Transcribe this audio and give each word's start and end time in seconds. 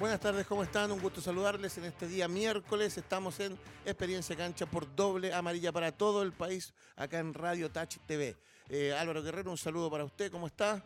Buenas 0.00 0.18
tardes, 0.18 0.46
¿cómo 0.46 0.62
están? 0.62 0.90
Un 0.90 0.98
gusto 1.00 1.20
saludarles 1.20 1.76
en 1.76 1.84
este 1.84 2.08
día 2.08 2.26
miércoles. 2.26 2.96
Estamos 2.96 3.38
en 3.40 3.56
Experiencia 3.84 4.34
Cancha 4.34 4.64
por 4.64 4.92
doble 4.96 5.32
amarilla 5.34 5.72
para 5.72 5.92
todo 5.92 6.22
el 6.22 6.32
país, 6.32 6.72
acá 6.96 7.18
en 7.18 7.34
Radio 7.34 7.70
Touch 7.70 7.98
TV. 8.06 8.34
Eh, 8.70 8.94
Álvaro 8.94 9.22
Guerrero, 9.22 9.50
un 9.50 9.58
saludo 9.58 9.90
para 9.90 10.04
usted, 10.04 10.32
¿cómo 10.32 10.46
está? 10.46 10.82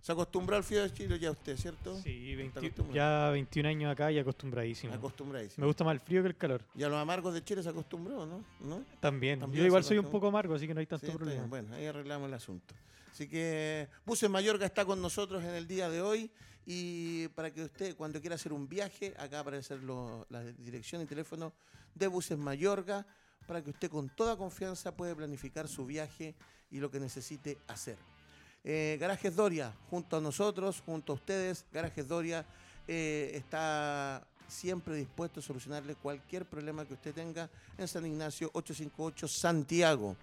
¿Se 0.00 0.12
acostumbró 0.12 0.56
al 0.56 0.64
frío 0.64 0.82
de 0.84 0.92
Chile 0.92 1.18
ya 1.18 1.30
usted, 1.32 1.54
cierto? 1.58 2.00
Sí, 2.00 2.34
20 2.34 2.46
¿Está 2.46 2.60
acostumbrado? 2.60 2.94
ya 3.26 3.30
21 3.32 3.68
años 3.68 3.92
acá 3.92 4.10
y 4.10 4.18
acostumbradísimo. 4.18 4.94
Acostumbradísimo. 4.94 5.60
Me 5.62 5.66
gusta 5.66 5.84
más 5.84 5.92
el 5.92 6.00
frío 6.00 6.22
que 6.22 6.28
el 6.28 6.36
calor. 6.36 6.62
Y 6.74 6.84
a 6.84 6.88
los 6.88 6.96
amargos 6.98 7.34
de 7.34 7.44
Chile 7.44 7.62
se 7.62 7.68
acostumbró, 7.68 8.24
¿no? 8.24 8.42
¿No? 8.60 8.84
También. 9.00 9.40
También 9.40 9.60
Yo 9.60 9.66
igual 9.66 9.84
soy 9.84 9.98
un 9.98 10.06
poco 10.06 10.28
amargo, 10.28 10.54
así 10.54 10.66
que 10.66 10.72
no 10.72 10.80
hay 10.80 10.86
tanto 10.86 11.04
Sí, 11.06 11.12
problema. 11.12 11.40
bien. 11.40 11.50
Bueno, 11.50 11.74
ahí 11.74 11.84
arreglamos 11.84 12.28
el 12.28 12.34
asunto. 12.34 12.74
Así 13.18 13.26
que 13.26 13.88
Buses 14.06 14.30
Mayorga 14.30 14.64
está 14.64 14.84
con 14.84 15.02
nosotros 15.02 15.42
en 15.42 15.50
el 15.50 15.66
día 15.66 15.90
de 15.90 16.00
hoy 16.00 16.30
y 16.64 17.26
para 17.34 17.52
que 17.52 17.64
usted 17.64 17.96
cuando 17.96 18.20
quiera 18.20 18.36
hacer 18.36 18.52
un 18.52 18.68
viaje, 18.68 19.12
acá 19.18 19.40
aparecen 19.40 19.84
lo- 19.84 20.24
la 20.30 20.44
dirección 20.44 21.02
y 21.02 21.04
teléfono 21.04 21.52
de 21.96 22.06
Buses 22.06 22.38
Mayorga 22.38 23.04
para 23.48 23.60
que 23.60 23.70
usted 23.70 23.90
con 23.90 24.08
toda 24.08 24.36
confianza 24.36 24.94
pueda 24.94 25.16
planificar 25.16 25.66
su 25.66 25.84
viaje 25.84 26.36
y 26.70 26.78
lo 26.78 26.92
que 26.92 27.00
necesite 27.00 27.58
hacer. 27.66 27.98
Eh, 28.62 28.96
Garajes 29.00 29.34
Doria, 29.34 29.74
junto 29.90 30.18
a 30.18 30.20
nosotros, 30.20 30.80
junto 30.86 31.10
a 31.12 31.16
ustedes, 31.16 31.66
Garajes 31.72 32.06
Doria 32.06 32.46
eh, 32.86 33.32
está 33.34 34.24
siempre 34.46 34.94
dispuesto 34.94 35.40
a 35.40 35.42
solucionarle 35.42 35.96
cualquier 35.96 36.46
problema 36.48 36.84
que 36.86 36.94
usted 36.94 37.12
tenga 37.12 37.50
en 37.76 37.88
San 37.88 38.06
Ignacio 38.06 38.48
858 38.54 39.26
Santiago 39.26 40.16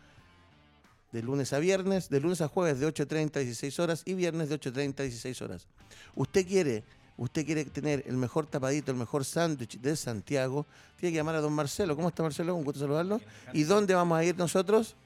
de 1.16 1.24
lunes 1.24 1.54
a 1.54 1.60
viernes, 1.60 2.10
de 2.10 2.20
lunes 2.20 2.42
a 2.42 2.50
jueves 2.50 2.78
de 2.82 2.88
8.30 2.88 3.38
a 3.38 3.40
16 3.40 3.80
horas 3.80 4.04
y 4.04 4.16
viernes 4.16 4.50
de 4.50 4.60
8.30 4.60 5.00
a 5.00 5.04
16 5.04 5.42
horas. 5.44 5.66
Usted 6.14 6.46
quiere, 6.46 6.84
usted 7.16 7.46
quiere 7.46 7.64
tener 7.64 8.04
el 8.06 8.18
mejor 8.18 8.48
tapadito, 8.48 8.92
el 8.92 8.98
mejor 8.98 9.24
sándwich 9.24 9.80
de 9.80 9.96
Santiago, 9.96 10.66
tiene 10.98 11.14
que 11.14 11.18
llamar 11.18 11.36
a 11.36 11.40
don 11.40 11.54
Marcelo. 11.54 11.96
¿Cómo 11.96 12.10
está 12.10 12.22
Marcelo? 12.22 12.54
Un 12.54 12.66
gusto 12.66 12.82
saludarlo. 12.82 13.22
¿Y 13.54 13.64
dónde 13.64 13.96
vamos 13.96 14.18
a 14.18 14.26
ir 14.26 14.38
nosotros? 14.38 14.98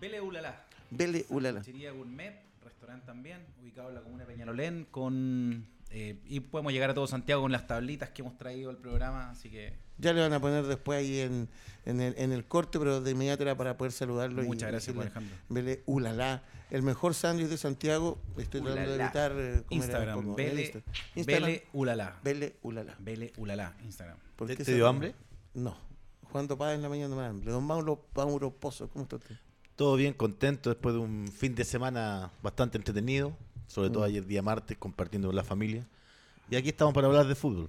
Vele 0.00 0.20
Ulala. 0.20 0.64
Vele 0.90 1.24
Ulala. 1.28 1.62
Gourmet, 1.94 2.42
restaurante 2.64 3.06
también, 3.06 3.38
ubicado 3.62 3.90
en 3.90 3.94
la 3.94 4.00
comuna 4.00 4.24
de 4.24 4.32
Peñalolén, 4.32 4.88
con 4.90 5.64
eh, 5.98 6.18
y 6.26 6.40
podemos 6.40 6.72
llegar 6.74 6.90
a 6.90 6.94
todo 6.94 7.06
Santiago 7.06 7.40
con 7.42 7.52
las 7.52 7.66
tablitas 7.66 8.10
que 8.10 8.20
hemos 8.22 8.36
traído 8.36 8.68
al 8.68 8.76
programa, 8.76 9.30
así 9.30 9.48
que 9.48 9.72
Ya 9.96 10.12
le 10.12 10.20
van 10.20 10.32
a 10.34 10.40
poner 10.40 10.64
después 10.66 10.98
ahí 10.98 11.20
en, 11.20 11.48
en 11.86 12.00
el, 12.02 12.14
en 12.18 12.32
el 12.32 12.44
corte, 12.44 12.78
pero 12.78 13.00
de 13.00 13.10
inmediato 13.12 13.42
era 13.44 13.56
para 13.56 13.78
poder 13.78 13.92
saludarlo. 13.92 14.42
y 14.42 14.46
muchas 14.46 14.70
gracias, 14.70 14.94
decirle, 14.94 15.02
Alejandro. 15.02 15.36
Vele 15.48 15.82
Ulala, 15.86 16.42
el 16.70 16.82
mejor 16.82 17.14
sándwich 17.14 17.48
de 17.48 17.56
Santiago. 17.56 18.18
Estoy 18.36 18.60
tratando 18.60 18.90
de 18.92 19.02
evitar 19.02 19.32
eh, 19.32 19.36
comer 19.36 19.64
Instagram. 19.70 20.34
Vele, 20.36 20.82
Vele 21.24 21.64
Ulala. 21.72 22.20
Vele 22.22 22.56
Ulala. 22.62 22.94
Vele 22.98 23.32
Ulala, 23.38 23.74
Instagram. 23.84 24.18
¿Por 24.36 24.48
¿Te- 24.48 24.52
qué 24.54 24.58
te 24.58 24.64
se- 24.72 24.74
dio 24.74 24.86
hambre? 24.88 25.14
No. 25.54 25.76
Juan 26.24 26.46
Páez 26.48 26.76
en 26.76 26.82
la 26.82 26.88
mañana 26.90 27.08
no 27.08 27.16
me 27.16 27.22
da 27.22 27.28
hambre. 27.28 27.50
Don 27.52 27.64
Mauro, 27.64 28.04
Mauro 28.14 28.50
Pozo, 28.50 28.88
¿cómo 28.90 29.04
está 29.04 29.16
usted? 29.16 29.36
Todo 29.76 29.96
bien, 29.96 30.12
contento 30.12 30.68
después 30.68 30.94
de 30.94 31.00
un 31.00 31.28
fin 31.28 31.54
de 31.54 31.64
semana 31.64 32.30
bastante 32.42 32.76
entretenido, 32.76 33.34
sobre 33.66 33.90
todo 33.90 34.02
Mm. 34.02 34.06
ayer 34.06 34.26
día 34.26 34.42
martes 34.42 34.76
compartiendo 34.78 35.28
con 35.28 35.36
la 35.36 35.44
familia. 35.44 35.86
Y 36.50 36.56
aquí 36.56 36.68
estamos 36.68 36.94
para 36.94 37.06
hablar 37.06 37.26
de 37.26 37.34
fútbol. 37.34 37.68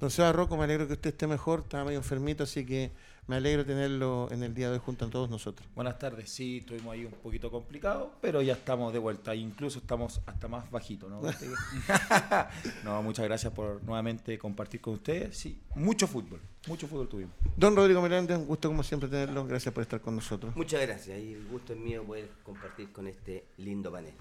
Don 0.00 0.10
Seba 0.10 0.32
Rocco, 0.32 0.56
me 0.56 0.62
alegro 0.64 0.86
que 0.86 0.92
usted 0.92 1.10
esté 1.10 1.26
mejor, 1.26 1.60
estaba 1.64 1.84
medio 1.84 1.98
enfermito, 1.98 2.44
así 2.44 2.64
que 2.64 2.92
me 3.26 3.34
alegro 3.34 3.66
tenerlo 3.66 4.28
en 4.30 4.44
el 4.44 4.54
día 4.54 4.68
de 4.68 4.74
hoy 4.74 4.78
junto 4.82 5.04
a 5.04 5.10
todos 5.10 5.28
nosotros. 5.28 5.68
Buenas 5.74 5.98
tardes, 5.98 6.30
sí, 6.30 6.58
estuvimos 6.58 6.94
ahí 6.94 7.04
un 7.04 7.10
poquito 7.10 7.50
complicado, 7.50 8.12
pero 8.20 8.40
ya 8.40 8.52
estamos 8.52 8.92
de 8.92 9.00
vuelta, 9.00 9.34
incluso 9.34 9.80
estamos 9.80 10.20
hasta 10.26 10.46
más 10.46 10.70
bajito, 10.70 11.08
¿no? 11.08 11.20
no, 12.84 13.02
muchas 13.02 13.24
gracias 13.24 13.52
por 13.52 13.82
nuevamente 13.82 14.38
compartir 14.38 14.80
con 14.80 14.94
ustedes, 14.94 15.36
sí, 15.36 15.60
mucho 15.74 16.06
fútbol, 16.06 16.40
mucho 16.68 16.86
fútbol 16.86 17.08
tuvimos. 17.08 17.34
Don 17.56 17.74
Rodrigo 17.74 18.00
Meléndez, 18.00 18.38
un 18.38 18.46
gusto 18.46 18.68
como 18.68 18.84
siempre 18.84 19.08
tenerlo, 19.08 19.44
gracias 19.46 19.74
por 19.74 19.82
estar 19.82 20.00
con 20.00 20.14
nosotros. 20.14 20.54
Muchas 20.54 20.80
gracias 20.80 21.18
y 21.18 21.32
el 21.34 21.44
gusto 21.48 21.72
es 21.72 21.78
mío 21.80 22.04
poder 22.04 22.30
compartir 22.44 22.92
con 22.92 23.08
este 23.08 23.46
lindo 23.56 23.90
panel. 23.90 24.14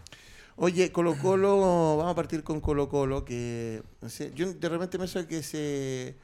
Oye, 0.60 0.92
Colo 0.92 1.16
Colo, 1.22 1.98
vamos 1.98 2.12
a 2.12 2.16
partir 2.16 2.44
con 2.44 2.60
Colo 2.60 2.90
Colo, 2.90 3.24
que 3.24 3.84
no 4.02 4.10
sé, 4.10 4.32
yo 4.34 4.52
de 4.52 4.70
repente 4.70 4.98
pienso 4.98 5.28
que 5.28 5.44
se, 5.44 6.16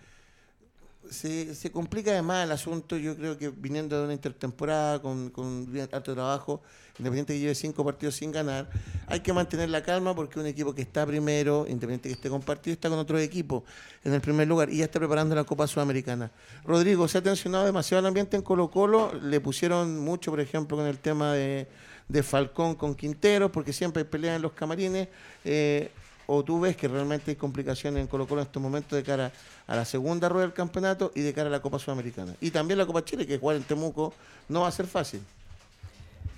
se, 1.07 1.53
se 1.53 1.71
complica 1.71 2.09
además 2.09 2.43
el 2.45 2.51
asunto, 2.51 2.97
yo 2.97 3.15
creo 3.15 3.37
que 3.37 3.49
viniendo 3.49 3.95
de 3.95 4.05
una 4.05 4.13
intertemporada 4.13 4.99
con, 5.03 5.29
con 5.29 5.71
alto 5.91 6.15
trabajo, 6.15 6.63
independiente 6.97 7.33
que 7.33 7.41
lleve 7.41 7.53
cinco 7.53 7.85
partidos 7.85 8.15
sin 8.15 8.31
ganar, 8.31 8.71
hay 9.05 9.19
que 9.19 9.31
mantener 9.33 9.69
la 9.69 9.83
calma 9.83 10.15
porque 10.15 10.39
un 10.39 10.47
equipo 10.47 10.73
que 10.73 10.81
está 10.81 11.05
primero, 11.05 11.67
independiente 11.69 12.09
que 12.09 12.15
esté 12.15 12.27
compartido, 12.27 12.73
está 12.73 12.89
con 12.89 12.97
otro 12.97 13.19
equipo 13.19 13.63
en 14.03 14.15
el 14.15 14.21
primer 14.21 14.47
lugar 14.47 14.67
y 14.71 14.77
ya 14.77 14.85
está 14.85 14.97
preparando 14.97 15.35
la 15.35 15.43
Copa 15.43 15.67
Sudamericana. 15.67 16.31
Rodrigo, 16.65 17.07
se 17.07 17.19
ha 17.19 17.21
tensionado 17.21 17.65
demasiado 17.65 17.99
el 17.99 18.07
ambiente 18.07 18.35
en 18.35 18.41
Colo 18.41 18.71
Colo, 18.71 19.13
le 19.13 19.39
pusieron 19.39 19.99
mucho, 19.99 20.31
por 20.31 20.39
ejemplo, 20.39 20.75
con 20.75 20.87
el 20.87 20.97
tema 20.97 21.33
de, 21.33 21.67
de 22.07 22.23
Falcón 22.23 22.75
con 22.75 22.95
Quintero, 22.95 23.51
porque 23.51 23.73
siempre 23.73 24.03
hay 24.03 24.09
peleas 24.09 24.35
en 24.35 24.41
los 24.41 24.53
camarines, 24.53 25.07
eh, 25.45 25.91
o 26.25 26.43
tú 26.43 26.59
ves 26.59 26.75
que 26.77 26.87
realmente 26.87 27.31
hay 27.31 27.35
complicaciones 27.35 28.01
en 28.01 28.07
Colo 28.07 28.27
Colo 28.27 28.41
en 28.41 28.47
estos 28.47 28.61
momentos 28.61 28.95
de 28.95 29.03
cara 29.03 29.31
a 29.67 29.75
la 29.75 29.85
segunda 29.85 30.29
rueda 30.29 30.45
del 30.45 30.53
campeonato 30.53 31.11
y 31.15 31.21
de 31.21 31.33
cara 31.33 31.47
a 31.49 31.51
la 31.51 31.61
Copa 31.61 31.79
Sudamericana. 31.79 32.35
Y 32.39 32.51
también 32.51 32.77
la 32.77 32.85
Copa 32.85 33.03
Chile, 33.03 33.27
que 33.27 33.37
jugar 33.37 33.57
en 33.57 33.63
Temuco 33.63 34.13
no 34.47 34.61
va 34.61 34.67
a 34.67 34.71
ser 34.71 34.87
fácil. 34.87 35.21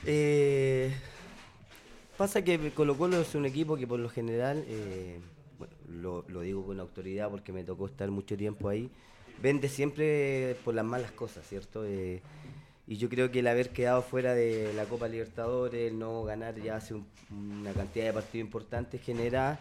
Eh, 0.05 0.93
pasa 2.17 2.43
que 2.43 2.71
Colo 2.71 2.97
Colo 2.97 3.21
es 3.21 3.35
un 3.35 3.45
equipo 3.45 3.75
que 3.75 3.87
por 3.87 3.99
lo 3.99 4.09
general, 4.09 4.63
eh, 4.67 5.19
lo, 5.89 6.23
digo 6.41 6.65
con 6.65 6.79
autoridad 6.79 7.29
porque 7.29 7.51
me 7.51 7.63
tocó 7.63 7.87
estar 7.87 8.09
mucho 8.09 8.35
tiempo 8.37 8.69
ahí, 8.69 8.89
vende 9.41 9.69
siempre 9.69 10.55
por 10.63 10.73
las 10.73 10.85
malas 10.85 11.11
cosas, 11.11 11.47
¿cierto? 11.47 11.83
Y 12.87 12.97
yo 12.97 13.09
creo 13.09 13.31
que 13.31 13.39
el 13.39 13.47
haber 13.47 13.71
quedado 13.71 14.01
fuera 14.01 14.33
de 14.35 14.73
la 14.73 14.85
Copa 14.85 15.07
Libertadores, 15.07 15.91
el 15.91 15.99
no 15.99 16.23
ganar 16.23 16.55
ya 16.61 16.77
hace 16.77 16.93
un- 16.93 17.07
una 17.61 17.73
cantidad 17.73 18.05
de 18.05 18.13
partidos 18.13 18.45
importantes, 18.45 19.01
genera, 19.01 19.59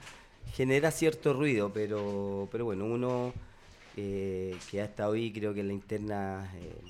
genera 0.52 0.90
cierto 0.90 1.32
ruido, 1.32 1.72
pero, 1.72 2.48
pero 2.52 2.64
bueno, 2.66 2.84
uno 2.86 3.32
eh, 3.96 4.56
que 4.70 4.80
ha 4.82 4.84
estado 4.86 5.12
ahí, 5.14 5.32
creo 5.32 5.54
que 5.54 5.60
en 5.60 5.68
la 5.68 5.74
interna... 5.74 6.50
eh, 6.56 6.82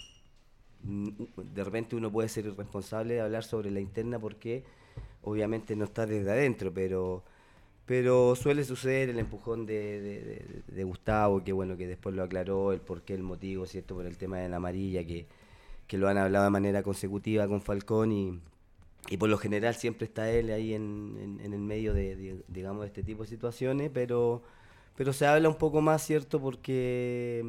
de 0.83 1.65
repente 1.65 1.97
uno 1.97 2.11
puede 2.13 2.29
ser 2.29 2.45
irresponsable 2.47 3.15
de 3.15 3.21
hablar 3.21 3.43
sobre 3.45 3.71
la 3.71 3.81
interna 3.81 4.19
porque 4.19 4.65
obviamente 5.23 5.77
no 5.77 5.85
está 5.85 6.07
desde 6.07 6.31
adentro, 6.31 6.73
pero 6.73 7.25
pero 7.87 8.35
suele 8.37 8.65
suceder 8.65 9.11
el 9.11 9.19
empujón 9.19 9.67
de, 9.67 10.63
de- 10.69 10.85
Gustavo, 10.85 11.45
que 11.45 11.53
bueno, 11.53 11.77
que 11.77 11.87
después 11.87 12.15
lo 12.15 12.23
aclaró, 12.23 12.73
el 12.73 12.81
porqué, 12.81 13.15
el 13.15 13.23
motivo, 13.23 13.67
¿cierto? 13.67 13.95
Por 13.97 14.07
el 14.07 14.17
tema 14.19 14.39
de 14.39 14.49
la 14.49 14.57
amarilla, 14.57 15.05
que, 15.05 15.27
que 15.87 15.99
lo 15.99 16.09
han 16.09 16.19
hablado 16.19 16.45
de 16.47 16.51
manera 16.51 16.83
consecutiva 16.83 17.47
con 17.49 17.61
Falcón 17.61 18.13
y, 18.13 18.41
y 19.11 19.17
por 19.19 19.29
lo 19.29 19.39
general 19.39 19.75
siempre 19.75 20.07
está 20.07 20.31
él 20.31 20.51
ahí 20.51 20.75
en, 20.75 21.39
en- 21.43 21.53
el 21.55 21.61
medio 21.61 21.95
de, 21.95 22.43
digamos, 22.49 22.83
de 22.83 22.87
este 22.89 23.03
tipo 23.03 23.23
de 23.25 23.29
situaciones, 23.29 23.91
pero, 23.93 24.43
pero 24.97 25.13
se 25.13 25.27
habla 25.27 25.49
un 25.49 25.57
poco 25.57 25.81
más, 25.81 26.03
¿cierto? 26.05 26.41
Porque, 26.41 27.45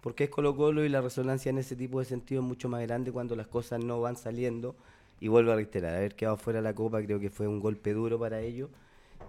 porque 0.00 0.24
es 0.24 0.30
Colo 0.30 0.56
Colo 0.56 0.84
y 0.84 0.88
la 0.88 1.00
resonancia 1.00 1.50
en 1.50 1.58
ese 1.58 1.76
tipo 1.76 1.98
de 1.98 2.04
sentido 2.06 2.42
es 2.42 2.46
mucho 2.48 2.68
más 2.68 2.82
grande 2.82 3.12
cuando 3.12 3.36
las 3.36 3.46
cosas 3.48 3.82
no 3.84 4.00
van 4.00 4.16
saliendo. 4.16 4.76
Y 5.20 5.28
vuelvo 5.28 5.52
a 5.52 5.56
reiterar, 5.56 5.94
haber 5.96 6.14
quedado 6.16 6.36
fuera 6.36 6.58
de 6.60 6.64
la 6.64 6.74
Copa 6.74 7.02
creo 7.02 7.18
que 7.20 7.30
fue 7.30 7.46
un 7.48 7.60
golpe 7.60 7.92
duro 7.94 8.18
para 8.18 8.40
ellos. 8.40 8.68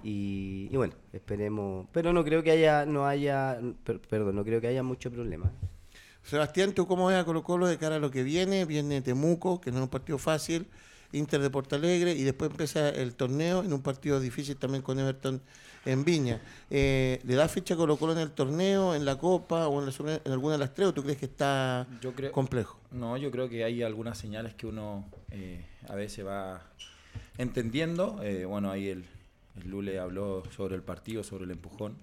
Y, 0.03 0.69
y 0.71 0.77
bueno, 0.77 0.93
esperemos. 1.13 1.87
Pero 1.93 2.13
no 2.13 2.23
creo 2.23 2.43
que 2.43 2.51
haya, 2.51 2.85
no 2.85 3.05
haya, 3.07 3.59
per- 3.83 4.01
perdón, 4.01 4.35
no 4.35 4.43
creo 4.45 4.61
que 4.61 4.67
haya 4.67 4.83
mucho 4.83 5.11
problema. 5.11 5.51
Sebastián, 6.25 6.73
¿tú 6.73 6.87
cómo 6.87 7.07
ves 7.07 7.17
a 7.17 7.23
Colo 7.25 7.43
Colo 7.43 7.67
de 7.67 7.77
cara 7.77 7.97
a 7.97 7.99
lo 7.99 8.09
que 8.09 8.23
viene? 8.23 8.65
Viene 8.65 9.01
Temuco, 9.01 9.61
que 9.61 9.71
no 9.71 9.77
es 9.77 9.83
un 9.83 9.89
partido 9.89 10.17
fácil, 10.17 10.65
Inter 11.11 11.39
de 11.41 11.49
Porto 11.51 11.75
Alegre, 11.75 12.13
y 12.13 12.23
después 12.23 12.49
empieza 12.49 12.89
el 12.89 13.13
torneo 13.13 13.63
en 13.63 13.71
un 13.71 13.81
partido 13.81 14.19
difícil 14.19 14.57
también 14.57 14.81
con 14.81 14.97
Everton 14.99 15.39
en 15.85 16.03
Viña. 16.03 16.41
Eh, 16.71 17.21
¿Le 17.25 17.35
da 17.35 17.47
ficha 17.47 17.75
a 17.75 17.77
Colo 17.77 17.97
Colo 17.97 18.13
en 18.13 18.19
el 18.19 18.31
torneo, 18.31 18.95
en 18.95 19.05
la 19.05 19.17
Copa 19.19 19.67
o 19.67 19.79
en, 19.79 19.85
la- 19.85 20.21
en 20.25 20.31
alguna 20.31 20.53
de 20.53 20.59
las 20.59 20.73
tres 20.73 20.87
o 20.87 20.93
tú 20.95 21.03
crees 21.03 21.19
que 21.19 21.25
está 21.27 21.87
Yo 22.01 22.11
creo, 22.13 22.31
complejo? 22.31 22.79
no, 22.91 23.17
yo 23.17 23.29
creo 23.29 23.47
que 23.47 23.63
hay 23.63 23.83
algunas 23.83 24.17
señales 24.17 24.55
que 24.55 24.65
uno 24.65 25.05
eh, 25.29 25.63
a 25.87 25.93
veces 25.93 26.25
va 26.25 26.63
entendiendo, 27.37 28.19
Eh, 28.23 28.45
bueno, 28.45 28.71
ahí 28.71 28.87
el, 28.87 29.05
el 29.61 29.69
Lule 29.69 29.99
habló 29.99 30.41
sobre 30.55 30.73
el 30.75 30.81
partido, 30.81 31.23
sobre 31.23 31.43
el 31.45 31.51
empujón, 31.51 31.95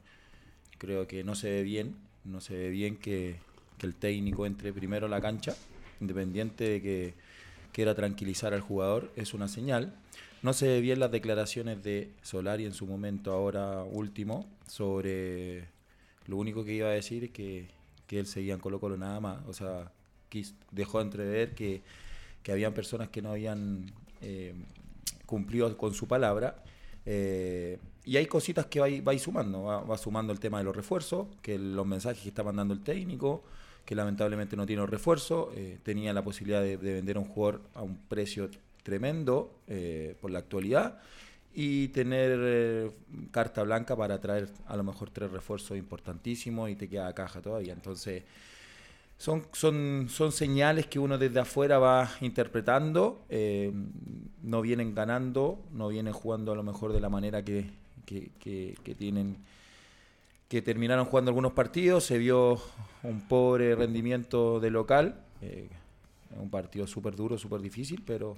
creo 0.79 1.09
que 1.09 1.25
no 1.25 1.35
se 1.35 1.51
ve 1.51 1.63
bien, 1.65 1.97
no 2.25 2.41
se 2.41 2.55
ve 2.55 2.71
bien 2.71 2.97
que, 2.97 3.37
que 3.82 3.88
el 3.88 3.96
técnico 3.96 4.46
entre 4.46 4.73
primero 4.73 5.06
a 5.06 5.08
la 5.08 5.20
cancha, 5.20 5.56
independiente 6.00 6.69
de 6.69 6.81
que 6.81 7.14
quiera 7.73 7.96
tranquilizar 7.96 8.55
al 8.55 8.61
jugador, 8.61 9.11
es 9.17 9.34
una 9.34 9.49
señal. 9.49 9.93
No 10.43 10.52
se 10.52 10.69
ve 10.69 10.81
bien 10.81 11.00
las 11.00 11.11
declaraciones 11.11 11.82
de 11.82 12.12
Solari 12.23 12.64
en 12.64 12.75
su 12.75 12.87
momento, 12.87 13.32
ahora 13.32 13.82
último, 13.82 14.46
sobre 14.69 15.69
lo 16.26 16.37
único 16.37 16.64
que 16.64 16.75
iba 16.75 16.88
a 16.88 16.93
decir 16.93 17.25
es 17.25 17.31
que, 17.31 17.69
que 18.06 18.20
él 18.20 18.26
seguía 18.26 18.55
en 18.55 18.61
Colo 18.61 18.79
Colo 18.79 18.96
nada 18.96 19.19
más. 19.19 19.38
O 19.49 19.52
sea, 19.52 19.90
dejó 20.70 21.00
entrever 21.00 21.55
que, 21.56 21.82
que 22.44 22.52
habían 22.52 22.75
personas 22.75 23.08
que 23.08 23.20
no 23.20 23.31
habían 23.32 23.93
eh, 24.20 24.55
cumplido 25.26 25.76
con 25.76 25.93
su 25.93 26.06
palabra. 26.06 26.62
Eh, 27.05 27.78
y 28.05 28.17
hay 28.17 28.26
cositas 28.26 28.67
que 28.67 28.78
va, 28.78 28.87
va 29.06 29.19
sumando. 29.19 29.64
Va, 29.64 29.81
va 29.82 29.99
sumando 29.99 30.32
el 30.32 30.38
tema 30.38 30.58
de 30.58 30.64
los 30.64 30.76
refuerzos, 30.76 31.26
que 31.43 31.58
los 31.58 31.87
mensajes 31.87 32.23
que 32.23 32.28
está 32.28 32.44
mandando 32.44 32.75
el 32.75 32.82
técnico, 32.82 33.43
que 33.84 33.94
lamentablemente 33.94 34.56
no 34.56 34.67
tiene 34.67 34.81
los 34.82 34.90
refuerzos. 34.90 35.49
eh, 35.56 35.79
tenía 35.82 36.12
la 36.12 36.23
posibilidad 36.23 36.61
de, 36.62 36.76
de 36.76 36.94
vender 36.94 37.17
a 37.17 37.20
un 37.20 37.26
jugador 37.26 37.62
a 37.75 37.82
un 37.82 37.96
precio 38.08 38.50
tremendo 38.82 39.52
eh, 39.69 40.17
por 40.20 40.31
la 40.31 40.40
actualidad 40.40 40.99
y 41.55 41.88
tener 41.88 42.38
eh, 42.43 42.90
carta 43.31 43.62
blanca 43.62 43.94
para 43.96 44.20
traer 44.20 44.49
a 44.67 44.76
lo 44.76 44.82
mejor 44.84 45.11
tres 45.11 45.31
refuerzos 45.31 45.76
importantísimos 45.76 46.70
y 46.70 46.76
te 46.76 46.88
queda 46.88 47.12
caja 47.14 47.40
todavía. 47.43 47.73
Entonces, 47.75 48.23
son, 49.19 49.46
son, 49.52 50.06
son 50.08 50.32
señales 50.32 50.87
que 50.87 50.99
uno 50.99 51.17
desde 51.19 51.38
afuera 51.40 51.78
va 51.78 52.11
interpretando, 52.20 53.23
eh, 53.28 53.73
no 54.43 54.62
vienen 54.62 54.94
ganando, 54.94 55.61
no 55.73 55.88
vienen 55.88 56.12
jugando 56.12 56.52
a 56.52 56.56
lo 56.56 56.62
mejor 56.64 56.93
de 56.93 57.00
la 57.00 57.08
manera 57.08 57.44
que, 57.44 57.70
que, 58.05 58.31
que- 58.40 58.75
que 58.82 58.94
tienen, 58.94 59.37
que 60.52 60.60
terminaron 60.60 61.06
jugando 61.06 61.31
algunos 61.31 61.52
partidos, 61.52 62.04
se 62.04 62.19
vio 62.19 62.60
un 63.02 63.22
pobre 63.26 63.75
rendimiento 63.75 64.60
de 64.60 64.69
local, 64.69 65.16
eh, 65.40 65.66
un 66.38 66.50
partido 66.50 66.87
súper 66.87 67.16
duro, 67.16 67.38
súper 67.38 67.62
difícil, 67.62 68.02
pero 68.06 68.37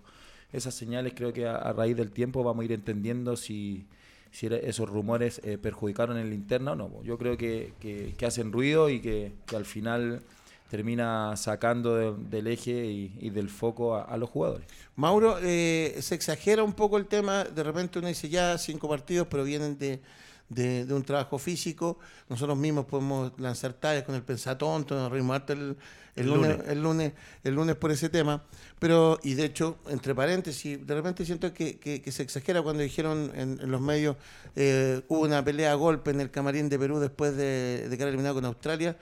esas 0.53 0.75
señales 0.75 1.13
creo 1.17 1.33
que 1.33 1.49
a, 1.49 1.73
raíz 1.73 1.97
del 1.97 2.13
tiempo 2.13 2.45
vamos 2.45 2.63
a 2.63 2.67
ir 2.67 2.71
entendiendo 2.73 3.37
si, 3.37 3.89
esos 4.31 4.89
rumores 4.89 5.41
eh, 5.43 5.59
perjudicaron 5.59 6.17
en 6.17 6.29
la 6.29 6.37
interna 6.37 6.75
o 6.75 6.77
no. 6.77 7.03
Yo 7.03 7.19
creo 7.19 7.37
que, 7.37 7.73
que- 7.81 8.15
hacen 8.25 8.53
ruido 8.53 8.91
y 8.91 9.01
que, 9.01 9.33
al 9.53 9.65
final 9.65 10.23
termina 10.71 11.37
sacando 11.37 11.97
de- 11.97 12.15
del 12.31 12.47
eje 12.47 12.87
y, 12.87 13.13
y 13.21 13.31
del 13.31 13.49
foco 13.49 13.97
a, 13.97 14.03
a 14.03 14.17
los 14.19 14.31
jugadores. 14.31 14.69
Mauro, 14.95 15.39
eh, 15.43 15.97
se 16.01 16.15
exagera 16.15 16.63
un 16.63 16.75
poco 16.75 16.97
el 16.97 17.07
tema, 17.07 17.43
de 17.43 17.65
repente 17.65 17.99
uno 17.99 18.07
dice 18.07 18.29
ya 18.29 18.57
cinco 18.57 18.89
partidos, 18.89 19.27
pero 19.29 19.43
vienen 19.43 19.77
de, 19.79 20.01
de- 20.49 20.85
de 20.85 20.95
un 20.95 21.03
trabajo 21.03 21.39
físico, 21.39 21.99
nosotros 22.29 22.57
mismos 22.57 22.85
podemos 22.87 23.33
lanzar 23.39 23.73
tallas 23.73 24.05
con 24.05 24.15
el 24.15 24.23
pensatonto, 24.23 24.95
nos 24.95 25.11
reímos 25.11 25.35
harto 25.37 25.53
el, 25.55 25.77
el 26.17 26.27
El 26.27 26.27
lunes, 26.29 26.59
el 26.69 26.83
lunes, 26.83 27.13
el 27.43 27.55
lunes 27.55 27.77
por 27.77 27.91
ese 27.91 28.09
tema, 28.09 28.45
pero, 28.79 29.19
y 29.25 29.35
de 29.35 29.47
hecho, 29.47 29.79
entre 29.89 30.15
paréntesis, 30.15 30.87
de 30.87 30.95
repente 30.95 31.25
siento 31.25 31.53
que, 31.53 31.79
que- 31.79 32.01
que 32.03 32.13
se 32.13 32.23
exagera 32.23 32.63
cuando 32.63 32.83
dijeron 32.83 33.33
en, 33.35 33.59
en 33.61 33.71
los 33.71 33.81
medios, 33.81 34.17
eh, 34.55 35.03
hubo 35.09 35.21
una 35.23 35.45
pelea 35.45 35.73
a 35.73 35.75
golpe 35.75 36.11
en 36.13 36.21
el 36.21 36.31
camarín 36.31 36.69
de 36.69 36.79
Perú 36.79 37.01
después 37.01 37.37
de, 37.37 37.89
de 37.89 37.97
quedar 37.97 38.09
eliminado 38.11 38.37
con 38.37 38.45
Australia, 38.45 38.97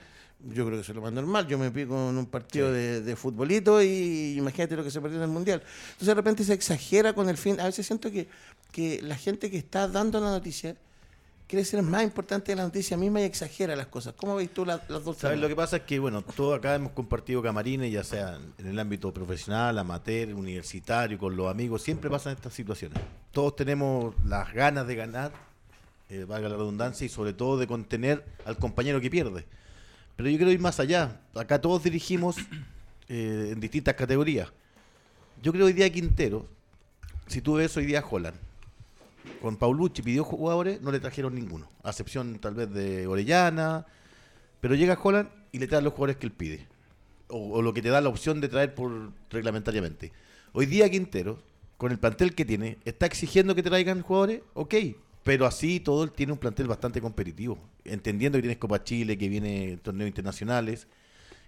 yo 0.45 0.65
creo 0.65 0.71
que 0.77 0.81
eso 0.81 0.91
es 0.91 0.95
lo 0.97 1.01
más 1.01 1.13
normal. 1.13 1.47
Yo 1.47 1.57
me 1.57 1.71
pico 1.71 2.09
en 2.09 2.17
un 2.17 2.25
partido 2.25 2.69
de, 2.69 2.99
de 3.01 3.15
futbolito 3.15 3.81
y 3.81 4.35
imagínate 4.37 4.75
lo 4.75 4.83
que 4.83 4.91
se 4.91 4.99
perdió 4.99 5.17
en 5.17 5.23
el 5.23 5.29
Mundial. 5.29 5.61
Entonces 5.85 6.07
de 6.07 6.13
repente 6.15 6.43
se 6.43 6.51
exagera 6.53 7.13
con 7.13 7.29
el 7.29 7.37
fin. 7.37 7.61
A 7.61 7.65
veces 7.65 7.85
siento 7.87 8.11
que, 8.11 8.27
que 8.73 9.01
la 9.01 9.15
gente 9.15 9.49
que 9.49 9.57
está 9.57 9.87
dando 9.87 10.19
la 10.19 10.31
noticia 10.31 10.75
quiere 11.47 11.65
ser 11.65 11.81
más 11.83 12.03
importante 12.03 12.51
de 12.51 12.55
la 12.55 12.63
noticia 12.63 12.97
misma 12.97 13.21
y 13.21 13.25
exagera 13.25 13.75
las 13.75 13.87
cosas. 13.87 14.13
¿Cómo 14.17 14.35
veis 14.35 14.51
tú 14.53 14.65
la- 14.65 14.81
las 14.89 15.03
dos 15.03 15.17
¿Sabes? 15.17 15.39
Lo 15.39 15.47
que 15.47 15.55
pasa 15.55 15.77
es 15.77 15.83
que, 15.83 15.99
bueno, 15.99 16.21
todos 16.23 16.57
acá 16.57 16.73
hemos 16.75 16.93
compartido 16.93 17.41
camarines, 17.43 17.91
ya 17.91 18.03
sea 18.03 18.39
en 18.57 18.67
el 18.67 18.79
ámbito 18.79 19.13
profesional, 19.13 19.77
amateur, 19.77 20.33
universitario, 20.33 21.17
con 21.17 21.35
los 21.35 21.49
amigos, 21.51 21.81
siempre 21.83 22.09
pasan 22.09 22.33
estas 22.33 22.53
situaciones. 22.53 22.99
Todos 23.31 23.55
tenemos 23.55 24.15
las 24.25 24.51
ganas 24.53 24.87
de 24.87 24.95
ganar, 24.95 25.31
eh, 26.09 26.25
valga 26.27 26.49
la 26.49 26.55
redundancia, 26.55 27.05
y 27.05 27.09
sobre 27.09 27.33
todo 27.33 27.57
de 27.57 27.67
contener 27.67 28.25
al 28.45 28.57
compañero 28.57 28.99
que 29.01 29.09
pierde. 29.09 29.45
Pero 30.15 30.29
yo 30.29 30.37
quiero 30.37 30.51
ir 30.51 30.59
más 30.59 30.79
allá. 30.79 31.19
Acá 31.35 31.59
todos 31.61 31.83
dirigimos 31.83 32.37
eh, 33.09 33.49
en 33.51 33.59
distintas 33.59 33.95
categorías. 33.95 34.49
Yo 35.41 35.51
creo 35.51 35.65
hoy 35.65 35.73
día 35.73 35.91
Quintero, 35.91 36.45
si 37.27 37.41
tú 37.41 37.55
ves 37.55 37.75
hoy 37.77 37.85
día 37.85 38.03
Holland, 38.09 38.37
con 39.41 39.57
Paulucci 39.57 40.01
pidió 40.01 40.23
jugadores, 40.23 40.81
no 40.81 40.91
le 40.91 40.99
trajeron 40.99 41.35
ninguno, 41.35 41.69
a 41.83 41.89
excepción 41.89 42.39
tal 42.39 42.55
vez 42.55 42.71
de 42.71 43.07
Orellana, 43.07 43.85
pero 44.61 44.75
llega 44.75 44.97
Holland 45.01 45.29
y 45.51 45.59
le 45.59 45.67
trae 45.67 45.81
los 45.81 45.93
jugadores 45.93 46.17
que 46.17 46.25
él 46.25 46.31
pide. 46.31 46.67
O, 47.27 47.61
lo 47.61 47.73
que 47.73 47.81
te 47.81 47.89
da 47.89 47.99
la 47.99 48.09
opción 48.09 48.41
de 48.41 48.47
traer 48.47 48.75
por 48.75 49.11
reglamentariamente. 49.29 50.11
Hoy 50.51 50.65
día 50.65 50.89
Quintero, 50.89 51.39
con 51.77 51.91
el 51.91 51.97
plantel 51.97 52.35
que 52.35 52.45
tiene, 52.45 52.77
está 52.85 53.05
exigiendo 53.05 53.55
que 53.55 53.63
traigan 53.63 54.01
jugadores, 54.01 54.41
ok. 54.53 54.75
Pero 55.23 55.45
así 55.45 55.79
todo 55.79 56.03
él 56.03 56.11
tiene 56.11 56.33
un 56.33 56.37
plantel 56.37 56.67
bastante 56.67 57.01
competitivo. 57.01 57.57
Entendiendo 57.85 58.37
que 58.37 58.43
tienes 58.43 58.57
Copa 58.57 58.83
Chile, 58.83 59.17
que 59.17 59.29
viene 59.29 59.77
torneos 59.81 60.07
internacionales. 60.07 60.87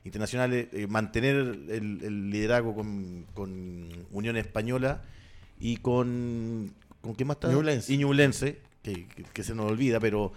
Internacionales, 0.03 0.67
eh, 0.71 0.87
mantener 0.87 1.35
el, 1.35 1.99
el 2.03 2.29
liderazgo 2.29 2.73
con, 2.73 3.25
con 3.33 3.89
Unión 4.11 4.37
Española 4.37 5.03
y 5.59 5.77
con. 5.77 6.73
¿Con 7.05 7.15
qué 7.15 7.23
más 7.25 7.35
está? 7.37 7.51
Ñublense. 7.51 7.93
Y 7.93 7.97
Ñublense, 7.97 8.59
que, 8.81 9.07
que- 9.07 9.23
que 9.23 9.43
se 9.43 9.53
nos 9.55 9.71
olvida, 9.71 9.99
pero 9.99 10.33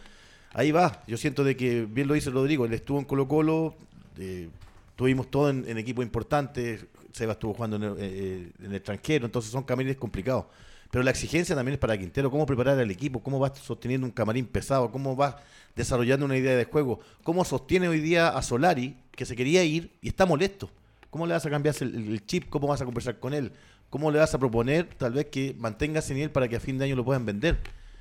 ahí 0.53 0.70
va. 0.70 1.03
Yo 1.06 1.17
siento 1.17 1.43
de 1.44 1.56
que, 1.56 1.85
bien 1.87 2.06
lo 2.09 2.15
dice 2.15 2.31
Rodrigo, 2.31 2.65
él 2.67 2.73
estuvo 2.75 2.99
en 2.99 3.05
Colo 3.05 3.26
Colo, 3.26 3.75
eh, 4.19 4.49
tuvimos 4.97 5.31
todo 5.31 5.50
en, 5.50 5.65
en 5.69 5.79
equipos 5.79 6.05
importantes, 6.05 6.85
Seba 7.12 7.32
estuvo 7.32 7.55
jugando 7.55 7.76
en 7.76 7.82
el, 7.85 7.94
eh, 7.99 8.50
en 8.61 8.67
el 8.67 8.75
extranjero, 8.75 9.26
entonces 9.26 9.50
son 9.50 9.62
camarines 9.65 9.97
complicados. 9.97 10.44
Pero 10.91 11.03
la 11.05 11.11
exigencia 11.11 11.55
también 11.55 11.75
es 11.75 11.79
para 11.79 11.99
Quintero, 11.99 12.31
cómo 12.31 12.47
preparar 12.47 12.79
al 12.79 12.91
equipo, 12.91 13.23
cómo 13.23 13.38
va 13.38 13.55
sosteniendo 13.55 14.06
un 14.06 14.11
camarín 14.12 14.47
pesado, 14.47 14.91
cómo 14.91 15.17
va 15.17 15.41
desarrollando 15.76 16.25
una 16.26 16.37
idea 16.37 16.56
de 16.56 16.64
juego, 16.64 17.00
cómo 17.23 17.44
sostiene 17.44 17.88
hoy 17.88 18.00
día 18.00 18.29
a 18.29 18.43
Solari, 18.43 18.97
que 19.12 19.26
se 19.26 19.37
quería 19.37 19.62
ir 19.64 19.91
y 20.00 20.09
está 20.09 20.25
molesto. 20.26 20.71
¿Cómo 21.11 21.26
le 21.26 21.32
vas 21.35 21.44
a 21.47 21.50
cambiar 21.50 21.75
el, 21.81 21.94
el 21.94 22.26
chip? 22.26 22.49
¿Cómo 22.50 22.67
vas 22.69 22.81
a 22.81 22.85
conversar 22.85 23.19
con 23.19 23.32
él? 23.35 23.53
¿Cómo 23.90 24.11
le 24.11 24.19
vas 24.19 24.35
a 24.35 24.38
proponer 24.38 24.87
tal 24.96 25.12
vez 25.14 25.26
que 25.26 25.55
mantenga 25.58 26.00
ese 26.00 26.14
nivel 26.14 26.31
para 26.31 26.49
que 26.49 26.56
a 26.56 26.61
fin 26.61 26.79
de 26.79 26.85
año 26.85 26.96
lo 26.96 27.05
puedan 27.05 27.25
vender? 27.25 27.58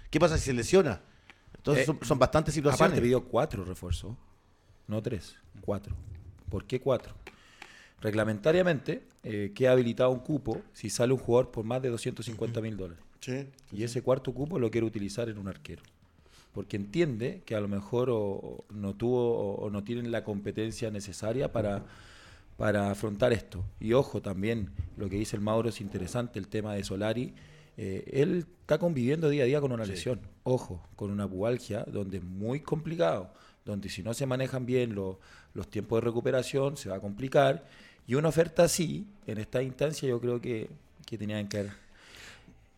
¿Qué 0.10 0.20
pasa 0.20 0.38
si 0.38 0.46
se 0.46 0.54
lesiona? 0.54 1.02
Entonces 1.56 1.84
Eh, 1.84 1.86
son, 1.86 2.00
son 2.02 2.20
bastantes 2.20 2.54
situaciones. 2.54 2.92
Aparte 2.92 3.02
pidió 3.02 3.24
cuatro 3.24 3.64
refuerzos, 3.64 4.16
no 4.88 5.02
tres, 5.02 5.36
cuatro. 5.62 5.96
¿Por 6.50 6.66
qué 6.66 6.80
cuatro? 6.80 7.14
Reglamentariamente 8.02 9.04
eh, 9.24 9.52
queda 9.56 9.72
habilitado 9.72 10.12
un 10.12 10.20
cupo 10.20 10.62
si 10.74 10.90
sale 10.90 11.14
un 11.14 11.20
jugador 11.20 11.52
por 11.52 11.66
más 11.66 11.82
de 11.82 11.90
250 11.90 12.62
mil 12.62 12.78
dólares. 12.78 13.04
Sí. 13.20 13.48
Y 13.72 13.84
ese 13.84 14.02
cuarto 14.02 14.34
cupo 14.34 14.60
lo 14.60 14.70
quiere 14.70 14.86
utilizar 14.86 15.30
en 15.30 15.38
un 15.38 15.48
arquero. 15.48 15.82
Porque 16.54 16.78
entiende 16.78 17.42
que 17.46 17.56
a 17.56 17.60
lo 17.60 17.68
mejor 17.68 18.10
o, 18.10 18.20
o 18.20 18.66
no 18.70 18.94
tuvo 18.96 19.34
o, 19.38 19.56
o 19.66 19.70
no 19.70 19.84
tienen 19.84 20.12
la 20.12 20.24
competencia 20.24 20.92
necesaria 20.92 21.52
para, 21.52 21.84
para 22.58 22.92
afrontar 22.92 23.32
esto. 23.34 23.64
Y 23.80 23.94
ojo 23.94 24.22
también, 24.22 24.72
lo 24.98 25.08
que 25.10 25.16
dice 25.18 25.36
el 25.36 25.42
Mauro 25.42 25.70
es 25.70 25.80
interesante, 25.80 26.40
el 26.40 26.48
tema 26.48 26.74
de 26.74 26.84
Solari. 26.84 27.34
Eh, 27.78 28.04
él 28.12 28.46
está 28.62 28.80
conviviendo 28.80 29.30
día 29.30 29.44
a 29.44 29.46
día 29.46 29.62
con 29.62 29.72
una 29.72 29.86
lesión. 29.86 30.20
Ojo, 30.44 30.82
con 30.96 31.12
una 31.12 31.28
pubalgia 31.28 31.84
donde 31.86 32.18
es 32.18 32.24
muy 32.24 32.60
complicado, 32.62 33.32
donde 33.64 33.90
si 33.90 34.02
no 34.02 34.14
se 34.16 34.26
manejan 34.26 34.66
bien 34.66 34.96
lo- 34.96 35.20
los 35.54 35.70
tiempos 35.70 36.02
de 36.02 36.06
recuperación 36.06 36.76
se 36.78 36.90
va 36.90 36.96
a 36.96 37.00
complicar. 37.00 37.66
Y 38.08 38.16
una 38.16 38.30
oferta 38.30 38.64
así, 38.64 39.06
en 39.28 39.38
esta 39.38 39.62
instancia, 39.62 40.08
yo 40.10 40.20
creo 40.20 40.42
que, 40.42 40.70
que 41.06 41.18
tenían 41.18 41.48
que 41.48 41.60
haber, 41.60 41.72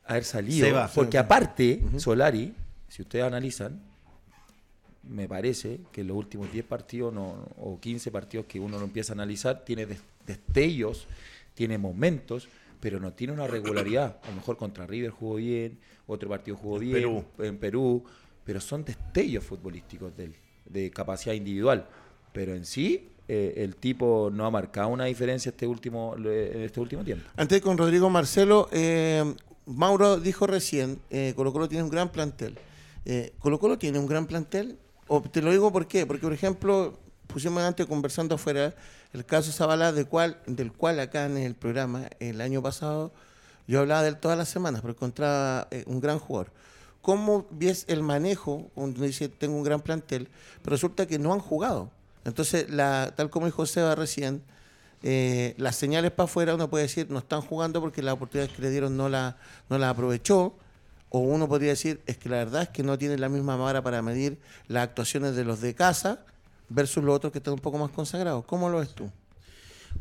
haber 0.06 0.24
salido. 0.26 0.74
Va. 0.74 0.88
porque 0.94 1.18
aparte, 1.18 1.82
Solari, 1.98 2.54
si 2.90 3.02
ustedes 3.04 3.24
analizan, 3.26 3.80
me 5.10 5.28
parece 5.28 5.80
que 5.92 6.02
en 6.02 6.08
los 6.08 6.18
últimos 6.18 6.52
10 6.52 6.66
partidos 6.66 7.14
no- 7.14 7.48
o 7.58 7.80
15 7.80 8.12
partidos 8.12 8.46
que 8.46 8.60
uno 8.60 8.78
lo 8.78 8.86
empieza 8.86 9.14
a 9.14 9.16
analizar, 9.16 9.66
tiene 9.66 9.86
des- 9.86 10.02
destellos, 10.26 11.08
tiene 11.54 11.78
momentos, 11.78 12.48
pero 12.80 13.00
no 13.00 13.12
tiene 13.14 13.34
una 13.34 13.48
regularidad. 13.48 14.18
A 14.24 14.30
lo 14.30 14.36
mejor 14.38 14.56
contra 14.58 14.86
River 14.86 15.10
jugó 15.12 15.36
bien, 15.36 15.78
otro 16.08 16.30
partido 16.30 16.56
jugó 16.58 16.76
En 16.78 16.82
bien, 16.82 16.94
Perú. 16.94 17.24
en 17.40 17.58
Perú, 17.58 18.04
pero 18.46 18.62
son 18.62 18.86
destellos 18.86 19.44
futbolísticos 19.44 20.16
de 20.16 20.32
de 20.66 20.92
capacidad 20.92 21.34
individual. 21.34 21.88
Pero 22.32 22.54
en 22.54 22.64
sí, 22.64 23.10
eh, 23.28 23.56
el 23.58 23.76
tipo 23.76 24.30
no 24.32 24.46
ha 24.46 24.52
marcado 24.52 24.90
una 24.90 25.06
diferencia 25.06 25.50
este 25.50 25.66
último, 25.66 26.14
en 26.16 26.62
este 26.62 26.80
último 26.80 27.04
tiempo. 27.04 27.28
Antes 27.38 27.60
con 27.60 27.76
Rodrigo 27.76 28.08
Marcelo, 28.12 28.70
eh, 28.72 29.34
Mauro 29.66 30.20
dijo 30.20 30.46
recién, 30.46 31.00
eh, 31.10 31.34
Colo 31.36 31.52
Colo 31.52 31.68
tiene 31.68 31.84
un 31.84 31.90
gran 31.90 32.12
plantel. 32.12 32.56
Eh, 33.04 33.34
¿Colo 33.40 33.58
Colo 33.60 33.80
tiene 33.80 33.98
un 33.98 34.06
gran 34.06 34.28
plantel? 34.28 34.78
O 35.10 35.22
te 35.22 35.42
lo 35.42 35.52
digo 35.52 35.74
por 35.74 35.88
qué, 35.88 36.06
porque 36.06 36.22
por 36.22 36.34
ejemplo, 36.34 36.98
pusimos 37.28 37.62
antes 37.64 37.86
conversando 37.88 38.36
afuera 38.36 38.74
el 39.12 39.26
caso 39.26 39.52
Zabalá, 39.52 39.92
de 39.92 40.06
cual, 40.06 40.40
del 40.46 40.72
cual 40.72 41.00
acá 41.00 41.26
en 41.26 41.38
el 41.38 41.56
programa 41.56 42.10
el 42.20 42.40
año 42.42 42.62
pasado 42.62 43.12
yo 43.68 43.80
hablaba 43.80 44.04
de 44.04 44.10
él 44.10 44.18
todas 44.18 44.38
las 44.38 44.50
semanas, 44.50 44.82
porque 44.82 44.98
encontraba 44.98 45.68
eh, 45.72 45.84
un 45.88 46.00
gran 46.00 46.20
jugador. 46.20 46.52
¿Cómo 47.02 47.48
ves 47.50 47.86
el 47.88 48.04
manejo 48.04 48.70
cuando 48.76 49.04
dice 49.04 49.30
tengo 49.30 49.58
un 49.58 49.64
gran 49.64 49.82
plantel, 49.82 50.28
pero 50.62 50.76
resulta 50.76 51.06
que 51.06 51.18
no 51.18 51.34
han 51.34 51.40
jugado? 51.40 51.90
Entonces, 52.26 52.68
tal 53.16 53.30
como 53.30 53.48
dijo 53.48 53.66
Seba 53.66 53.96
recién, 53.96 54.44
eh, 55.02 55.56
las 55.58 55.76
señales 55.76 56.12
para 56.12 56.26
afuera 56.26 56.56
uno 56.56 56.70
puede 56.70 56.84
decir 56.84 57.10
no 57.10 57.20
están 57.20 57.42
jugando 57.42 57.80
porque 57.80 58.04
las 58.04 58.14
oportunidades 58.14 58.56
que 58.56 58.62
le 58.62 58.70
dieron 58.70 58.98
no 58.98 59.10
la, 59.10 59.38
no 59.70 59.78
la 59.78 59.90
aprovechó. 59.90 60.54
O 61.10 61.20
uno 61.20 61.48
podría 61.48 61.70
decir 61.72 62.02
es 62.06 62.18
que 62.18 62.30
la 62.30 62.38
verdad 62.38 62.64
es 62.64 62.70
que 62.70 62.84
no 62.84 62.98
tiene 62.98 63.18
la 63.18 63.30
misma 63.30 63.56
vara 63.56 63.82
para 63.82 64.02
medir 64.02 64.40
las 64.68 64.84
actuaciones 64.84 65.36
de 65.36 65.44
los 65.44 65.60
de 65.62 65.74
casa 65.74 66.24
versus 66.70 67.04
los 67.04 67.16
otros 67.16 67.32
que 67.32 67.40
están 67.40 67.54
un 67.56 67.60
poco 67.60 67.78
más 67.80 67.90
consagrados. 67.90 68.46
¿Cómo 68.46 68.70
lo 68.70 68.80
ves 68.80 68.94
tú? 68.94 69.10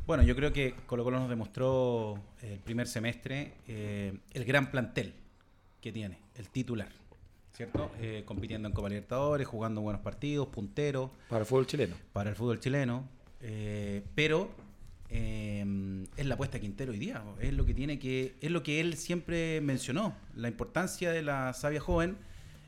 Bueno, 0.06 0.22
yo 0.22 0.36
creo 0.36 0.52
que 0.52 0.74
Colo 0.86 1.04
Colo 1.04 1.18
nos 1.18 1.30
demostró 1.30 2.18
el 2.42 2.58
primer 2.58 2.86
semestre 2.88 3.54
eh, 3.66 4.18
el 4.34 4.44
gran 4.44 4.70
plantel 4.70 5.14
que 5.80 5.92
tiene, 5.92 6.18
el 6.34 6.48
titular. 6.50 6.88
¿cierto? 7.54 7.90
Eh, 8.00 8.22
compitiendo 8.24 8.68
en 8.68 8.74
Copa 8.74 8.88
Libertadores, 8.88 9.44
jugando 9.46 9.80
buenos 9.80 10.00
partidos, 10.02 10.46
punteros 10.46 11.10
Para 11.28 11.40
el 11.40 11.46
fútbol 11.46 11.66
chileno. 11.66 11.96
para 12.12 12.30
el 12.30 12.36
fútbol 12.36 12.60
chileno. 12.60 13.08
eh, 13.40 14.04
pero 14.14 14.50
eh, 15.10 16.06
es 16.16 16.26
la 16.26 16.34
apuesta 16.34 16.58
Quintero 16.60 16.92
hoy 16.92 16.98
día. 16.98 17.22
Es 17.40 17.52
lo 17.52 17.64
que 17.64 17.74
tiene 17.74 17.98
que, 17.98 18.36
es 18.40 18.50
lo 18.50 18.62
que 18.62 18.80
él 18.80 18.96
siempre 18.96 19.60
mencionó. 19.60 20.14
La 20.34 20.48
importancia 20.48 21.10
de 21.10 21.22
la 21.22 21.52
sabia 21.54 21.80
joven 21.80 22.16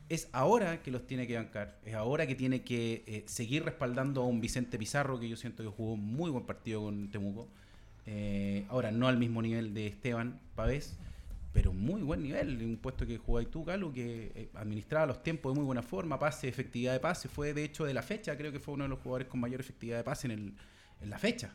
es 0.09 0.27
ahora 0.33 0.81
que 0.81 0.91
los 0.91 1.07
tiene 1.07 1.25
que 1.25 1.37
bancar. 1.37 1.79
Es 1.85 1.93
ahora 1.93 2.27
que 2.27 2.35
tiene 2.35 2.63
que 2.63 3.03
eh, 3.07 3.23
seguir 3.27 3.63
respaldando 3.63 4.21
a 4.21 4.25
un 4.25 4.41
Vicente 4.41 4.77
Pizarro, 4.77 5.19
que 5.19 5.29
yo 5.29 5.37
siento 5.37 5.63
que 5.63 5.69
jugó 5.69 5.95
muy 5.95 6.29
buen 6.29 6.45
partido 6.45 6.81
con 6.81 7.09
Temuco. 7.09 7.47
Eh, 8.05 8.65
ahora, 8.69 8.91
no 8.91 9.07
al 9.07 9.17
mismo 9.17 9.41
nivel 9.41 9.73
de 9.73 9.87
Esteban 9.87 10.39
Pavés, 10.55 10.97
pero 11.53 11.71
muy 11.71 12.01
buen 12.01 12.23
nivel. 12.23 12.61
Un 12.61 12.77
puesto 12.77 13.05
que 13.05 13.17
jugáis 13.17 13.49
tú, 13.49 13.63
Calo, 13.63 13.93
que 13.93 14.31
eh, 14.35 14.49
administraba 14.55 15.05
los 15.05 15.23
tiempos 15.23 15.53
de 15.53 15.59
muy 15.59 15.65
buena 15.65 15.81
forma, 15.81 16.19
pase, 16.19 16.49
efectividad 16.49 16.91
de 16.91 16.99
pase. 16.99 17.29
Fue 17.29 17.53
de 17.53 17.63
hecho 17.63 17.85
de 17.85 17.93
la 17.93 18.01
fecha, 18.01 18.35
creo 18.37 18.51
que 18.51 18.59
fue 18.59 18.73
uno 18.73 18.83
de 18.83 18.89
los 18.89 18.99
jugadores 18.99 19.27
con 19.27 19.39
mayor 19.39 19.61
efectividad 19.61 19.97
de 19.97 20.03
pase 20.03 20.27
en, 20.27 20.31
el, 20.31 20.53
en 20.99 21.09
la 21.09 21.19
fecha. 21.19 21.53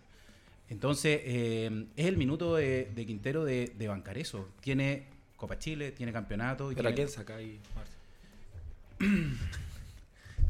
Entonces, 0.68 1.20
eh, 1.25 1.87
es 1.96 2.06
el 2.06 2.16
minuto 2.16 2.56
de, 2.56 2.90
de 2.94 3.06
Quintero 3.06 3.44
de, 3.44 3.73
de 3.76 3.88
bancar 3.88 4.18
eso. 4.18 4.49
Tiene 4.61 5.04
Copa 5.37 5.58
Chile, 5.58 5.92
tiene 5.92 6.12
campeonato. 6.12 6.73
y 6.73 6.75
¿Pero 6.75 6.88
a 6.88 6.92
tiene- 6.92 7.06
quién 7.06 7.08
saca 7.16 7.37
ahí, 7.37 7.61
Marce? 7.75 7.92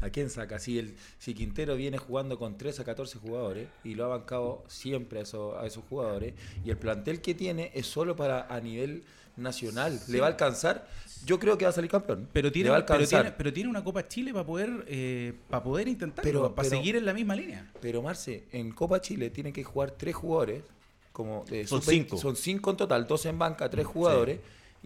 ¿A 0.01 0.09
quién 0.09 0.29
saca? 0.29 0.59
Si, 0.59 0.77
el, 0.77 0.95
si 1.17 1.33
Quintero 1.33 1.75
viene 1.75 1.97
jugando 1.97 2.37
con 2.37 2.57
13 2.57 2.81
a 2.83 2.85
14 2.85 3.17
jugadores 3.19 3.67
y 3.83 3.95
lo 3.95 4.05
ha 4.05 4.07
bancado 4.09 4.63
siempre 4.67 5.19
a, 5.19 5.23
eso- 5.23 5.57
a 5.57 5.65
esos 5.65 5.83
jugadores 5.89 6.33
y 6.63 6.69
el 6.69 6.77
plantel 6.77 7.21
que 7.21 7.33
tiene 7.33 7.71
es 7.73 7.87
solo 7.87 8.15
para 8.15 8.45
a 8.47 8.59
nivel 8.61 9.03
nacional, 9.37 9.99
¿le 10.07 10.19
va 10.19 10.27
a 10.27 10.29
alcanzar? 10.29 10.87
Yo 11.25 11.39
creo 11.39 11.57
que 11.57 11.65
va 11.65 11.69
a 11.69 11.73
salir 11.73 11.89
campeón. 11.91 12.27
Pero 12.33 12.51
tiene, 12.51 12.67
le 12.69 12.71
va 12.71 12.77
a 12.77 12.85
pero, 12.85 13.07
tiene, 13.07 13.31
pero 13.31 13.53
tiene 13.53 13.69
una 13.69 13.83
Copa 13.83 14.07
Chile 14.07 14.33
para 14.33 14.45
poder, 14.45 14.85
eh, 14.87 15.33
para 15.49 15.63
poder 15.63 15.87
intentarlo, 15.87 16.31
Pero- 16.31 16.55
para 16.55 16.67
pero- 16.69 16.77
seguir 16.77 16.95
en 16.95 17.05
la 17.05 17.13
misma 17.13 17.35
línea. 17.35 17.71
Pero 17.81 18.01
Marce, 18.01 18.45
en 18.51 18.71
Copa 18.71 18.99
Chile 19.01 19.29
tienen 19.29 19.53
que 19.53 19.63
jugar 19.63 19.91
tres 19.91 20.15
jugadores, 20.15 20.63
como 21.11 21.43
Son 21.65 21.81
sub-20, 21.81 21.89
cinco. 21.91 22.17
son 22.17 22.35
cinco 22.35 22.71
en 22.71 22.77
total, 22.77 23.07
dos 23.07 23.25
en 23.25 23.37
banca, 23.39 23.69
tres 23.69 23.85
jugadores, 23.85 24.39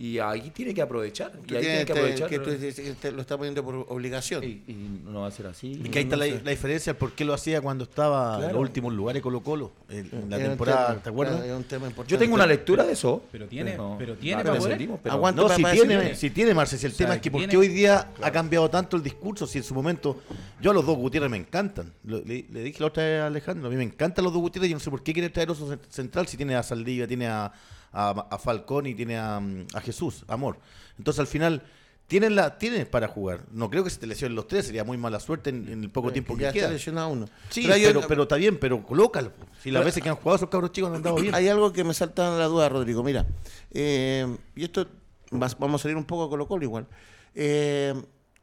y 0.03 0.17
ahí 0.19 0.49
tiene 0.49 0.73
que 0.73 0.81
aprovechar. 0.81 1.31
Y 1.35 1.37
ahí 1.55 1.61
tienes 1.61 1.61
tiene 1.61 1.75
que 1.85 1.91
este- 1.91 1.91
aprovechar. 1.99 2.29
que 2.29 2.39
tú 2.39 2.49
dices 2.51 2.75
que 2.85 2.93
te 2.93 3.11
lo 3.11 3.21
está 3.21 3.37
poniendo 3.37 3.63
por 3.63 3.75
obligación. 3.89 4.43
y, 4.43 4.63
y 4.67 5.01
no 5.05 5.21
va 5.21 5.27
a 5.27 5.31
ser 5.31 5.45
así. 5.47 5.73
Y 5.73 5.89
que 5.89 5.99
ahí 5.99 6.05
está 6.05 6.17
la, 6.17 6.25
la 6.25 6.51
diferencia, 6.51 6.97
por 6.97 7.11
qué 7.11 7.23
lo 7.23 7.33
hacía 7.33 7.61
cuando 7.61 7.83
estaba 7.83 8.37
en 8.43 8.51
los 8.53 8.61
últimos 8.61 8.93
lugares 8.93 9.21
Colo 9.21 9.41
Colo, 9.41 9.71
en, 9.89 10.09
en 10.11 10.29
la 10.29 10.37
temporada, 10.37 10.87
tema- 10.87 11.03
¿te 11.03 11.09
acuerdas? 11.09 11.43
era 11.45 11.55
un 11.55 11.63
tema 11.65 11.85
importante. 11.87 12.11
Yo 12.11 12.17
tengo 12.17 12.33
una 12.35 12.45
lectura 12.47 12.83
de 12.83 12.93
eso. 12.93 13.23
Pero 13.31 13.47
tiene- 13.47 13.77
No, 13.77 13.95
pero 13.99 14.15
tiene 14.15 14.37
no 14.37 14.43
para 14.43 14.53
la 14.53 14.59
poder. 14.59 14.71
entendimos, 14.73 14.99
pero- 15.03 15.13
Aguanta. 15.15 15.41
No, 15.41 15.47
para- 15.47 15.57
si 15.57 15.61
para 15.63 15.73
tiene, 15.75 15.93
decirle. 15.95 16.15
si 16.15 16.29
tiene, 16.31 16.53
Marce, 16.53 16.77
si 16.77 16.85
el 16.87 16.91
O 16.91 16.95
sea, 16.95 17.05
tema 17.05 17.15
es 17.15 17.19
que 17.21 17.23
que 17.25 17.31
por 17.31 17.41
qué 17.41 17.47
tiene- 17.47 17.61
hoy 17.61 17.67
día 17.67 18.11
ha 18.21 18.31
cambiado 18.31 18.69
tanto 18.69 18.97
el 18.97 19.03
discurso, 19.03 19.45
si 19.45 19.59
en 19.59 19.63
su 19.63 19.73
momento, 19.75 20.21
yo 20.61 20.71
a 20.71 20.73
los 20.73 20.85
dos 20.85 20.97
Gutiérrez 20.97 21.29
me 21.29 21.37
encantan, 21.37 21.93
Lo- 22.05 22.21
le, 22.21 22.45
le 22.51 22.63
dije 22.63 22.79
la 22.79 22.87
otra 22.87 23.03
vez 23.03 23.21
a 23.21 23.27
Alejandro, 23.27 23.67
a 23.67 23.69
mí 23.69 23.75
me 23.77 23.83
encantan 23.83 24.23
los 24.25 24.33
dos 24.33 24.41
Gutiérrez, 24.41 24.69
yo 24.71 24.75
no 24.77 24.79
sé 24.79 24.89
por 24.89 25.03
qué 25.03 25.13
quiere 25.13 25.29
traer 25.29 25.49
cen- 25.49 25.79
central 25.89 26.27
si 26.27 26.37
tiene 26.37 26.55
a 26.55 26.63
Saldivia, 26.63 27.07
tiene 27.07 27.27
a, 27.27 27.51
a, 27.93 28.09
a 28.29 28.37
Falcón 28.37 28.85
y 28.87 28.95
tiene 28.95 29.17
a, 29.17 29.39
mm, 29.39 29.67
a 29.73 29.81
Jesús, 29.81 30.23
Amor. 30.27 30.57
Entonces 30.97 31.19
al 31.19 31.27
final... 31.27 31.61
Tienen, 32.07 32.35
la, 32.35 32.57
tienen 32.57 32.85
para 32.87 33.07
jugar. 33.07 33.45
No 33.53 33.69
creo 33.69 33.85
que 33.85 33.89
se 33.89 33.97
te 33.97 34.05
lesionen 34.05 34.35
los 34.35 34.45
tres, 34.45 34.65
sería 34.65 34.83
muy 34.83 34.97
mala 34.97 35.21
suerte 35.21 35.49
en, 35.49 35.69
en 35.69 35.81
el 35.81 35.89
poco 35.89 36.11
tiempo 36.11 36.35
que 36.35 36.41
ya 36.41 36.51
queda. 36.51 36.63
está 36.63 36.73
lesionado 36.73 37.07
uno. 37.07 37.29
Sí, 37.49 37.63
Pero 37.65 37.75
pero, 37.99 38.01
pero 38.05 38.23
está 38.23 38.35
bien, 38.35 38.57
pero 38.59 38.83
colócalo. 38.85 39.31
Si 39.63 39.71
las 39.71 39.79
Pero- 39.79 39.85
veces 39.85 40.03
que 40.03 40.09
han 40.09 40.15
jugado 40.17 40.35
esos 40.35 40.49
cabros 40.49 40.73
chicos 40.73 40.89
han 40.89 40.97
andado 40.97 41.15
bien. 41.15 41.33
Hay 41.33 41.47
algo 41.47 41.71
que 41.71 41.85
me 41.85 41.93
salta 41.93 42.37
la 42.37 42.47
duda, 42.47 42.67
Rodrigo. 42.67 43.01
Mira, 43.01 43.25
eh, 43.71 44.27
y 44.57 44.63
esto 44.65 44.85
vamos 45.31 45.79
a 45.79 45.83
salir 45.83 45.95
un 45.95 46.03
poco 46.03 46.25
a 46.25 46.29
Colo 46.29 46.49
Colo 46.49 46.63
igual. 46.65 46.85
Eh, 47.33 47.93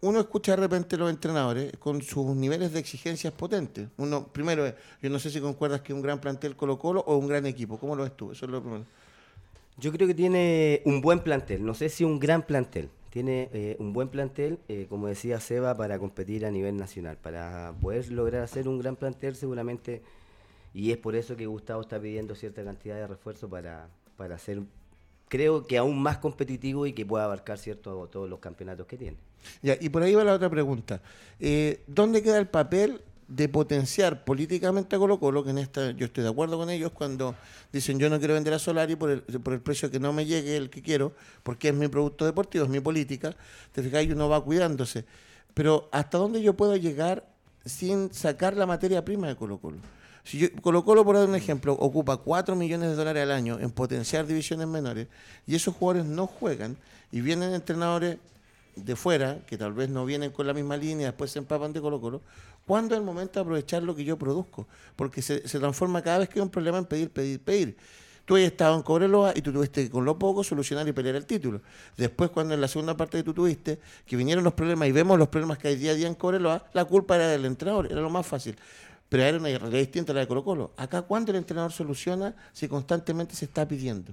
uno 0.01 0.21
escucha 0.21 0.53
de 0.53 0.57
repente 0.57 0.97
los 0.97 1.11
entrenadores 1.11 1.73
con 1.79 2.01
sus 2.01 2.35
niveles 2.35 2.73
de 2.73 2.79
exigencias 2.79 3.35
potentes. 3.35 3.89
Uno, 3.99 4.29
primero, 4.29 4.67
eh, 4.67 4.75
yo 5.03 5.11
no 5.11 5.19
sé 5.19 5.29
si 5.31 5.43
concuerdas 5.43 5.83
que 5.83 5.93
un 5.93 6.01
gran 6.01 6.23
plantel 6.23 6.57
Colo 6.57 6.79
Colo 6.79 7.01
o 7.07 7.17
un 7.19 7.29
gran 7.29 7.45
equipo. 7.45 7.77
¿Cómo 7.79 7.95
lo 7.97 8.05
ves 8.05 8.17
tú? 8.17 8.33
Eso 8.33 8.47
es 8.47 8.51
lo 8.51 8.63
primero. 8.63 8.87
Yo 9.79 9.93
creo 9.93 10.09
que 10.09 10.15
tiene 10.15 10.83
un 10.85 11.01
buen 11.01 11.21
plantel, 11.21 11.65
no 11.65 11.73
sé 11.73 11.89
si 11.89 12.03
un 12.05 12.19
gran 12.19 12.43
plantel. 12.43 12.91
Tiene 13.11 13.49
eh, 13.53 13.77
un 13.79 13.93
buen 13.93 14.09
plantel, 14.09 14.59
eh, 14.69 14.87
como 14.89 15.07
decía 15.07 15.41
Seba, 15.41 15.75
para 15.77 15.99
competir 15.99 16.45
a 16.45 16.51
nivel 16.51 16.77
nacional. 16.77 17.17
Para 17.17 17.75
poder 17.81 18.11
lograr 18.11 18.43
hacer 18.43 18.69
un 18.69 18.79
gran 18.79 18.97
plantel 18.97 19.37
seguramente, 19.37 20.03
y 20.75 20.91
es 20.91 20.99
por 20.99 21.15
eso 21.15 21.37
que 21.37 21.47
Gustavo 21.47 21.81
está 21.81 22.01
pidiendo 22.01 22.35
cierta 22.35 22.65
cantidad 22.65 22.97
de 22.97 23.07
refuerzo 23.07 23.49
para, 23.49 23.89
para 24.17 24.35
hacer, 24.35 24.63
creo 25.29 25.67
que 25.67 25.79
aún 25.79 26.03
más 26.03 26.19
competitivo 26.19 26.87
y 26.87 26.93
que 26.93 27.07
pueda 27.07 27.25
abarcar 27.25 27.59
cierto 27.59 28.09
todos 28.09 28.29
los 28.29 28.41
campeonatos 28.41 28.87
que 28.87 28.99
tiene. 28.99 29.17
Ya, 29.63 29.77
y 29.81 29.89
por 29.89 30.03
ahí 30.03 30.15
va 30.15 30.25
la 30.25 30.35
otra 30.35 30.51
pregunta. 30.51 31.01
Eh, 31.39 31.85
¿Dónde 31.87 32.23
queda 32.23 32.39
el 32.39 32.49
papel 32.49 33.01
de 33.29 33.49
potenciar 33.49 34.25
políticamente 34.25 34.97
a 34.97 34.99
Colo 34.99 35.21
Colo? 35.21 35.45
Que 35.45 35.51
en 35.51 35.59
esta 35.59 35.93
yo 35.93 36.07
estoy 36.07 36.25
de 36.25 36.31
acuerdo 36.31 36.59
con 36.59 36.71
ellos 36.71 36.91
cuando 36.93 37.35
dicen 37.73 37.99
yo 37.99 38.11
no 38.11 38.19
quiero 38.19 38.35
vender 38.35 38.55
a 38.55 38.59
Solari 38.59 38.97
por 38.97 39.11
el, 39.11 39.23
por 39.23 39.53
el 39.53 39.61
precio 39.61 39.91
que 39.91 40.01
no 40.01 40.13
me 40.13 40.27
llegue 40.27 40.57
el 40.57 40.71
que 40.71 40.83
quiero, 40.83 41.13
porque 41.43 41.69
es 41.69 41.75
mi 41.75 41.89
producto 41.89 42.25
deportivo, 42.25 42.65
es 42.65 42.71
mi 42.71 42.81
política. 42.81 43.37
Te 43.73 43.83
fijas, 43.83 44.05
y 44.05 44.13
uno 44.13 44.29
va 44.29 44.43
cuidándose. 44.43 45.05
Pero 45.55 45.89
¿hasta 45.93 46.19
dónde 46.19 46.43
yo 46.43 46.55
puedo 46.55 46.77
llegar 46.77 47.29
sin 47.65 48.13
sacar 48.13 48.57
la 48.57 48.67
materia 48.67 49.05
prima 49.05 49.29
de 49.29 49.37
Colo 49.37 49.59
Colo? 49.59 49.79
Si 50.25 50.39
yo, 50.39 50.49
Colo 50.61 50.85
Colo, 50.85 51.05
por 51.05 51.17
dar 51.17 51.29
un 51.29 51.35
ejemplo, 51.35 51.73
ocupa 51.73 52.19
4 52.19 52.55
millones 52.55 52.91
de 52.91 52.97
dólares 52.97 53.23
al 53.23 53.33
año 53.33 53.59
en 53.61 53.71
potenciar 53.71 54.27
divisiones 54.27 54.67
menores 54.67 55.09
y 55.47 55.55
esos 55.55 55.75
jugadores 55.75 56.05
no 56.05 56.27
juegan 56.27 56.77
y 57.11 57.21
vienen 57.21 57.55
entrenadores 57.55 58.19
de 58.77 58.97
fuera, 58.97 59.45
que 59.47 59.59
tal 59.59 59.73
vez 59.73 59.89
no 59.89 60.05
vienen 60.05 60.31
con 60.31 60.47
la 60.47 60.55
misma 60.55 60.77
línea, 60.77 61.09
después 61.09 61.31
se 61.31 61.39
empapan 61.39 61.73
de 61.73 61.81
Colo 61.81 62.01
Colo, 62.01 62.23
¿cuándo 62.67 62.95
es 62.95 63.01
el 63.01 63.05
momento 63.05 63.35
de 63.35 63.41
aprovechar 63.41 63.83
lo 63.83 63.95
que 63.95 64.05
yo 64.05 64.19
produzco? 64.19 64.67
Porque 64.97 65.23
se, 65.23 65.47
se 65.47 65.59
transforma 65.59 66.03
cada 66.03 66.19
vez 66.19 66.29
que 66.29 66.39
hay 66.39 66.43
un 66.43 66.51
problema 66.51 66.79
en 66.79 66.85
pedir, 66.85 67.11
pedir, 67.11 67.41
pedir. 67.41 67.77
Tú 68.29 68.37
has 68.37 68.43
estado 68.43 68.77
en 68.77 68.83
Cobreloa 68.83 69.33
y 69.35 69.41
tú 69.41 69.55
tuviste 69.55 69.85
que 69.85 69.91
con 69.91 70.05
lo 70.05 70.19
poco 70.19 70.45
solucionar 70.45 70.87
y 70.87 70.93
pelear 70.93 71.17
el 71.17 71.25
título. 71.25 71.63
Después, 71.97 72.29
cuando 72.29 72.53
en 72.53 72.61
la 72.61 72.69
segunda 72.69 72.95
parte 72.95 73.17
que 73.17 73.25
tú 73.25 73.33
tuviste, 73.33 73.81
que 74.05 74.17
vinieron 74.17 74.45
los 74.45 74.53
problemas 74.53 74.87
y 74.87 74.93
vemos 74.93 75.19
los 75.19 75.29
problemas 75.29 75.57
que 75.57 75.69
hay 75.69 75.77
día 75.77 75.93
a 75.93 75.95
día 75.95 76.07
en 76.07 76.15
Cobreloa, 76.15 76.67
la 76.75 76.85
culpa 76.85 77.17
era 77.17 77.29
del 77.29 77.47
entrenador, 77.47 77.91
era 77.91 78.03
lo 78.03 78.11
más 78.11 78.27
fácil. 78.27 78.55
Pero 79.09 79.23
era 79.23 79.39
una 79.39 79.49
realidad 79.49 79.79
distinta 79.81 80.13
a 80.13 80.15
la 80.15 80.21
de 80.21 80.29
Colo 80.29 80.45
Colo. 80.45 80.73
Acá, 80.77 81.01
¿cuándo 81.01 81.31
el 81.31 81.39
entrenador 81.39 81.73
soluciona 81.73 82.37
si 82.53 82.69
constantemente 82.69 83.35
se 83.35 83.47
está 83.47 83.67
pidiendo? 83.67 84.13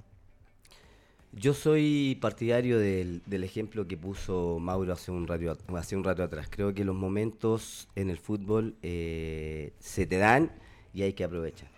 Yo 1.38 1.54
soy 1.54 2.18
partidario 2.22 2.80
del, 2.80 3.22
del 3.26 3.44
ejemplo 3.44 3.86
que 3.90 3.98
puso 3.98 4.58
Mauro 4.58 4.94
hace 4.94 5.12
un, 5.12 5.28
rato, 5.28 5.58
hace 5.76 5.98
un 5.98 6.06
rato 6.06 6.24
atrás. 6.24 6.48
Creo 6.50 6.74
que 6.74 6.86
los 6.86 6.96
momentos 6.96 7.90
en 7.96 8.10
el 8.10 8.18
fútbol 8.18 8.76
eh, 8.82 9.74
se 9.80 10.08
te 10.08 10.18
dan 10.18 10.50
y 10.94 11.02
hay 11.02 11.12
que 11.12 11.26
aprovechar. 11.26 11.70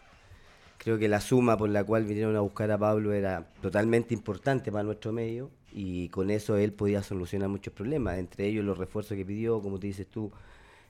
Creo 0.77 0.99
que 0.99 1.07
la 1.07 1.21
suma 1.21 1.57
por 1.57 1.69
la 1.69 1.83
cual 1.83 2.05
vinieron 2.05 2.35
a 2.35 2.41
buscar 2.41 2.69
a 2.69 2.77
Pablo 2.77 3.13
era 3.13 3.51
totalmente 3.59 4.13
importante 4.13 4.71
para 4.71 4.83
nuestro 4.83 5.11
medio 5.11 5.49
y 5.73 6.09
con 6.09 6.29
eso 6.29 6.55
él 6.55 6.71
podía 6.71 7.01
solucionar 7.01 7.49
muchos 7.49 7.73
problemas, 7.73 8.19
entre 8.19 8.45
ellos 8.45 8.63
los 8.63 8.77
refuerzos 8.77 9.17
que 9.17 9.25
pidió, 9.25 9.59
como 9.59 9.79
te 9.79 9.87
dices 9.87 10.05
tú, 10.05 10.31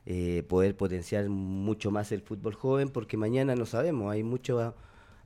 eh, 0.06 0.44
poder 0.48 0.76
potenciar 0.76 1.30
mucho 1.30 1.90
más 1.90 2.12
el 2.12 2.22
fútbol 2.22 2.54
joven, 2.54 2.90
porque 2.90 3.16
mañana 3.16 3.56
no 3.56 3.66
sabemos, 3.66 4.12
hay 4.12 4.24
muchos 4.24 4.74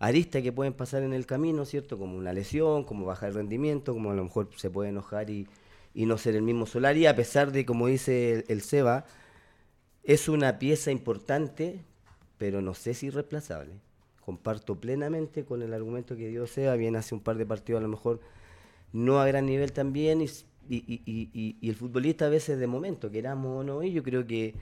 aristas 0.01 0.43
que 0.43 0.51
pueden 0.53 0.73
pasar 0.73 1.03
en 1.03 1.13
el 1.13 1.25
camino, 1.27 1.65
¿cierto? 1.65 1.97
Como 1.99 2.17
una 2.17 2.33
lesión, 2.33 2.83
como 2.85 3.05
bajar 3.05 3.29
el 3.29 3.35
rendimiento, 3.35 3.93
como 3.93 4.11
a 4.11 4.15
lo 4.15 4.25
mejor 4.25 4.49
se 4.57 4.69
puede 4.71 4.89
enojar 4.89 5.29
y, 5.31 5.47
y 5.95 6.07
no 6.07 6.17
ser 6.19 6.35
el 6.35 6.43
mismo 6.43 6.65
Solari, 6.67 7.07
a 7.07 7.15
pesar 7.15 7.51
de, 7.53 7.65
como 7.65 7.87
dice 7.87 8.45
el, 8.49 8.61
Seba, 8.61 9.05
es 10.03 10.29
una 10.29 10.59
pieza 10.59 10.91
importante, 10.91 11.81
pero 12.37 12.61
no 12.61 12.73
sé 12.73 12.93
si 12.93 13.07
irreemplazable. 13.07 13.73
Comparto 14.25 14.79
plenamente 14.79 15.45
con 15.45 15.61
el 15.61 15.73
argumento 15.73 16.15
que 16.15 16.29
dio 16.29 16.47
Seba, 16.47 16.75
viene 16.75 16.97
hace 16.99 17.15
un 17.15 17.21
par 17.21 17.37
de 17.37 17.45
partidos 17.45 17.79
a 17.79 17.83
lo 17.83 17.89
mejor 17.89 18.19
no 18.93 19.19
a 19.21 19.27
gran 19.27 19.45
nivel 19.47 19.73
también, 19.73 20.21
y, 20.21 20.25
y- 20.69 21.01
y- 21.05 21.57
y 21.61 21.69
el 21.69 21.75
futbolista 21.75 22.27
a 22.27 22.29
veces 22.29 22.59
de 22.59 22.67
momento, 22.67 23.11
queramos 23.11 23.61
o 23.61 23.63
no, 23.63 23.83
y 23.83 23.93
yo 23.93 24.03
creo 24.03 24.27
que, 24.27 24.55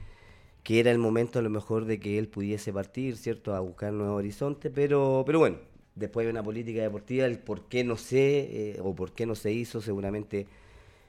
que 0.62 0.80
era 0.80 0.90
el 0.90 0.98
momento 0.98 1.38
a 1.38 1.42
lo 1.42 1.50
mejor 1.50 1.84
de 1.84 1.98
que 1.98 2.18
él 2.18 2.28
pudiese 2.28 2.72
partir, 2.72 3.16
¿cierto?, 3.16 3.54
a 3.54 3.60
buscar 3.60 3.92
nuevos 3.92 4.18
horizontes, 4.18 4.70
pero, 4.74 5.22
pero 5.24 5.38
bueno, 5.38 5.56
después 5.94 6.26
de 6.26 6.30
una 6.30 6.42
política 6.42 6.82
deportiva, 6.82 7.26
el 7.26 7.38
por 7.38 7.68
qué 7.68 7.84
no 7.84 7.96
sé, 7.96 8.74
eh, 8.74 8.80
o 8.82 8.94
por 8.94 9.12
qué 9.12 9.26
no 9.26 9.34
se 9.34 9.52
hizo, 9.52 9.80
seguramente 9.80 10.46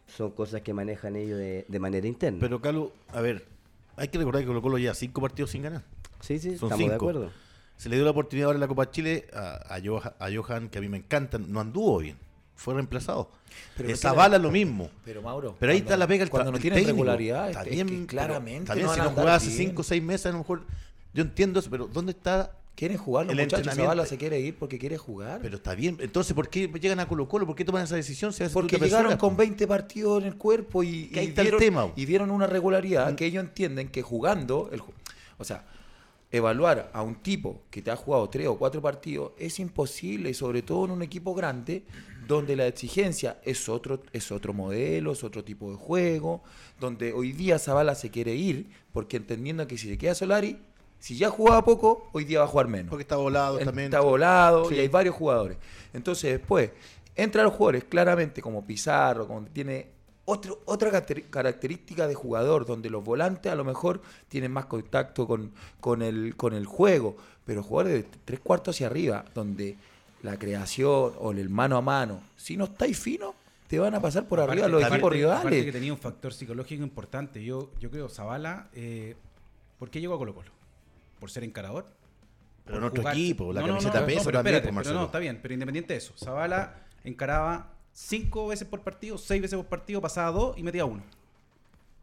son 0.07 0.31
cosas 0.31 0.61
que 0.61 0.73
manejan 0.73 1.15
ellos 1.15 1.37
de, 1.37 1.65
de 1.67 1.79
manera 1.79 2.07
interna. 2.07 2.39
Pero, 2.39 2.61
Carlos, 2.61 2.89
a 3.09 3.21
ver, 3.21 3.45
hay 3.95 4.07
que 4.07 4.17
recordar 4.17 4.41
que 4.41 4.47
Colo 4.47 4.61
Colo 4.61 4.77
ya 4.77 4.93
cinco 4.93 5.21
partidos 5.21 5.51
sin 5.51 5.63
ganar. 5.63 5.83
sí, 6.21 6.39
sí, 6.39 6.57
son 6.57 6.71
estamos 6.71 6.89
de 6.89 6.95
acuerdo. 6.95 7.31
Se 7.77 7.89
le 7.89 7.95
dio 7.95 8.05
la 8.05 8.11
oportunidad 8.11 8.47
ahora 8.47 8.57
en 8.57 8.61
la 8.61 8.67
Copa 8.67 8.91
Chile 8.91 9.25
a, 9.33 9.75
a, 9.75 9.81
Johan, 9.83 10.13
a 10.19 10.29
Johan, 10.31 10.69
que 10.69 10.77
a 10.77 10.81
mí 10.81 10.87
me 10.87 10.97
encanta, 10.97 11.39
no 11.39 11.59
anduvo 11.59 11.97
bien, 11.97 12.15
fue 12.55 12.73
reemplazado. 12.75 13.29
Pero 13.75 13.89
Esa 13.89 14.09
¿qué 14.09 14.15
le- 14.15 14.17
bala 14.17 14.37
lo 14.37 14.51
mismo. 14.51 14.89
Pero 15.03 15.21
Mauro, 15.21 15.55
Pero 15.59 15.71
ahí 15.71 15.79
cuando- 15.79 15.89
está 15.93 15.97
la 15.97 16.07
pega 16.07 16.23
el 16.23 16.29
Cuando 16.29 16.51
no 16.51 16.57
el 16.57 16.61
tienen 16.61 16.79
técnico. 16.79 16.95
regularidad, 16.95 17.49
Está 17.49 17.63
es 17.63 17.83
que 17.83 18.05
claramente 18.05 18.75
no 18.75 18.93
si 18.93 18.99
no 18.99 19.09
jugaba 19.09 19.35
hace 19.35 19.47
bien. 19.47 19.57
5 19.69 19.81
o 19.81 19.83
6 19.83 20.01
meses, 20.03 20.25
a 20.27 20.31
lo 20.31 20.37
mejor 20.39 20.63
yo 21.13 21.23
entiendo 21.23 21.59
eso, 21.59 21.69
pero 21.69 21.87
¿dónde 21.87 22.11
está 22.11 22.51
Quieren 22.73 22.97
jugar 22.97 23.25
los 23.25 23.37
El 23.37 23.43
muchachos. 23.43 23.75
Zavala 23.75 24.05
se 24.05 24.17
quiere 24.17 24.39
ir 24.39 24.55
porque 24.55 24.79
quiere 24.79 24.97
jugar. 24.97 25.39
Pero 25.41 25.57
está 25.57 25.75
bien. 25.75 25.97
Entonces, 25.99 26.33
¿por 26.33 26.47
qué 26.49 26.67
llegan 26.79 27.01
a 27.01 27.07
Colo 27.07 27.27
Colo? 27.27 27.45
¿Por 27.45 27.55
qué 27.55 27.65
toman 27.65 27.83
esa 27.83 27.97
decisión? 27.97 28.31
Si 28.31 28.43
Porque 28.45 28.77
llegaron 28.77 29.17
con 29.17 29.31
po. 29.31 29.39
20 29.39 29.67
partidos 29.67 30.21
en 30.21 30.29
el 30.29 30.35
cuerpo 30.37 30.81
y, 30.81 31.09
y 31.13 31.19
está 31.19 31.41
el 31.41 31.47
dieron, 31.47 31.59
tema, 31.59 31.91
y 31.97 32.05
dieron 32.05 32.31
una 32.31 32.47
regularidad 32.47 33.13
que 33.15 33.25
ellos 33.25 33.43
entienden 33.43 33.89
que 33.89 34.01
jugando, 34.01 34.69
el, 34.71 34.81
o 35.37 35.43
sea, 35.43 35.65
evaluar 36.31 36.89
a 36.93 37.01
un 37.01 37.15
tipo 37.15 37.63
que 37.69 37.81
te 37.81 37.91
ha 37.91 37.95
jugado 37.95 38.29
tres 38.29 38.47
o 38.47 38.57
cuatro 38.57 38.81
partidos 38.81 39.31
es 39.37 39.59
imposible, 39.59 40.29
y 40.29 40.33
sobre 40.33 40.61
todo 40.61 40.85
en 40.85 40.91
un 40.91 41.01
equipo 41.03 41.33
grande 41.33 41.83
donde 42.27 42.55
la 42.55 42.67
exigencia 42.67 43.39
es 43.43 43.67
otro, 43.67 44.01
es 44.13 44.31
otro 44.31 44.53
modelo, 44.53 45.11
es 45.11 45.23
otro 45.23 45.43
tipo 45.43 45.69
de 45.71 45.75
juego, 45.77 46.41
donde 46.79 47.11
hoy 47.11 47.33
día 47.33 47.59
Zavala 47.59 47.95
se 47.95 48.09
quiere 48.09 48.33
ir 48.35 48.69
porque 48.93 49.17
entendiendo 49.17 49.67
que 49.67 49.77
si 49.77 49.89
se 49.89 49.97
queda 49.97 50.15
Solari, 50.15 50.57
si 50.99 51.17
ya 51.17 51.29
jugaba 51.29 51.65
poco, 51.65 52.09
hoy 52.13 52.23
día 52.25 52.39
va 52.39 52.45
a 52.45 52.47
jugar 52.47 52.67
menos. 52.67 52.89
Porque 52.89 53.01
está 53.01 53.15
volado 53.17 53.57
también. 53.57 53.85
Está 53.85 54.01
volado 54.01 54.65
Sí. 54.69 54.75
y 54.75 54.79
hay 54.79 54.87
varios 54.87 55.15
jugadores. 55.15 55.57
Entonces 55.93 56.31
después 56.37 56.69
entran 57.15 57.45
los 57.45 57.55
jugadores 57.55 57.83
claramente 57.85 58.41
como 58.41 58.65
Pizarro, 58.65 59.27
como 59.27 59.43
tiene 59.47 59.87
otro, 60.31 60.61
otra 60.65 60.89
caracter- 60.91 61.29
característica 61.29 62.07
de 62.07 62.15
jugador, 62.15 62.65
donde 62.65 62.89
los 62.89 63.03
volantes 63.03 63.51
a 63.51 63.55
lo 63.55 63.63
mejor 63.63 64.01
tienen 64.29 64.51
más 64.51 64.65
contacto 64.65 65.27
con, 65.27 65.51
con, 65.79 66.01
el, 66.01 66.35
con 66.35 66.53
el 66.53 66.65
juego, 66.65 67.15
pero 67.45 67.63
jugadores 67.63 68.03
de 68.03 68.09
tres 68.25 68.39
cuartos 68.39 68.75
hacia 68.75 68.87
arriba, 68.87 69.25
donde 69.35 69.75
la 70.23 70.37
creación 70.37 71.13
o 71.19 71.31
el 71.31 71.49
mano 71.49 71.77
a 71.77 71.81
mano, 71.81 72.21
si 72.37 72.55
no 72.57 72.65
estáis 72.65 72.99
fino, 72.99 73.33
te 73.67 73.79
van 73.79 73.95
a 73.95 73.99
pasar 74.01 74.25
por 74.27 74.39
Aparte- 74.39 74.61
arriba 74.63 74.67
los 74.67 74.83
aparte- 74.83 74.95
equipos 75.15 75.31
Aparte 75.31 75.49
que 75.49 75.55
rivales. 75.55 75.73
tenía 75.73 75.93
un 75.93 75.99
factor 75.99 76.33
psicológico 76.33 76.83
importante. 76.83 77.43
Yo, 77.43 77.71
yo 77.79 77.89
creo, 77.89 78.09
Zavala, 78.09 78.67
eh, 78.73 79.15
¿por 79.79 79.89
qué 79.89 79.99
llegó 80.01 80.15
a 80.15 80.17
Colo 80.17 80.35
Colo? 80.35 80.51
¿Por 81.19 81.31
ser 81.31 81.43
encarador? 81.43 81.85
Pero 82.65 82.79
nuestro 82.79 83.01
jugar- 83.01 83.15
equipo, 83.15 83.51
la 83.53 83.61
No, 83.61 83.67
camiseta 83.67 84.01
no, 84.01 84.05
pesa 84.05 84.19
no, 84.19 84.25
pero 84.25 84.37
también, 84.39 84.55
espérate, 84.57 84.83
pero 84.83 84.99
no, 84.99 85.05
está 85.05 85.19
bien, 85.19 85.39
pero 85.41 85.53
independiente 85.53 85.93
de 85.93 85.97
eso. 85.97 86.13
Zavala 86.17 86.75
encaraba 87.03 87.70
cinco 87.93 88.47
veces 88.47 88.67
por 88.67 88.81
partido, 88.81 89.17
seis 89.17 89.41
veces 89.41 89.57
por 89.57 89.65
partido, 89.67 90.01
pasaba 90.01 90.31
dos 90.31 90.57
y 90.57 90.63
metía 90.63 90.85
uno. 90.85 91.03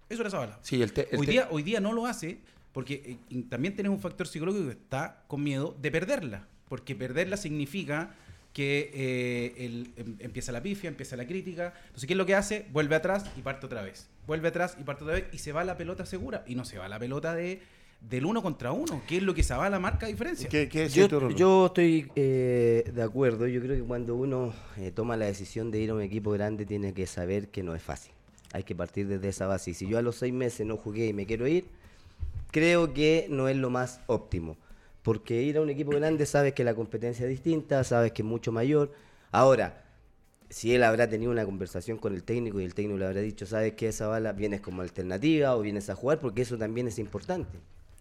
Eso 0.08 0.22
era 0.22 0.30
Zavala. 0.30 0.58
Sí, 0.62 0.80
el 0.80 0.92
te- 0.92 1.08
el 1.12 1.20
hoy, 1.20 1.26
te- 1.26 1.32
día, 1.32 1.48
hoy 1.50 1.62
día 1.62 1.80
no 1.80 1.92
lo 1.92 2.06
hace 2.06 2.38
porque 2.72 3.18
eh, 3.30 3.42
también 3.48 3.74
tienes 3.74 3.90
un 3.90 4.00
factor 4.00 4.26
psicológico 4.26 4.66
que 4.66 4.72
está 4.72 5.22
con 5.26 5.42
miedo 5.42 5.76
de 5.80 5.90
perderla. 5.90 6.46
Porque 6.68 6.94
perderla 6.94 7.36
significa 7.36 8.14
que 8.52 8.90
eh, 8.94 9.54
el- 9.64 9.92
em- 9.96 10.16
empieza 10.20 10.52
la 10.52 10.62
pifia, 10.62 10.88
empieza 10.88 11.16
la 11.16 11.26
crítica. 11.26 11.74
Entonces, 11.86 12.06
¿qué 12.06 12.14
es 12.14 12.16
lo 12.18 12.26
que 12.26 12.34
hace? 12.34 12.66
Vuelve 12.72 12.94
atrás 12.94 13.24
y 13.36 13.42
parte 13.42 13.66
otra 13.66 13.82
vez. 13.82 14.08
Vuelve 14.26 14.48
atrás 14.48 14.76
y 14.80 14.84
parte 14.84 15.04
otra 15.04 15.16
vez 15.16 15.26
y 15.32 15.38
se 15.38 15.52
va 15.52 15.64
la 15.64 15.76
pelota 15.76 16.06
segura. 16.06 16.44
Y 16.46 16.54
no 16.54 16.64
se 16.64 16.78
va 16.78 16.88
la 16.88 16.98
pelota 16.98 17.34
de, 17.34 17.60
del 18.00 18.24
uno 18.24 18.42
contra 18.42 18.72
uno, 18.72 19.02
que 19.06 19.18
es 19.18 19.22
lo 19.22 19.34
que 19.34 19.44
marca 19.80 20.06
diferencia. 20.06 20.48
¿Qué, 20.48 20.68
qué 20.68 20.80
decís 20.80 20.94
Yo, 20.94 21.08
tú, 21.08 21.20
Rolo? 21.20 21.36
yo 21.36 21.66
estoy 21.66 22.10
eh, 22.16 22.90
de 22.94 23.02
acuerdo. 23.02 23.46
Yo 23.46 23.60
creo 23.60 23.76
que 23.76 23.82
cuando 23.82 24.14
uno 24.14 24.54
eh, 24.76 24.92
toma 24.92 25.16
la 25.16 25.26
decisión 25.26 25.70
de 25.70 25.80
ir 25.80 25.90
a 25.90 25.94
un 25.94 26.02
equipo 26.02 26.30
grande, 26.30 26.64
tiene 26.64 26.94
que 26.94 27.06
saber 27.06 27.48
que 27.48 27.62
no 27.62 27.74
es 27.74 27.82
fácil. 27.82 28.12
Hay 28.52 28.62
que 28.62 28.74
partir 28.74 29.08
desde 29.08 29.28
esa 29.28 29.46
base. 29.46 29.72
Y 29.72 29.74
si 29.74 29.86
yo 29.86 29.98
a 29.98 30.02
los 30.02 30.16
seis 30.16 30.32
meses 30.32 30.66
no 30.66 30.76
jugué 30.76 31.08
y 31.08 31.12
me 31.12 31.26
quiero 31.26 31.46
ir, 31.46 31.66
creo 32.50 32.94
que 32.94 33.26
no 33.28 33.48
es 33.48 33.56
lo 33.56 33.68
más 33.68 34.00
óptimo. 34.06 34.56
Porque 35.02 35.42
ir 35.42 35.58
a 35.58 35.60
un 35.60 35.68
equipo 35.70 35.90
grande 35.90 36.24
sabes 36.24 36.54
que 36.54 36.64
la 36.64 36.74
competencia 36.74 37.24
es 37.24 37.30
distinta, 37.30 37.84
sabes 37.84 38.12
que 38.12 38.22
es 38.22 38.28
mucho 38.28 38.52
mayor. 38.52 38.92
Ahora, 39.32 39.84
si 40.48 40.74
él 40.74 40.82
habrá 40.82 41.08
tenido 41.08 41.30
una 41.30 41.44
conversación 41.44 41.98
con 41.98 42.14
el 42.14 42.22
técnico 42.22 42.60
y 42.60 42.64
el 42.64 42.74
técnico 42.74 42.98
le 42.98 43.06
habrá 43.06 43.20
dicho, 43.20 43.44
sabes 43.44 43.74
que 43.74 43.88
esa 43.88 44.06
bala 44.06 44.32
vienes 44.32 44.60
como 44.60 44.82
alternativa 44.82 45.54
o 45.56 45.60
vienes 45.60 45.90
a 45.90 45.94
jugar, 45.94 46.20
porque 46.20 46.42
eso 46.42 46.56
también 46.56 46.88
es 46.88 46.98
importante. 46.98 47.58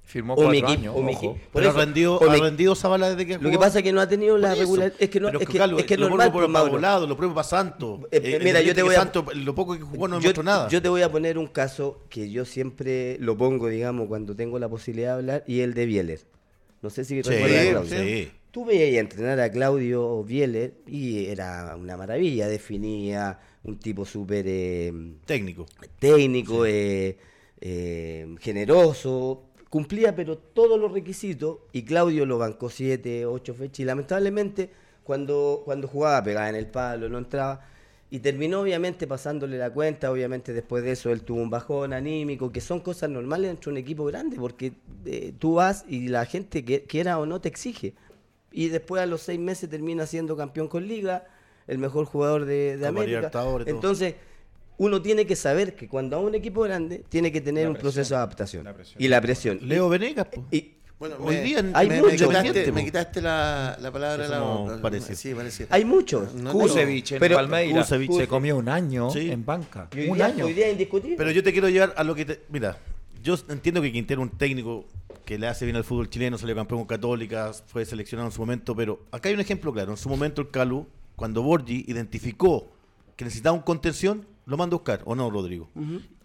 Firmó 0.09 0.35
O 0.35 0.37
mi 0.37 0.43
cuatro 0.43 0.57
equipo- 0.59 0.71
años, 0.71 0.95
o 0.95 1.01
mi 1.03 1.11
ojo. 1.13 1.17
equipo. 1.17 1.33
Por 1.33 1.61
Pero 1.61 1.69
eso, 1.69 1.77
ha 1.77 1.81
rendido, 1.85 2.15
o 2.17 2.29
ha 2.29 2.33
mi- 2.33 2.39
rendido 2.39 2.75
Zavala 2.75 3.09
desde 3.09 3.25
que 3.27 3.37
Lo 3.43 3.51
que 3.51 3.57
pasa 3.57 3.79
es 3.79 3.83
que 3.83 3.91
no 3.91 3.99
ha 3.99 4.07
tenido 4.07 4.37
la 4.37 4.47
Por 4.47 4.53
eso. 4.53 4.61
regularidad. 4.61 4.97
Es 5.01 5.09
que 5.09 5.19
no 5.19 5.27
Pero 5.27 5.39
es 5.41 5.47
que, 5.49 5.57
Carlos, 5.57 5.79
es 5.81 5.85
que 5.85 5.97
lo 5.97 6.07
normal, 6.07 6.27
propio 6.31 6.47
pues, 6.47 6.53
para 6.53 6.63
Mauro. 6.63 6.71
Volado, 6.71 7.07
lo 7.07 7.17
propio 7.17 7.35
para 7.35 7.43
Santos. 7.47 7.99
Eh, 8.09 8.21
eh, 8.23 8.39
mira, 8.41 8.61
yo 8.61 8.73
te 8.73 8.83
voy 8.83 8.95
a- 8.95 8.99
Santos, 8.99 9.35
lo 9.35 9.53
poco 9.53 9.73
que 9.77 9.81
jugó 9.81 10.07
no 10.07 10.17
demostró 10.19 10.43
nada. 10.43 10.69
yo 10.69 10.81
te 10.81 10.87
voy 10.87 11.01
a 11.01 11.11
poner 11.11 11.37
un 11.37 11.47
caso 11.47 12.03
que 12.09 12.29
yo 12.31 12.45
siempre 12.45 13.17
lo 13.19 13.35
pongo, 13.35 13.67
digamos, 13.67 14.07
cuando 14.07 14.33
tengo 14.33 14.57
la 14.59 14.69
posibilidad 14.69 15.09
de 15.09 15.13
hablar, 15.19 15.43
y 15.45 15.59
el 15.59 15.73
de 15.73 15.85
Bieler. 15.85 16.21
No 16.81 16.89
sé 16.89 17.03
si 17.03 17.21
sí, 17.21 17.29
recuerdas 17.29 17.67
a 17.67 17.69
Claudio. 17.71 17.99
sí. 17.99 18.31
Tú 18.51 18.63
veías 18.63 19.01
entrenar 19.01 19.41
a 19.41 19.51
Claudio 19.51 20.23
Bieler 20.23 20.73
y 20.87 21.25
era 21.25 21.75
una 21.75 21.97
maravilla, 21.97 22.47
definía 22.47 23.39
un 23.65 23.77
tipo 23.77 24.05
súper 24.05 24.45
eh, 24.47 24.93
Técnico. 25.25 25.65
técnico, 25.99 26.65
eh, 26.65 27.17
eh, 27.59 28.25
generoso, 28.39 29.43
cumplía 29.69 30.15
pero 30.15 30.37
todos 30.37 30.79
los 30.79 30.91
requisitos 30.91 31.57
y 31.71 31.83
Claudio 31.83 32.25
lo 32.25 32.37
bancó 32.37 32.69
siete, 32.69 33.25
ocho 33.25 33.53
fechas 33.53 33.79
y 33.79 33.85
lamentablemente 33.85 34.69
cuando, 35.03 35.61
cuando 35.65 35.87
jugaba 35.87 36.23
pegaba 36.23 36.49
en 36.49 36.55
el 36.55 36.67
palo, 36.67 37.09
no 37.09 37.17
entraba 37.17 37.61
y 38.09 38.19
terminó 38.19 38.61
obviamente 38.61 39.05
pasándole 39.05 39.57
la 39.57 39.71
cuenta, 39.71 40.11
obviamente 40.11 40.53
después 40.53 40.83
de 40.83 40.91
eso 40.91 41.11
él 41.11 41.23
tuvo 41.23 41.41
un 41.41 41.49
bajón 41.49 41.91
anímico, 41.91 42.51
que 42.51 42.61
son 42.61 42.79
cosas 42.79 43.09
normales 43.09 43.49
dentro 43.49 43.71
de 43.71 43.79
un 43.79 43.83
equipo 43.83 44.05
grande 44.05 44.37
porque 44.37 44.73
eh, 45.05 45.33
tú 45.37 45.55
vas 45.55 45.85
y 45.87 46.07
la 46.07 46.25
gente 46.25 46.63
que 46.63 46.83
quiera 46.83 47.19
o 47.19 47.25
no 47.25 47.41
te 47.41 47.49
exige 47.49 47.95
y 48.51 48.69
después 48.69 49.01
a 49.01 49.05
los 49.05 49.21
seis 49.21 49.39
meses 49.39 49.69
termina 49.69 50.05
siendo 50.05 50.35
campeón 50.37 50.67
con 50.67 50.87
liga, 50.87 51.27
el 51.67 51.77
mejor 51.77 52.05
jugador 52.05 52.45
de, 52.45 52.77
de 52.77 52.87
América. 52.87 53.29
Entonces, 53.65 54.15
uno 54.77 55.01
tiene 55.01 55.25
que 55.25 55.35
saber 55.35 55.75
que 55.75 55.87
cuando 55.87 56.17
a 56.17 56.19
un 56.19 56.35
equipo 56.35 56.61
grande 56.61 57.03
tiene 57.09 57.31
que 57.31 57.41
tener 57.41 57.63
La 57.63 57.69
un 57.69 57.73
presión. 57.75 57.93
proceso 57.93 58.13
de 58.13 58.17
adaptación. 58.17 58.63
La 58.63 58.73
presión. 58.73 59.01
Y 59.03 59.07
la 59.07 59.21
presión. 59.21 59.59
Leo 59.63 59.89
Venegas, 59.89 60.27
po. 60.27 60.45
Y, 60.51 60.73
Bueno, 60.99 61.15
Hoy 61.19 61.35
me- 61.35 61.41
día 61.43 61.59
en- 61.59 61.75
hay 61.75 61.87
me, 61.89 62.01
mucho 62.01 62.27
me 62.27 62.41
quitaste, 62.41 62.71
me 62.71 62.83
quitaste 62.83 63.21
la, 63.21 63.77
la 63.79 63.91
palabra 63.91 64.23
de 64.23 64.29
la 64.29 64.39
boca. 64.39 64.99
Sí, 65.15 65.31
parecido. 65.35 65.67
hay 65.69 65.85
muchos. 65.85 66.33
No, 66.33 66.51
Kusevich 66.51 67.11
en 67.11 67.19
Pero- 67.19 67.35
Palmeiras 67.35 67.85
Kusevich. 67.85 68.13
se 68.13 68.27
comió 68.27 68.57
un 68.57 68.67
año 68.67 69.11
Sí. 69.11 69.29
en 69.29 69.45
banca. 69.45 69.89
Y 69.95 69.99
hoy, 69.99 70.09
Un 70.09 70.15
día, 70.17 70.25
año. 70.25 70.45
hoy 70.47 70.53
día 70.53 70.65
es 70.65 70.71
indiscutible. 70.71 71.15
Pero 71.15 71.29
yo 71.29 71.43
te 71.43 71.51
quiero 71.51 71.69
llevar 71.69 71.93
a 71.95 72.03
lo 72.03 72.15
que 72.15 72.25
te... 72.25 72.41
Mira, 72.49 72.79
yo 73.21 73.35
entiendo 73.47 73.79
que 73.79 73.91
Quintero 73.91 74.23
es 74.23 74.31
un 74.31 74.37
técnico 74.39 74.85
que 75.23 75.37
le 75.37 75.45
hace 75.45 75.65
bien 75.65 75.75
al 75.75 75.83
fútbol 75.83 76.09
chileno, 76.09 76.35
salió 76.39 76.55
campeón 76.55 76.79
con 76.79 76.87
Católica, 76.87 77.51
fue 77.67 77.85
seleccionado 77.85 78.29
en 78.29 78.31
su 78.33 78.39
momento, 78.41 78.75
pero 78.75 78.99
acá 79.11 79.29
hay 79.29 79.35
un 79.35 79.41
ejemplo 79.41 79.71
claro. 79.71 79.91
En 79.91 79.97
su 79.97 80.09
momento 80.09 80.41
el 80.41 80.49
Calu, 80.49 80.87
cuando 81.15 81.43
Borgi 81.43 81.85
identificó 81.87 82.71
que 83.15 83.23
necesitaba 83.23 83.55
un 83.55 83.61
contención, 83.61 84.25
lo 84.47 84.57
manda 84.57 84.75
a 84.75 84.79
buscar, 84.79 85.01
¿o 85.05 85.13
no, 85.13 85.29
Rodrigo? 85.29 85.69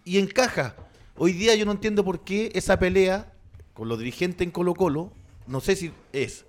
Y 0.05 0.17
encaja. 0.17 0.75
Hoy 1.17 1.33
día 1.33 1.53
yo 1.55 1.65
no 1.65 1.73
entiendo 1.73 2.03
por 2.03 2.23
qué 2.23 2.51
esa 2.55 2.79
pelea 2.79 3.31
con 3.73 3.89
los 3.89 3.99
dirigentes 3.99 4.41
en 4.41 4.51
Colo 4.51 4.73
Colo, 4.73 5.11
no 5.45 5.59
sé 5.59 5.75
si 5.75 5.91
es... 6.13 6.45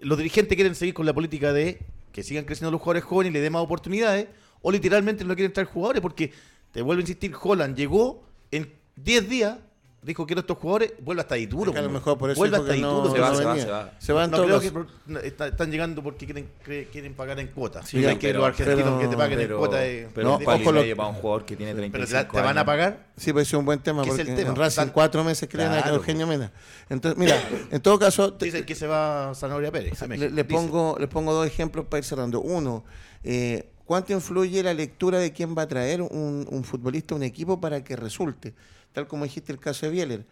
Los 0.00 0.18
dirigentes 0.18 0.56
quieren 0.56 0.74
seguir 0.74 0.92
con 0.92 1.06
la 1.06 1.14
política 1.14 1.52
de 1.52 1.78
que 2.12 2.22
sigan 2.22 2.44
creciendo 2.44 2.72
los 2.72 2.80
jugadores 2.80 3.04
jóvenes 3.04 3.30
y 3.30 3.34
le 3.34 3.40
den 3.40 3.52
más 3.52 3.62
oportunidades, 3.62 4.26
o 4.60 4.72
literalmente 4.72 5.24
no 5.24 5.34
quieren 5.34 5.52
traer 5.52 5.68
jugadores, 5.68 6.02
porque 6.02 6.32
te 6.72 6.82
vuelvo 6.82 6.98
a 6.98 7.02
insistir, 7.02 7.32
Holland 7.40 7.76
llegó 7.76 8.24
en 8.50 8.72
10 8.96 9.28
días, 9.28 9.58
dijo 10.04 10.26
quiero 10.26 10.40
estos 10.40 10.58
jugadores, 10.58 10.92
vuelve 11.00 11.22
hasta 11.22 11.36
Ituro. 11.38 11.70
Es 11.70 11.74
que 11.74 11.78
a 11.80 11.82
lo 11.82 11.90
mejor 11.90 12.18
por 12.18 12.30
eso 12.30 12.38
vuelve 12.38 12.56
hasta 12.58 12.74
que 12.74 12.80
no- 12.80 12.98
Ituro. 13.00 13.12
Se 13.14 13.20
va, 13.20 13.28
no 13.30 13.34
se 13.36 13.44
va, 13.44 13.56
se 13.58 13.66
va. 13.70 13.92
Se 13.98 14.12
va 14.12 14.24
en 14.24 14.30
No 14.30 14.36
todo 14.36 14.60
creo 14.60 14.88
que 15.08 15.26
está- 15.26 15.46
están 15.48 15.70
llegando 15.70 16.02
porque 16.02 16.26
quieren 16.26 16.48
quieren 16.92 17.14
pagar 17.14 17.38
en 17.40 17.48
cuotas. 17.48 17.88
Sí, 17.88 18.00
ya, 18.00 18.18
que 18.18 18.28
pero- 18.28 18.40
los 18.40 18.48
argentinos 18.48 18.82
pero- 18.82 18.98
que 19.00 19.08
te 19.08 19.16
paguen 19.16 19.40
en 19.40 19.46
Pero, 19.46 19.58
cuotas 19.58 19.80
es- 19.82 20.06
pero 20.14 20.28
y 20.40 20.44
ojo 20.46 20.72
lo- 20.72 20.96
para 20.96 21.08
un 21.08 21.14
jugador 21.16 21.44
que 21.44 21.56
tiene 21.56 21.72
pero 21.72 21.80
35 21.82 22.32
te, 22.32 22.38
te 22.38 22.44
van 22.44 22.58
a 22.58 22.64
pagar. 22.64 23.06
Sí, 23.16 23.32
pues 23.32 23.48
es 23.48 23.54
un 23.54 23.64
buen 23.64 23.80
tema 23.80 24.02
¿Qué 24.02 24.10
es 24.10 24.16
porque 24.16 24.30
el 24.30 24.36
tema? 24.36 24.50
en 24.50 24.56
Racing 24.56 24.86
cuatro 24.92 25.24
meses 25.24 25.48
creen 25.50 25.72
a 25.72 25.80
Claro. 25.82 25.96
Eugenio 25.96 26.26
Mena. 26.26 26.52
Entonces, 26.88 27.18
mira, 27.18 27.36
en 27.70 27.80
todo 27.80 27.98
caso, 27.98 28.32
te- 28.34 28.44
Dicen 28.44 28.64
que 28.66 28.74
se 28.74 28.86
va 28.86 29.32
Zanahoria 29.34 29.70
Pérez. 29.72 30.00
a 30.02 30.06
le, 30.06 30.16
México. 30.18 30.34
le 30.34 30.44
pongo, 30.44 30.96
le 30.98 31.08
pongo 31.08 31.32
dos 31.32 31.46
ejemplos 31.46 31.86
para 31.86 31.98
ir 31.98 32.04
cerrando. 32.04 32.40
Uno, 32.40 32.84
eh, 33.22 33.70
¿cuánto 33.86 34.12
influye 34.12 34.62
la 34.62 34.74
lectura 34.74 35.18
de 35.18 35.32
quién 35.32 35.54
va 35.56 35.62
a 35.62 35.68
traer 35.68 36.02
un, 36.02 36.46
un 36.50 36.64
futbolista 36.64 37.14
a 37.14 37.16
un 37.16 37.22
equipo 37.22 37.60
para 37.60 37.82
que 37.82 37.96
resulte? 37.96 38.54
Tal 38.94 39.06
como 39.06 39.24
dijiste 39.24 39.52
el 39.52 39.58
caso 39.58 39.84
de 39.84 39.92
Bieler. 39.92 40.24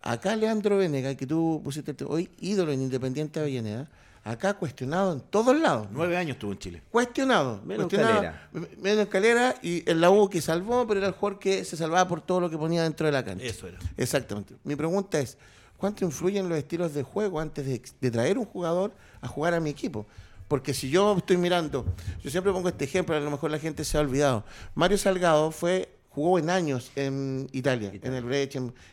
Acá 0.00 0.34
Leandro 0.36 0.78
Venega, 0.78 1.14
que 1.14 1.26
tú 1.26 1.60
pusiste 1.62 1.94
hoy 2.04 2.30
ídolo 2.40 2.72
en 2.72 2.80
Independiente 2.80 3.40
de 3.40 3.46
Avellaneda, 3.46 3.90
acá 4.22 4.54
cuestionado 4.54 5.12
en 5.12 5.20
todos 5.20 5.58
lados. 5.58 5.88
Nueve 5.90 6.16
años 6.16 6.36
estuvo 6.36 6.52
en 6.52 6.58
Chile. 6.58 6.82
Cuestionado. 6.90 7.60
Menos 7.64 7.88
cuestionado, 7.88 8.14
Calera. 8.14 8.48
Menos 8.80 9.06
Calera 9.08 9.54
y 9.60 9.88
en 9.90 10.00
la 10.00 10.10
U 10.10 10.30
que 10.30 10.40
salvó, 10.40 10.86
pero 10.86 11.00
era 11.00 11.08
el 11.08 11.14
jugador 11.14 11.40
que 11.40 11.64
se 11.64 11.76
salvaba 11.76 12.08
por 12.08 12.20
todo 12.20 12.40
lo 12.40 12.48
que 12.48 12.56
ponía 12.56 12.84
dentro 12.84 13.06
de 13.06 13.12
la 13.12 13.24
cancha. 13.24 13.44
Eso 13.44 13.66
era. 13.66 13.78
Exactamente. 13.96 14.54
Mi 14.62 14.76
pregunta 14.76 15.18
es, 15.18 15.36
¿cuánto 15.76 16.04
influyen 16.04 16.48
los 16.48 16.56
estilos 16.56 16.94
de 16.94 17.02
juego 17.02 17.40
antes 17.40 17.66
de, 17.66 17.82
de 18.00 18.10
traer 18.10 18.38
un 18.38 18.46
jugador 18.46 18.92
a 19.20 19.26
jugar 19.26 19.54
a 19.54 19.60
mi 19.60 19.70
equipo? 19.70 20.06
Porque 20.48 20.72
si 20.72 20.88
yo 20.90 21.16
estoy 21.16 21.36
mirando, 21.36 21.84
yo 22.22 22.30
siempre 22.30 22.52
pongo 22.52 22.68
este 22.68 22.84
ejemplo, 22.84 23.16
a 23.16 23.20
lo 23.20 23.30
mejor 23.32 23.50
la 23.50 23.58
gente 23.58 23.84
se 23.84 23.98
ha 23.98 24.00
olvidado. 24.00 24.44
Mario 24.76 24.96
Salgado 24.96 25.50
fue, 25.50 25.88
jugó 26.16 26.38
en 26.38 26.48
años 26.48 26.90
en 26.96 27.46
Italia, 27.52 27.92
en 27.92 28.14
el 28.14 28.24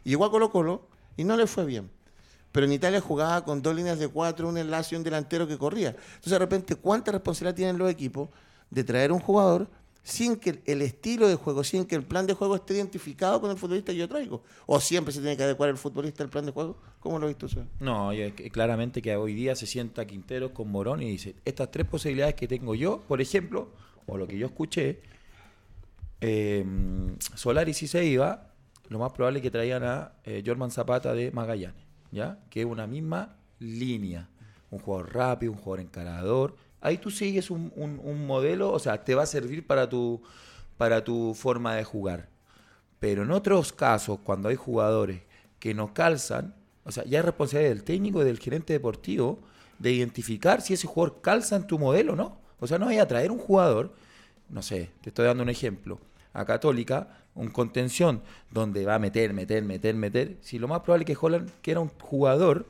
y 0.03 0.09
llegó 0.09 0.25
a 0.25 0.29
Colo 0.29 0.51
Colo 0.51 0.89
y 1.15 1.23
no 1.23 1.37
le 1.37 1.47
fue 1.47 1.63
bien. 1.63 1.89
Pero 2.51 2.65
en 2.65 2.73
Italia 2.73 2.99
jugaba 2.99 3.45
con 3.45 3.61
dos 3.61 3.73
líneas 3.73 3.97
de 3.97 4.09
cuatro, 4.09 4.49
un 4.49 4.57
enlace 4.57 4.93
y 4.93 4.97
un 4.97 5.05
delantero 5.05 5.47
que 5.47 5.57
corría. 5.57 5.91
Entonces, 5.91 6.31
de 6.33 6.39
repente, 6.39 6.75
¿cuánta 6.75 7.13
responsabilidad 7.13 7.55
tienen 7.55 7.77
los 7.77 7.89
equipos 7.89 8.27
de 8.69 8.83
traer 8.83 9.13
un 9.13 9.21
jugador 9.21 9.69
sin 10.03 10.35
que 10.35 10.61
el 10.65 10.81
estilo 10.81 11.29
de 11.29 11.35
juego, 11.35 11.63
sin 11.63 11.85
que 11.85 11.95
el 11.95 12.03
plan 12.03 12.27
de 12.27 12.33
juego 12.33 12.57
esté 12.57 12.73
identificado 12.73 13.39
con 13.39 13.49
el 13.51 13.57
futbolista 13.57 13.93
que 13.93 13.99
yo 13.99 14.09
traigo? 14.09 14.43
¿O 14.65 14.81
siempre 14.81 15.13
se 15.13 15.21
tiene 15.21 15.37
que 15.37 15.43
adecuar 15.43 15.69
el 15.69 15.77
futbolista 15.77 16.23
al 16.23 16.29
plan 16.29 16.45
de 16.45 16.51
juego? 16.51 16.75
¿Cómo 16.99 17.19
lo 17.19 17.27
viste 17.27 17.45
usted? 17.45 17.63
No, 17.79 18.11
claramente 18.51 19.01
que 19.01 19.15
hoy 19.15 19.33
día 19.33 19.55
se 19.55 19.65
sienta 19.65 20.05
Quinteros 20.05 20.51
con 20.51 20.69
Morón 20.69 21.01
y 21.01 21.09
dice, 21.09 21.35
estas 21.45 21.71
tres 21.71 21.87
posibilidades 21.87 22.35
que 22.35 22.49
tengo 22.49 22.75
yo, 22.75 23.01
por 23.07 23.21
ejemplo, 23.21 23.69
o 24.07 24.17
lo 24.17 24.27
que 24.27 24.37
yo 24.37 24.45
escuché, 24.45 24.99
eh, 26.25 26.65
Solari 27.35 27.73
si 27.73 27.85
se 27.85 28.05
iba, 28.05 28.53
lo 28.87 28.97
más 28.97 29.11
probable 29.11 29.39
es 29.39 29.43
que 29.43 29.51
traían 29.51 29.83
a 29.83 30.13
eh, 30.23 30.41
Jorman 30.45 30.71
Zapata 30.71 31.13
de 31.13 31.31
Magallanes, 31.31 31.83
¿ya? 32.11 32.39
Que 32.49 32.61
es 32.61 32.65
una 32.65 32.87
misma 32.87 33.35
línea. 33.59 34.29
Un 34.71 34.79
jugador 34.79 35.13
rápido, 35.13 35.51
un 35.51 35.57
jugador 35.57 35.81
encarador. 35.81 36.55
Ahí 36.79 36.97
tú 36.97 37.11
sigues 37.11 37.51
un, 37.51 37.73
modelo, 38.25 38.71
o 38.71 38.79
sea, 38.79 39.03
te 39.03 39.15
va 39.15 39.23
a 39.23 39.25
servir 39.25 39.67
para 39.67 39.89
tu, 39.89 40.21
para 40.77 41.03
tu 41.03 41.33
forma 41.33 41.75
de 41.75 41.83
jugar. 41.83 42.29
Pero 43.01 43.23
en 43.23 43.31
otros 43.31 43.73
casos, 43.73 44.19
cuando 44.23 44.47
hay 44.47 44.55
jugadores 44.55 45.23
que 45.59 45.73
no 45.73 45.93
calzan, 45.93 46.55
o 46.85 46.91
sea, 46.93 47.03
ya 47.03 47.19
es 47.19 47.25
responsabilidad 47.25 47.75
del 47.75 47.83
técnico 47.83 48.21
y 48.21 48.25
del 48.25 48.39
gerente 48.39 48.71
deportivo 48.71 49.39
de 49.77 49.91
identificar 49.91 50.61
si 50.61 50.73
ese 50.73 50.87
jugador 50.87 51.19
calza 51.21 51.57
en 51.57 51.67
tu 51.67 51.77
modelo 51.77 52.13
o 52.13 52.15
no. 52.15 52.39
O 52.61 52.67
sea, 52.67 52.79
no 52.79 52.85
vaya 52.85 53.03
a 53.03 53.07
traer 53.09 53.29
un 53.29 53.39
jugador, 53.39 53.93
no 54.49 54.61
sé, 54.61 54.89
te 55.01 55.09
estoy 55.09 55.25
dando 55.25 55.43
un 55.43 55.49
ejemplo, 55.49 55.99
a 56.33 56.45
Católica, 56.45 57.19
un 57.35 57.49
contención 57.49 58.21
donde 58.51 58.85
va 58.85 58.95
a 58.95 58.99
meter, 58.99 59.33
meter, 59.33 59.63
meter, 59.63 59.95
meter, 59.95 60.37
si 60.41 60.59
lo 60.59 60.67
más 60.67 60.81
probable 60.81 61.03
es 61.03 61.17
que 61.17 61.25
Holland 61.25 61.49
quiera 61.61 61.79
un 61.79 61.89
jugador 61.99 62.67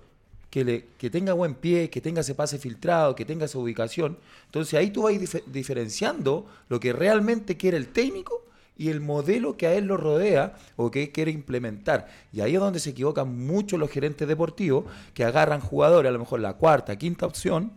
que, 0.49 0.63
le, 0.63 0.86
que 0.97 1.10
tenga 1.10 1.34
buen 1.34 1.56
pie, 1.56 1.89
que 1.89 1.99
tenga 1.99 2.21
ese 2.21 2.36
pase 2.36 2.60
filtrado, 2.60 3.15
que 3.15 3.26
tenga 3.26 3.45
esa 3.45 3.58
ubicación. 3.58 4.17
Entonces 4.45 4.76
ahí 4.76 4.91
tú 4.91 5.04
vas 5.04 5.13
dif- 5.13 5.43
diferenciando 5.45 6.45
lo 6.69 6.80
que 6.80 6.93
realmente 6.93 7.58
quiere 7.58 7.76
el 7.78 7.88
técnico 7.88 8.45
y 8.78 8.89
el 8.89 9.02
modelo 9.02 9.58
que 9.58 9.67
a 9.67 9.73
él 9.73 9.86
lo 9.86 9.97
rodea 9.97 10.56
o 10.76 10.91
que 10.91 11.12
quiere 11.12 11.32
implementar. 11.32 12.08
Y 12.32 12.41
ahí 12.41 12.54
es 12.54 12.60
donde 12.60 12.80
se 12.80 12.91
equivocan 12.91 13.45
mucho 13.45 13.78
los 13.78 13.89
gerentes 13.89 14.28
deportivos 14.28 14.86
que 15.13 15.23
agarran 15.23 15.60
jugadores, 15.60 16.10
a 16.10 16.13
lo 16.13 16.19
mejor 16.19 16.39
la 16.39 16.54
cuarta, 16.54 16.95
quinta 16.97 17.26
opción, 17.26 17.71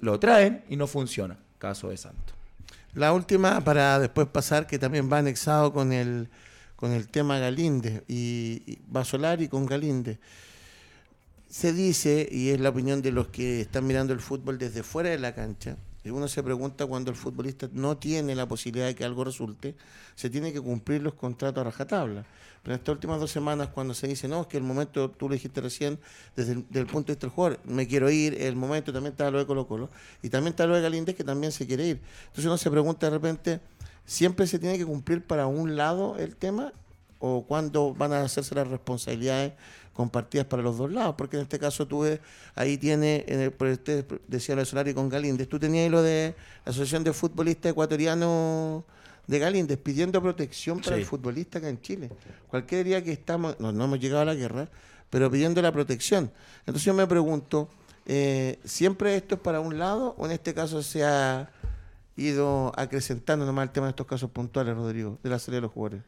lo 0.00 0.18
traen 0.18 0.64
y 0.68 0.76
no 0.76 0.86
funciona. 0.86 1.38
Caso 1.58 1.88
de 1.90 1.96
Santo. 1.96 2.34
La 2.94 3.12
última, 3.12 3.62
para 3.62 3.98
después 3.98 4.26
pasar, 4.28 4.66
que 4.66 4.78
también 4.78 5.10
va 5.10 5.18
anexado 5.18 5.72
con 5.72 5.92
el, 5.92 6.28
con 6.76 6.92
el 6.92 7.08
tema 7.08 7.38
Galinde, 7.38 8.04
y, 8.06 8.62
y 8.66 9.48
con 9.48 9.66
Galinde. 9.66 10.18
Se 11.48 11.72
dice, 11.72 12.28
y 12.30 12.50
es 12.50 12.60
la 12.60 12.68
opinión 12.68 13.00
de 13.00 13.12
los 13.12 13.28
que 13.28 13.62
están 13.62 13.86
mirando 13.86 14.12
el 14.12 14.20
fútbol 14.20 14.58
desde 14.58 14.82
fuera 14.82 15.10
de 15.10 15.18
la 15.18 15.34
cancha, 15.34 15.76
y 16.04 16.10
uno 16.10 16.28
se 16.28 16.42
pregunta 16.42 16.86
cuando 16.86 17.10
el 17.10 17.16
futbolista 17.16 17.68
no 17.72 17.96
tiene 17.96 18.34
la 18.34 18.46
posibilidad 18.46 18.86
de 18.86 18.94
que 18.94 19.04
algo 19.04 19.24
resulte, 19.24 19.74
se 20.14 20.30
tiene 20.30 20.52
que 20.52 20.60
cumplir 20.60 21.02
los 21.02 21.14
contratos 21.14 21.60
a 21.60 21.64
rajatabla. 21.64 22.24
Pero 22.62 22.74
en 22.74 22.78
estas 22.78 22.92
últimas 22.92 23.18
dos 23.18 23.30
semanas, 23.30 23.68
cuando 23.68 23.92
se 23.92 24.06
dice, 24.06 24.28
no, 24.28 24.42
es 24.42 24.46
que 24.46 24.56
el 24.56 24.62
momento, 24.62 25.10
tú 25.10 25.28
lo 25.28 25.34
dijiste 25.34 25.60
recién, 25.60 25.98
desde 26.36 26.52
el 26.52 26.66
del 26.70 26.86
punto 26.86 27.08
de 27.08 27.14
vista 27.14 27.26
del 27.26 27.34
jugador, 27.34 27.60
me 27.64 27.86
quiero 27.88 28.10
ir, 28.10 28.40
el 28.40 28.54
momento 28.54 28.92
también 28.92 29.12
está 29.12 29.30
lo 29.30 29.38
de 29.38 29.46
Colo 29.46 29.66
Colo, 29.66 29.90
y 30.22 30.28
también 30.28 30.52
está 30.52 30.66
lo 30.66 30.76
de 30.76 30.82
Galíndez, 30.82 31.16
que 31.16 31.24
también 31.24 31.52
se 31.52 31.66
quiere 31.66 31.86
ir. 31.86 32.00
Entonces 32.22 32.44
uno 32.46 32.58
se 32.58 32.70
pregunta 32.70 33.06
de 33.06 33.10
repente, 33.10 33.60
¿siempre 34.04 34.46
se 34.46 34.58
tiene 34.58 34.78
que 34.78 34.86
cumplir 34.86 35.24
para 35.24 35.46
un 35.46 35.76
lado 35.76 36.16
el 36.18 36.36
tema? 36.36 36.72
¿O 37.18 37.44
cuándo 37.46 37.94
van 37.94 38.12
a 38.12 38.22
hacerse 38.22 38.54
las 38.54 38.66
responsabilidades 38.66 39.52
compartidas 39.92 40.46
para 40.46 40.62
los 40.62 40.78
dos 40.78 40.90
lados? 40.92 41.14
Porque 41.16 41.36
en 41.36 41.42
este 41.42 41.58
caso 41.58 41.86
tú 41.86 42.00
ves, 42.00 42.20
ahí 42.54 42.78
tiene, 42.78 43.24
en 43.28 43.40
el, 43.40 43.50
por 43.52 43.68
usted 43.68 44.04
decía 44.28 44.54
lo 44.54 44.60
de 44.62 44.66
Solari 44.66 44.94
con 44.94 45.08
Galíndez, 45.08 45.48
tú 45.48 45.58
tenías 45.58 45.90
lo 45.90 46.02
de 46.02 46.34
la 46.64 46.70
Asociación 46.70 47.04
de 47.04 47.12
Futbolistas 47.12 47.70
Ecuatorianos 47.72 48.84
de 49.26 49.38
Galíndez 49.38 49.78
pidiendo 49.78 50.20
protección 50.20 50.80
para 50.80 50.96
Sí. 50.96 51.02
el 51.02 51.06
futbolista 51.06 51.58
acá 51.58 51.68
en 51.68 51.80
Chile. 51.80 52.10
Cualquier 52.48 52.84
día 52.84 53.02
que 53.04 53.12
estamos, 53.12 53.58
no, 53.60 53.70
no 53.72 53.84
hemos 53.84 54.00
llegado 54.00 54.22
a 54.22 54.24
la 54.24 54.34
guerra, 54.34 54.68
pero 55.10 55.30
pidiendo 55.30 55.60
la 55.62 55.72
protección. 55.72 56.30
Entonces 56.60 56.84
yo 56.84 56.94
me 56.94 57.06
pregunto, 57.06 57.68
eh, 58.06 58.58
¿siempre 58.64 59.14
esto 59.16 59.36
es 59.36 59.40
para 59.40 59.60
un 59.60 59.78
lado 59.78 60.14
o 60.18 60.26
en 60.26 60.32
este 60.32 60.54
caso 60.54 60.82
se 60.82 61.04
ha 61.04 61.50
ido 62.16 62.72
acrecentando 62.76 63.46
nomás 63.46 63.64
el 63.64 63.70
tema 63.70 63.86
de 63.86 63.90
estos 63.90 64.06
casos 64.06 64.30
puntuales, 64.30 64.74
Rodrigo, 64.74 65.18
de 65.22 65.30
la 65.30 65.38
serie 65.38 65.56
de 65.56 65.62
los 65.62 65.72
jugadores? 65.72 66.02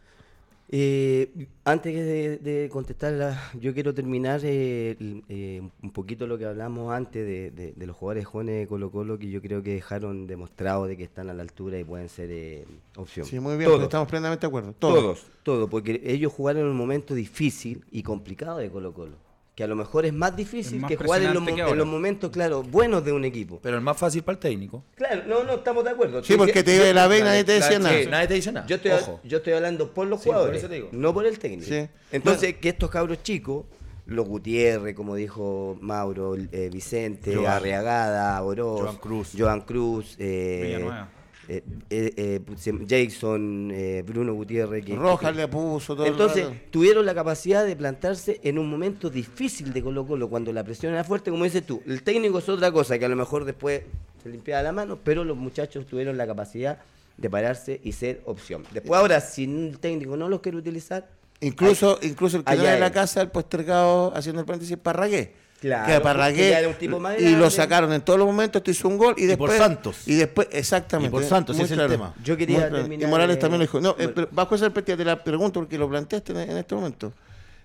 Eh, 0.71 1.47
antes 1.65 1.95
de, 1.95 2.39
de 2.39 2.69
contestarla, 2.71 3.39
yo 3.61 3.75
quiero 3.75 3.93
terminar 3.95 4.41
eh, 4.45 4.97
eh, 5.29 5.63
un 5.83 5.91
poquito 5.91 6.27
lo 6.27 6.39
que 6.39 6.47
hablamos 6.47 6.93
antes 6.93 7.25
de, 7.27 7.51
de- 7.51 7.73
de 7.77 7.87
los 7.87 7.95
jugadores 7.97 8.27
jóvenes 8.27 8.61
de 8.61 8.67
Colo 8.67 8.91
Colo 8.91 9.19
que 9.19 9.29
yo 9.31 9.41
creo 9.43 9.63
que 9.63 9.75
dejaron 9.75 10.27
demostrado 10.27 10.87
de 10.87 10.97
que 10.97 11.05
están 11.05 11.29
a 11.31 11.35
la 11.35 11.43
altura 11.43 11.79
y 11.79 11.85
pueden 11.85 12.09
ser 12.09 12.31
eh, 12.33 12.65
opción. 12.97 13.27
Sí, 13.27 13.39
muy 13.41 13.57
bien, 13.57 13.69
Todos. 13.71 13.83
estamos 13.85 14.09
plenamente 14.09 14.41
de 14.47 14.49
acuerdo. 14.49 14.73
Todos. 14.79 14.95
Todos, 15.01 15.27
todos, 15.43 15.71
porque 15.71 16.01
ellos 16.05 16.33
jugaron 16.33 16.63
en 16.63 16.69
un 16.69 16.77
momento 16.77 17.15
difícil 17.15 17.85
y 17.93 18.03
complicado 18.03 18.59
de 18.59 18.71
Colo 18.71 18.95
Colo. 18.95 19.17
Que 19.55 19.63
a 19.63 19.69
lo 19.69 19.77
mejor 19.77 20.05
es 20.05 20.13
más 20.13 20.35
difícil 20.35 20.77
Es 20.77 20.81
más 20.81 20.89
que 20.89 20.97
jugar 20.97 21.23
en 21.23 21.33
los, 21.33 21.47
en 21.47 21.89
momentos, 21.89 22.31
claro, 22.31 22.65
buenos 22.65 23.05
de 23.05 23.13
un 23.13 23.25
equipo. 23.25 23.61
Pero 23.63 23.77
el 23.77 23.83
más 23.83 23.97
fácil 23.97 24.23
para 24.25 24.35
el 24.35 24.41
técnico. 24.41 24.83
Claro, 24.97 25.23
no, 25.29 25.45
no, 25.45 25.55
estamos 25.55 25.85
de 25.85 25.91
acuerdo. 25.91 26.25
Sí, 26.25 26.37
porque 26.37 26.65
te 26.65 26.75
iba 26.75 26.93
la 26.93 27.07
B 27.07 27.21
y 27.21 27.23
nadie 27.23 27.45
te 27.45 27.53
decía 27.53 27.79
nada. 27.79 27.97
sí, 27.97 28.07
nadie 28.09 28.27
te 28.27 28.35
dice 28.35 28.51
nada. 28.51 28.67
Yo 28.67 28.77
estoy, 28.77 28.91
Ojo. 28.91 29.21
yo 29.23 29.37
estoy 29.39 29.53
hablando 29.53 29.95
por 29.95 30.09
los 30.09 30.21
Sí, 30.21 30.25
por 30.27 30.35
jugadores, 30.35 30.59
eso 30.59 30.69
te 30.69 30.75
digo. 30.75 30.89
no 30.91 31.15
por 31.15 31.25
el 31.27 31.39
técnico. 31.39 31.67
Sí. 31.69 31.87
Entonces, 32.11 32.57
que 32.57 32.71
estos 32.71 32.91
cabros 32.91 33.23
chicos, 33.23 33.65
los 34.07 34.27
Gutiérrez, 34.27 34.95
como 34.97 35.15
dijo 35.15 35.79
Mauro, 35.81 36.35
eh, 36.35 36.69
Vicente, 36.73 37.37
Joan. 37.37 37.47
Arriagada, 37.53 38.43
Oroz, 38.43 38.81
Joan 38.83 38.97
Cruz. 38.97 39.33
Joan 39.39 39.61
Cruz, 39.61 40.17
eh, 40.19 40.63
Villanueva. 40.67 41.09
Eh, 41.49 41.63
eh, 41.91 42.41
eh, 42.67 42.85
Jason, 42.89 43.71
eh, 43.73 44.03
Bruno 44.07 44.35
Gutiérrez. 44.35 44.85
que- 44.85 44.95
Rojas 44.97 45.33
que- 45.33 45.37
le 45.39 45.49
puso 45.49 45.95
todo 45.97 46.07
entonces, 46.07 46.47
tuvieron 46.71 47.05
la 47.07 47.15
capacidad 47.15 47.65
de 47.65 47.77
plantarse 47.77 48.41
en 48.43 48.59
un 48.59 48.69
momento 48.69 49.11
difícil 49.11 49.73
de 49.73 49.83
Colo 49.83 50.07
Colo, 50.07 50.29
cuando 50.29 50.53
la 50.53 50.65
presión 50.65 50.93
era 50.93 51.05
fuerte, 51.05 51.31
como 51.31 51.45
dices 51.45 51.65
tú. 51.67 51.83
El 51.87 52.03
técnico 52.03 52.39
es 52.39 52.49
otra 52.49 52.71
cosa, 52.73 52.99
que 52.99 53.05
a 53.05 53.09
lo 53.09 53.17
mejor 53.17 53.45
después 53.45 53.83
se 54.23 54.29
limpiaba 54.29 54.63
la 54.63 54.73
mano, 54.73 54.99
pero 55.03 55.25
los 55.25 55.37
muchachos 55.37 55.87
tuvieron 55.87 56.17
la 56.17 56.27
capacidad 56.27 56.79
de 57.17 57.31
pararse 57.31 57.81
y 57.85 57.93
ser 57.93 58.23
opción. 58.25 58.65
Después 58.73 58.99
ahora, 58.99 59.21
si 59.21 59.45
el 59.45 59.79
técnico 59.79 60.17
no 60.17 60.29
los 60.29 60.41
quiere 60.41 60.59
utilizar, 60.59 61.09
Incluso, 61.41 61.99
incluso 62.03 62.39
el 62.39 62.45
que 62.45 62.57
de 62.57 62.81
la 62.81 62.91
casa, 62.91 63.21
el 63.21 63.29
postergado, 63.29 64.17
haciendo 64.17 64.41
el 64.41 64.47
paréntesis, 64.47 64.77
Parragué. 64.79 65.35
Claro, 65.65 65.87
que 65.87 65.93
porque 65.93 66.03
Parragué 66.05 66.51
ya 66.51 66.59
era 66.59 66.69
un 66.69 66.75
tipo 66.75 67.01
más 67.01 67.19
y 67.19 67.35
lo 67.37 67.49
sacaron 67.49 67.91
en 67.95 68.03
todos 68.03 68.19
los 68.19 68.27
momentos, 68.29 68.63
te 68.63 68.73
hizo 68.73 68.87
un 68.87 68.99
gol 68.99 69.15
y 69.17 69.25
Y 69.25 69.35
por 69.37 69.49
después 69.49 69.57
Santos. 69.59 70.03
y 70.07 70.15
después 70.15 70.49
exactamente 70.53 71.09
Y 71.09 71.11
por 71.11 71.25
Santos, 71.25 71.57
ese 71.57 71.65
es 71.65 71.71
el 71.71 71.77
claro. 71.79 71.91
tema. 71.91 72.15
Yo 72.23 72.37
quería 72.37 72.59
claro. 72.59 72.77
terminar, 72.77 73.09
y 73.09 73.11
Morales 73.11 73.37
eh, 73.37 73.41
también 73.41 73.61
lo 73.61 73.65
dijo. 73.65 73.81
No, 73.81 73.97
eh, 73.99 74.09
pero 74.09 74.29
bajo 74.31 74.55
esa 74.57 74.67
perspectiva 74.67 74.99
te 74.99 75.05
la 75.07 75.25
pregunto 75.25 75.61
porque 75.61 75.79
lo 75.79 75.89
planteaste 75.89 76.33
en, 76.33 76.51
en 76.51 76.57
este 76.59 76.75
momento. 76.75 77.15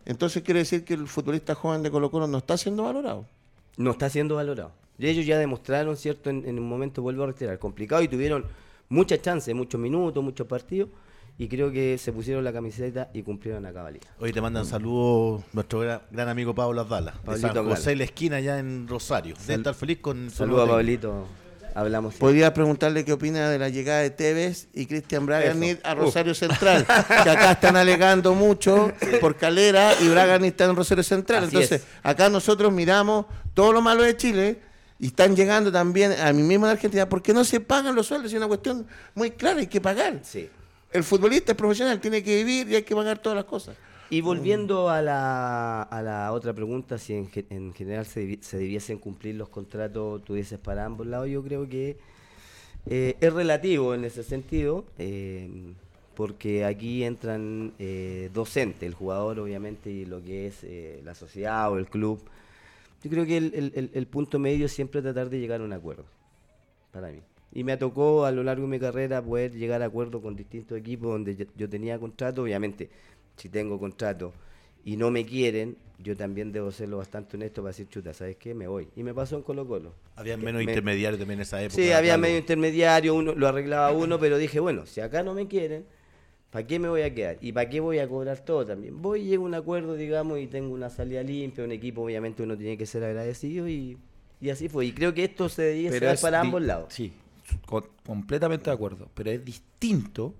Entonces 0.05 0.41
quiere 0.43 0.59
decir 0.61 0.85
que 0.85 0.93
el 0.93 1.07
futbolista 1.07 1.55
joven 1.55 1.83
de 1.83 1.91
Colo 1.91 2.09
Colo 2.09 2.25
no 2.25 2.37
está 2.37 2.57
siendo 2.57 2.83
valorado. 2.83 3.25
no 3.75 3.91
está 3.91 4.09
siendo 4.09 4.35
valorado. 4.35 4.71
Y 4.97 5.07
ellos 5.07 5.25
ya 5.25 5.37
demostraron, 5.37 5.97
¿cierto? 5.97 6.29
En, 6.29 6.47
en 6.47 6.57
un 6.57 6.69
momento, 6.69 7.01
vuelvo 7.01 7.23
a 7.23 7.27
retirar, 7.27 7.59
complicado 7.59 8.01
y 8.01 8.07
tuvieron 8.07 8.45
muchas 8.87 9.21
chances, 9.21 9.53
muchos 9.53 9.79
minutos, 9.79 10.23
muchos 10.23 10.47
partidos. 10.47 10.89
Y 11.41 11.47
creo 11.47 11.71
que 11.71 11.97
se 11.97 12.11
pusieron 12.11 12.43
la 12.43 12.51
camiseta 12.51 13.09
y 13.13 13.23
cumplieron 13.23 13.65
a 13.65 13.71
cabalidad. 13.71 14.05
Hoy 14.19 14.33
te 14.33 14.41
mandan 14.41 14.65
saludos 14.65 15.41
nuestro 15.53 15.79
gran, 15.79 16.01
gran 16.11 16.27
amigo 16.27 16.53
Pablo 16.53 16.81
Azdala, 16.81 17.13
de 17.25 17.37
San 17.37 17.65
José 17.65 17.95
la 17.95 18.03
esquina 18.03 18.35
allá 18.35 18.59
en 18.59 18.89
Rosario. 18.89 19.35
Debe 19.47 19.59
estar 19.59 19.73
feliz 19.73 19.99
con 20.01 20.29
su 20.29 20.35
Saludos 20.35 20.67
a 20.67 20.71
Pablito. 20.73 21.27
Hablamos. 21.73 22.15
Podría 22.15 22.53
preguntarle 22.53 23.05
qué 23.05 23.13
opina 23.13 23.49
de 23.49 23.57
la 23.57 23.69
llegada 23.69 24.01
de 24.01 24.09
Tevez 24.09 24.67
y 24.73 24.85
Cristian 24.85 25.25
Braganit 25.25 25.79
a 25.85 25.93
Uf. 25.93 25.99
Rosario 25.99 26.33
Central. 26.35 26.85
que 26.85 27.29
acá 27.29 27.53
están 27.53 27.77
alegando 27.77 28.33
mucho 28.33 28.91
por 29.21 29.37
Calera 29.37 29.93
y 30.01 30.09
Braganit 30.09 30.51
está 30.51 30.65
en 30.65 30.75
Rosario 30.75 31.05
Central. 31.05 31.45
Así 31.45 31.55
Entonces, 31.55 31.83
es. 31.83 31.87
acá 32.03 32.27
nosotros 32.27 32.73
miramos 32.73 33.27
todo 33.53 33.71
lo 33.71 33.81
malo 33.81 34.03
de 34.03 34.17
Chile 34.17 34.59
y 34.99 35.07
están 35.07 35.37
llegando 35.37 35.71
también 35.71 36.11
a 36.19 36.33
mí 36.33 36.43
mismo 36.43 36.65
en 36.65 36.73
Argentina. 36.73 37.07
¿Por 37.07 37.21
qué 37.21 37.33
no 37.33 37.45
se 37.45 37.61
pagan 37.61 37.95
los 37.95 38.07
sueldos? 38.07 38.29
Es 38.29 38.37
una 38.37 38.49
cuestión 38.49 38.85
muy 39.15 39.31
clara, 39.31 39.61
hay 39.61 39.67
que 39.67 39.79
pagar. 39.79 40.19
Sí. 40.23 40.49
El 40.91 41.03
futbolista 41.03 41.51
es 41.51 41.57
profesional, 41.57 41.99
tiene 42.01 42.23
que 42.23 42.43
vivir 42.43 42.69
y 42.69 42.75
hay 42.75 42.83
que 42.83 42.95
pagar 42.95 43.19
todas 43.19 43.35
las 43.35 43.45
cosas. 43.45 43.77
Y 44.11 44.21
volviendo 44.21 44.89
a 44.89 45.03
la, 45.03 45.83
a 45.83 46.01
la 46.01 46.33
otra 46.33 46.51
pregunta, 46.53 46.97
si 46.97 47.13
en, 47.13 47.29
en 47.51 47.73
general 47.75 48.07
se, 48.07 48.39
se 48.41 48.57
debiesen 48.57 48.97
cumplir 48.97 49.35
los 49.35 49.49
contratos, 49.49 50.23
tú 50.23 50.33
dices, 50.33 50.57
para 50.57 50.83
ambos 50.85 51.05
lados, 51.05 51.29
yo 51.29 51.43
creo 51.43 51.69
que 51.69 51.97
eh, 52.87 53.15
es 53.21 53.33
relativo 53.33 53.93
en 53.93 54.05
ese 54.05 54.23
sentido, 54.23 54.83
eh, 54.97 55.47
porque 56.15 56.65
aquí 56.65 57.03
entran 57.03 57.71
eh, 57.77 58.31
docentes, 58.33 58.81
el 58.81 58.95
jugador 58.95 59.39
obviamente 59.39 59.91
y 59.91 60.05
lo 60.05 60.23
que 60.23 60.47
es 60.47 60.63
eh, 60.63 61.01
la 61.05 61.13
sociedad 61.13 61.71
o 61.71 61.77
el 61.77 61.85
club. 61.85 62.19
Yo 63.03 63.11
creo 63.11 63.25
que 63.27 63.37
el- 63.37 63.71
el- 63.75 63.91
el 63.93 64.07
punto 64.07 64.39
medio 64.39 64.65
es 64.65 64.71
siempre 64.71 65.03
tratar 65.03 65.29
de 65.29 65.39
llegar 65.39 65.61
a 65.61 65.63
un 65.63 65.71
acuerdo, 65.71 66.03
para 66.91 67.09
mí. 67.11 67.19
Y 67.51 67.63
me 67.63 67.77
tocó 67.77 68.25
a 68.25 68.31
lo 68.31 68.43
largo 68.43 68.63
de 68.63 68.69
mi 68.69 68.79
carrera 68.79 69.21
poder 69.21 69.53
llegar 69.53 69.81
a 69.81 69.85
acuerdo 69.85 70.21
con 70.21 70.35
distintos 70.35 70.77
equipos 70.77 71.09
donde 71.11 71.35
yo, 71.35 71.45
yo 71.55 71.67
tenía 71.69 71.97
contrato, 71.97 72.43
obviamente, 72.43 72.89
si 73.37 73.49
tengo 73.49 73.79
contrato 73.79 74.33
y 74.85 74.97
no 74.97 75.09
me 75.11 75.25
quieren, 75.25 75.75
yo 75.97 76.15
también 76.15 76.51
debo 76.51 76.71
serlo 76.71 76.97
bastante 76.97 77.35
honesto 77.37 77.61
para 77.61 77.69
decir, 77.71 77.87
chuta, 77.89 78.13
¿sabes 78.13 78.37
qué? 78.37 78.53
Me 78.53 78.67
voy. 78.67 78.87
Y 78.95 79.03
me 79.03 79.13
pasó 79.13 79.35
en 79.35 79.43
Colo 79.43 79.67
Colo. 79.67 79.93
Había 80.15 80.37
menos 80.37 80.63
me- 80.63 80.71
intermediarios 80.71 81.19
también 81.19 81.39
en 81.39 81.41
esa 81.41 81.61
época. 81.61 81.75
Sí, 81.81 81.91
había 81.91 82.17
medio 82.17 82.37
intermediario, 82.37 83.15
uno 83.15 83.33
lo 83.33 83.47
arreglaba 83.47 83.91
uno, 83.91 84.19
pero 84.19 84.37
dije, 84.37 84.59
bueno, 84.59 84.85
si 84.85 85.01
acá 85.01 85.23
no 85.23 85.33
me 85.33 85.47
quieren, 85.47 85.85
¿para 86.51 86.65
qué 86.65 86.79
me 86.79 86.87
voy 86.89 87.01
a 87.01 87.13
quedar? 87.13 87.37
¿Y 87.41 87.51
para 87.51 87.69
qué 87.69 87.79
voy 87.79 87.99
a 87.99 88.07
cobrar 88.07 88.39
todo 88.45 88.65
también? 88.65 89.01
Voy, 89.01 89.23
llego 89.23 89.43
a 89.43 89.47
un 89.47 89.53
acuerdo, 89.55 89.95
digamos, 89.95 90.39
y 90.39 90.47
tengo 90.47 90.73
una 90.73 90.89
salida 90.89 91.23
limpia, 91.23 91.63
un 91.63 91.71
equipo, 91.71 92.01
obviamente 92.03 92.43
uno 92.43 92.57
tiene 92.57 92.77
que 92.77 92.85
ser 92.85 93.03
agradecido 93.03 93.67
y, 93.67 93.97
y 94.39 94.49
así 94.49 94.69
fue. 94.69 94.85
Y 94.85 94.91
creo 94.93 95.13
que 95.13 95.23
esto 95.25 95.49
se 95.49 95.63
debía 95.63 95.91
ser 95.91 96.17
para 96.21 96.41
ambos 96.41 96.61
lados. 96.61 96.93
Sí, 96.93 97.13
co- 97.65 97.89
completamente 98.05 98.69
de 98.69 98.73
acuerdo. 98.75 99.09
Pero 99.13 99.31
es 99.31 99.43
distinto 99.43 100.33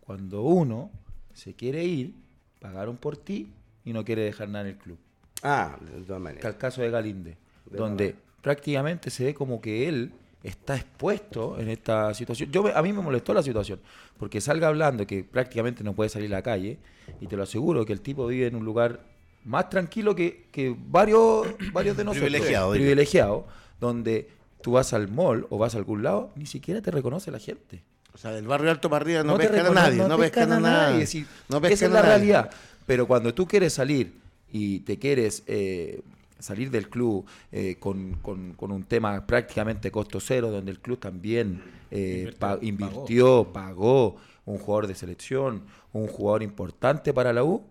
cuando 0.00 0.42
uno 0.42 0.90
se 1.32 1.54
quiere 1.54 1.84
ir, 1.84 2.14
pagaron 2.60 2.96
por 2.96 3.16
ti 3.16 3.52
y 3.84 3.92
no 3.92 4.04
quiere 4.04 4.22
dejar 4.22 4.48
nada 4.48 4.62
en 4.68 4.70
el 4.74 4.78
club. 4.78 4.98
Ah, 5.42 5.76
de 5.80 6.02
todas 6.04 6.20
maneras. 6.22 6.44
al 6.44 6.56
caso 6.58 6.82
de 6.82 6.90
Galinde, 6.90 7.36
De 7.66 7.78
donde 7.78 8.14
prácticamente 8.40 9.10
se 9.10 9.24
ve 9.24 9.34
como 9.34 9.60
que 9.60 9.88
él 9.88 10.12
está 10.42 10.76
expuesto 10.76 11.58
en 11.58 11.68
esta 11.68 12.12
situación. 12.14 12.50
Yo 12.50 12.62
me- 12.62 12.72
a 12.72 12.82
mí 12.82 12.92
me 12.92 13.00
molestó 13.00 13.32
la 13.34 13.42
situación, 13.42 13.80
porque 14.18 14.40
salga 14.40 14.68
hablando 14.68 15.06
que 15.06 15.22
prácticamente 15.24 15.82
no 15.84 15.94
puede 15.94 16.10
salir 16.10 16.32
a 16.34 16.38
la 16.38 16.42
calle, 16.42 16.78
y 17.20 17.26
te 17.26 17.36
lo 17.36 17.42
aseguro 17.44 17.84
que 17.86 17.92
el 17.92 18.00
tipo 18.00 18.26
vive 18.26 18.46
en 18.46 18.56
un 18.56 18.64
lugar 18.64 19.00
más 19.44 19.68
tranquilo 19.70 20.14
que, 20.14 20.46
que 20.52 20.74
varios, 20.78 21.46
varios 21.72 21.96
de 21.96 22.04
nosotros. 22.04 22.30
Privilegiado. 22.30 22.72
Privilegiado, 22.72 23.46
donde 23.80 24.28
tú 24.62 24.72
vas 24.72 24.92
al 24.92 25.08
mall 25.08 25.46
o 25.50 25.58
vas 25.58 25.74
a 25.74 25.78
algún 25.78 26.02
lado, 26.02 26.30
ni 26.36 26.46
siquiera 26.46 26.80
te 26.80 26.90
reconoce 26.90 27.30
la 27.30 27.38
gente. 27.38 27.82
O 28.14 28.18
sea, 28.18 28.30
del 28.32 28.46
barrio 28.46 28.70
alto 28.70 28.88
para 28.90 29.02
arriba 29.04 29.22
no, 29.22 29.36
te 29.38 29.48
pescan 29.48 29.66
a 29.66 29.70
nadie, 29.70 30.06
no, 30.06 30.18
pescan 30.18 30.52
a 30.52 30.60
nadie. 30.60 31.06
sí. 31.06 31.26
no 31.48 31.58
Esa 31.58 31.86
es 31.86 31.92
la 31.92 32.00
a 32.00 32.02
nadie. 32.02 32.08
realidad. 32.16 32.50
Pero 32.86 33.06
cuando 33.06 33.32
tú 33.34 33.46
quieres 33.46 33.72
salir 33.72 34.12
y 34.50 34.80
te 34.80 34.98
quieres 34.98 35.42
eh, 35.46 36.02
salir 36.38 36.70
del 36.70 36.88
club 36.90 37.24
eh, 37.52 37.76
con, 37.80 38.14
con- 38.20 38.52
con 38.54 38.70
un 38.72 38.84
tema 38.84 39.26
prácticamente 39.26 39.90
costo 39.90 40.20
cero, 40.20 40.50
donde 40.50 40.72
el 40.72 40.80
club 40.80 40.98
también 40.98 41.62
eh, 41.90 42.34
pa- 42.38 42.58
invirtió, 42.60 43.48
pagó 43.52 44.16
un 44.44 44.58
jugador 44.58 44.88
de 44.88 44.94
selección, 44.94 45.62
un 45.92 46.06
jugador 46.08 46.42
importante 46.42 47.14
para 47.14 47.32
la 47.32 47.44
U, 47.44 47.62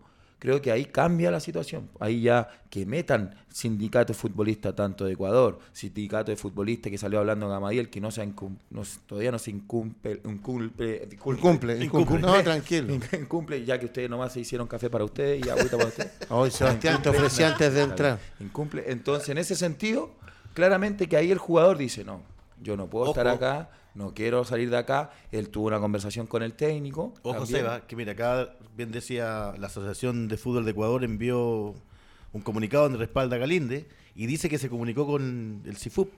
creo 0.41 0.59
que 0.59 0.71
ahí 0.71 0.85
cambia 0.85 1.29
la 1.29 1.39
situación. 1.39 1.87
Ahí 1.99 2.21
ya 2.21 2.49
que 2.71 2.83
metan 2.83 3.35
sindicato 3.53 4.11
futbolista 4.15 4.73
tanto 4.73 5.05
de 5.05 5.13
Ecuador, 5.13 5.59
sindicato 5.71 6.31
de 6.31 6.35
futbolistas 6.35 6.89
que 6.89 6.97
salió 6.97 7.19
hablando 7.19 7.47
Gamadiel, 7.47 7.91
que 7.91 8.01
no 8.01 8.09
se 8.09 8.25
no 8.25 8.83
todavía 9.05 9.31
no 9.31 9.37
se 9.37 9.51
incumple, 9.51 10.19
incumple, 10.25 11.07
Incumple, 11.11 11.83
incumple. 11.83 12.19
No, 12.19 12.41
tranquilo. 12.41 12.97
incumple, 13.13 13.63
ya 13.63 13.79
que 13.79 13.85
ustedes 13.85 14.09
nomás 14.09 14.33
se 14.33 14.39
hicieron 14.39 14.67
café 14.67 14.89
para 14.89 15.05
ustedes 15.05 15.45
y 15.45 15.49
agüita 15.49 15.77
para 15.77 15.89
ustedes. 15.89 16.11
Hoy 16.29 16.49
Sebastián 16.49 17.03
te 17.03 17.09
ofrecía 17.09 17.49
antes 17.49 17.75
de 17.75 17.83
entrar. 17.83 18.19
Incumple. 18.39 18.85
Entonces, 18.87 19.29
en 19.29 19.37
ese 19.37 19.55
sentido, 19.55 20.09
claramente 20.55 21.07
que 21.07 21.17
ahí 21.17 21.29
el 21.29 21.37
jugador 21.37 21.77
dice, 21.77 22.03
no, 22.03 22.23
yo 22.61 22.77
no 22.77 22.89
puedo 22.89 23.07
estar 23.07 23.27
acá, 23.27 23.69
no 23.93 24.13
quiero 24.13 24.43
salir 24.45 24.69
de 24.69 24.77
acá. 24.77 25.11
Él 25.31 25.49
tuvo 25.49 25.67
una 25.67 25.79
conversación 25.79 26.27
con 26.27 26.43
el 26.43 26.53
técnico. 26.53 27.13
Ojo. 27.23 27.45
Seba, 27.45 27.87
que 27.87 27.95
mira, 27.95 28.13
acá 28.13 28.55
bien 28.75 28.91
decía 28.91 29.53
la 29.57 29.67
Asociación 29.67 30.27
de 30.27 30.37
Fútbol 30.37 30.65
de 30.65 30.71
Ecuador 30.71 31.03
envió 31.03 31.75
un 32.33 32.41
comunicado 32.41 32.83
donde 32.83 32.99
respalda 32.99 33.35
a 33.35 33.39
Galinde 33.39 33.87
y 34.15 34.25
dice 34.25 34.49
que 34.49 34.57
se 34.57 34.69
comunicó 34.69 35.05
con 35.05 35.63
el 35.65 35.77
CIFUP. 35.77 36.09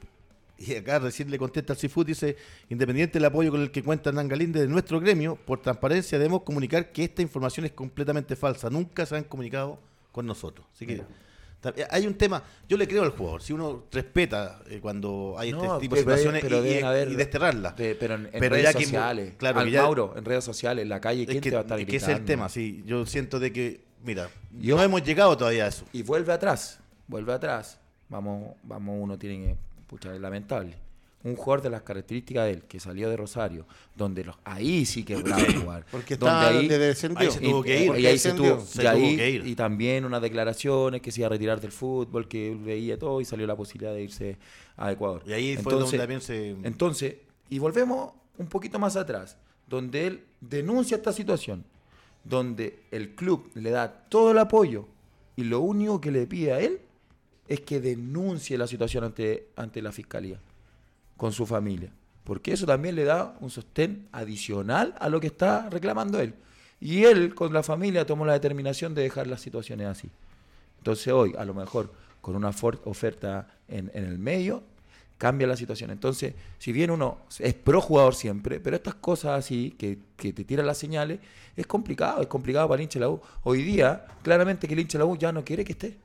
Y 0.59 0.75
acá 0.75 0.99
recién 0.99 1.31
le 1.31 1.39
contesta 1.39 1.73
al 1.73 1.79
CIFUP, 1.79 2.05
dice, 2.05 2.37
independiente 2.69 3.17
del 3.17 3.25
apoyo 3.25 3.49
con 3.49 3.61
el 3.61 3.71
que 3.71 3.81
cuenta 3.81 4.11
Hernán 4.11 4.27
Galinde 4.27 4.61
de 4.61 4.67
nuestro 4.67 4.99
gremio, 4.99 5.35
por 5.35 5.61
transparencia 5.61 6.17
debemos 6.19 6.43
comunicar 6.43 6.91
que 6.91 7.03
esta 7.03 7.21
información 7.21 7.65
es 7.65 7.71
completamente 7.71 8.35
falsa. 8.35 8.69
Nunca 8.69 9.05
se 9.05 9.15
han 9.15 9.23
comunicado 9.23 9.79
con 10.11 10.27
nosotros. 10.27 10.67
Así 10.73 10.85
que 10.85 11.03
hay 11.89 12.07
un 12.07 12.15
tema, 12.15 12.43
yo 12.67 12.77
le 12.77 12.87
creo 12.87 13.03
al 13.03 13.11
jugador, 13.11 13.41
si 13.41 13.53
uno 13.53 13.85
respeta 13.91 14.61
eh, 14.69 14.79
cuando 14.81 15.35
hay 15.37 15.49
este 15.51 15.65
No, 15.65 15.77
tipo 15.77 15.95
de 15.95 16.01
situaciones 16.01 16.41
pero 16.41 16.65
y- 16.65 16.79
haber- 16.81 17.15
desterrarla. 17.15 17.71
de- 17.71 17.95
pero 17.95 18.15
en, 18.15 18.25
en 18.25 18.31
Pero 18.39 18.55
redes 18.55 18.63
ya 18.71 18.77
que- 18.77 18.83
sociales. 18.85 19.33
claro, 19.37 19.59
Al 19.59 19.69
ya- 19.69 19.81
Mauro, 19.83 20.13
en 20.17 20.25
redes 20.25 20.43
sociales, 20.43 20.83
en 20.83 20.89
la 20.89 20.99
calle, 20.99 21.25
¿quién 21.25 21.37
Es 21.37 21.43
que, 21.43 21.49
te 21.49 21.55
va 21.55 21.61
a 21.61 21.63
estar 21.63 21.79
es 21.79 21.85
que 21.85 21.95
ese 21.95 22.05
es 22.05 22.09
el 22.09 22.15
gritando? 22.23 22.27
tema, 22.27 22.49
sí. 22.49 22.83
Yo 22.85 23.05
siento 23.05 23.39
de 23.39 23.51
que, 23.53 23.81
mira, 24.03 24.29
Yo- 24.59 24.75
no 24.77 24.83
hemos 24.83 25.03
llegado 25.03 25.37
todavía 25.37 25.65
a 25.65 25.67
eso. 25.69 25.85
Y 25.93 26.03
vuelve 26.03 26.33
atrás, 26.33 26.79
vuelve 27.07 27.33
atrás. 27.33 27.79
Vamos, 28.09 28.55
vamos, 28.63 28.95
uno 28.99 29.17
tiene 29.17 29.45
que, 29.47 29.55
pucha, 29.87 30.13
es 30.13 30.19
lamentable. 30.21 30.75
Un 31.25 31.35
jugador 31.37 31.61
de 31.63 31.69
las 31.69 31.83
características 31.83 32.45
de 32.45 32.51
él, 32.51 32.63
que 32.63 32.79
salió 32.81 33.09
de 33.09 33.15
Rosario, 33.15 33.65
donde 33.95 34.25
los, 34.25 34.35
ahí 34.43 34.85
sí 34.85 35.03
que 35.05 35.15
bravo 35.15 35.41
jugar. 35.63 35.85
Porque 35.89 36.17
donde 36.17 36.35
estaba 36.35 36.51
donde 36.53 36.77
descendió. 36.77 37.19
ahí 37.19 37.31
se 37.31 37.39
tuvo 37.39 37.63
que 37.63 37.85
ir, 37.85 37.95
y 37.97 38.05
ahí 38.07 38.17
se 38.19 38.33
tuvo, 38.33 38.59
Se 38.59 38.83
y, 38.83 38.87
ahí- 38.87 38.99
tuvo 39.07 39.17
que 39.17 39.29
ir. 39.29 39.47
y 39.47 39.55
también 39.55 40.03
unas 40.03 40.21
declaraciones 40.21 41.01
que 41.01 41.11
se 41.13 41.21
iba 41.21 41.27
a 41.27 41.29
retirar 41.29 41.61
del 41.61 41.71
fútbol, 41.71 42.27
que 42.27 42.53
veía 42.61 42.99
todo 42.99 43.21
y 43.21 43.25
salió 43.25 43.47
la 43.47 43.55
posibilidad 43.55 43.93
de 43.93 44.03
irse 44.03 44.37
a 44.75 44.91
Ecuador. 44.91 45.23
Y 45.25 45.31
ahí 45.33 45.53
fue 45.55 45.71
Entonces- 45.73 45.79
donde 45.91 45.97
también 45.97 46.21
se... 46.21 46.49
entonces, 46.67 47.15
y 47.49 47.59
volvemos 47.59 48.11
un 48.37 48.47
poquito 48.47 48.77
más 48.77 48.95
atrás, 48.97 49.37
donde 49.69 50.07
él 50.07 50.23
denuncia 50.41 50.97
esta 50.97 51.13
situación, 51.13 51.63
donde 52.25 52.79
el 52.91 53.15
club 53.15 53.49
le 53.53 53.69
da 53.69 53.87
todo 54.09 54.31
el 54.31 54.37
apoyo 54.39 54.87
y 55.37 55.43
lo 55.45 55.61
único 55.61 56.01
que 56.01 56.11
le 56.11 56.27
pide 56.27 56.51
a 56.53 56.59
él 56.59 56.79
es 57.47 57.61
que 57.61 57.79
denuncie 57.79 58.57
la 58.57 58.67
situación 58.67 59.03
ante, 59.05 59.47
ante 59.55 59.81
la 59.81 59.91
fiscalía 59.91 60.39
con 61.17 61.31
su 61.31 61.45
familia, 61.45 61.91
porque 62.23 62.53
eso 62.53 62.65
también 62.65 62.95
le 62.95 63.03
da 63.03 63.35
un 63.39 63.49
sostén 63.49 64.07
adicional 64.11 64.95
a 64.99 65.09
lo 65.09 65.19
que 65.19 65.27
está 65.27 65.69
reclamando 65.69 66.19
él. 66.19 66.33
Y 66.79 67.05
él 67.05 67.33
con 67.33 67.53
la 67.53 67.63
familia 67.63 68.05
tomó 68.05 68.25
la 68.25 68.33
determinación 68.33 68.93
de 68.93 69.03
dejar 69.03 69.27
las 69.27 69.41
situaciones 69.41 69.87
así. 69.87 70.09
Entonces 70.79 71.13
hoy, 71.13 71.33
a 71.37 71.45
lo 71.45 71.53
mejor, 71.53 71.93
con 72.19 72.35
una 72.35 72.49
oferta 72.49 73.47
en, 73.67 73.89
en 73.93 74.05
el 74.05 74.19
medio, 74.19 74.63
cambia 75.17 75.47
la 75.47 75.55
situación. 75.55 75.91
Entonces, 75.91 76.33
si 76.59 76.73
bien 76.73 76.91
uno 76.91 77.19
es 77.39 77.53
pro 77.53 77.79
jugador 77.79 78.15
siempre, 78.15 78.59
pero 78.59 78.75
estas 78.75 78.95
cosas 78.95 79.39
así, 79.39 79.73
que, 79.77 79.97
que 80.17 80.33
te 80.33 80.43
tiran 80.43 80.65
las 80.65 80.77
señales, 80.77 81.19
es 81.55 81.65
complicado, 81.65 82.21
es 82.21 82.27
complicado 82.27 82.67
para 82.67 82.81
el 82.81 82.83
hincha 82.83 82.99
la 82.99 83.09
U. 83.09 83.21
Hoy 83.43 83.63
día, 83.63 84.05
claramente 84.21 84.67
que 84.67 84.73
el 84.73 84.81
hincha 84.81 84.97
la 84.97 85.05
U 85.05 85.17
ya 85.17 85.31
no 85.31 85.45
quiere 85.45 85.63
que 85.63 85.71
esté. 85.71 85.97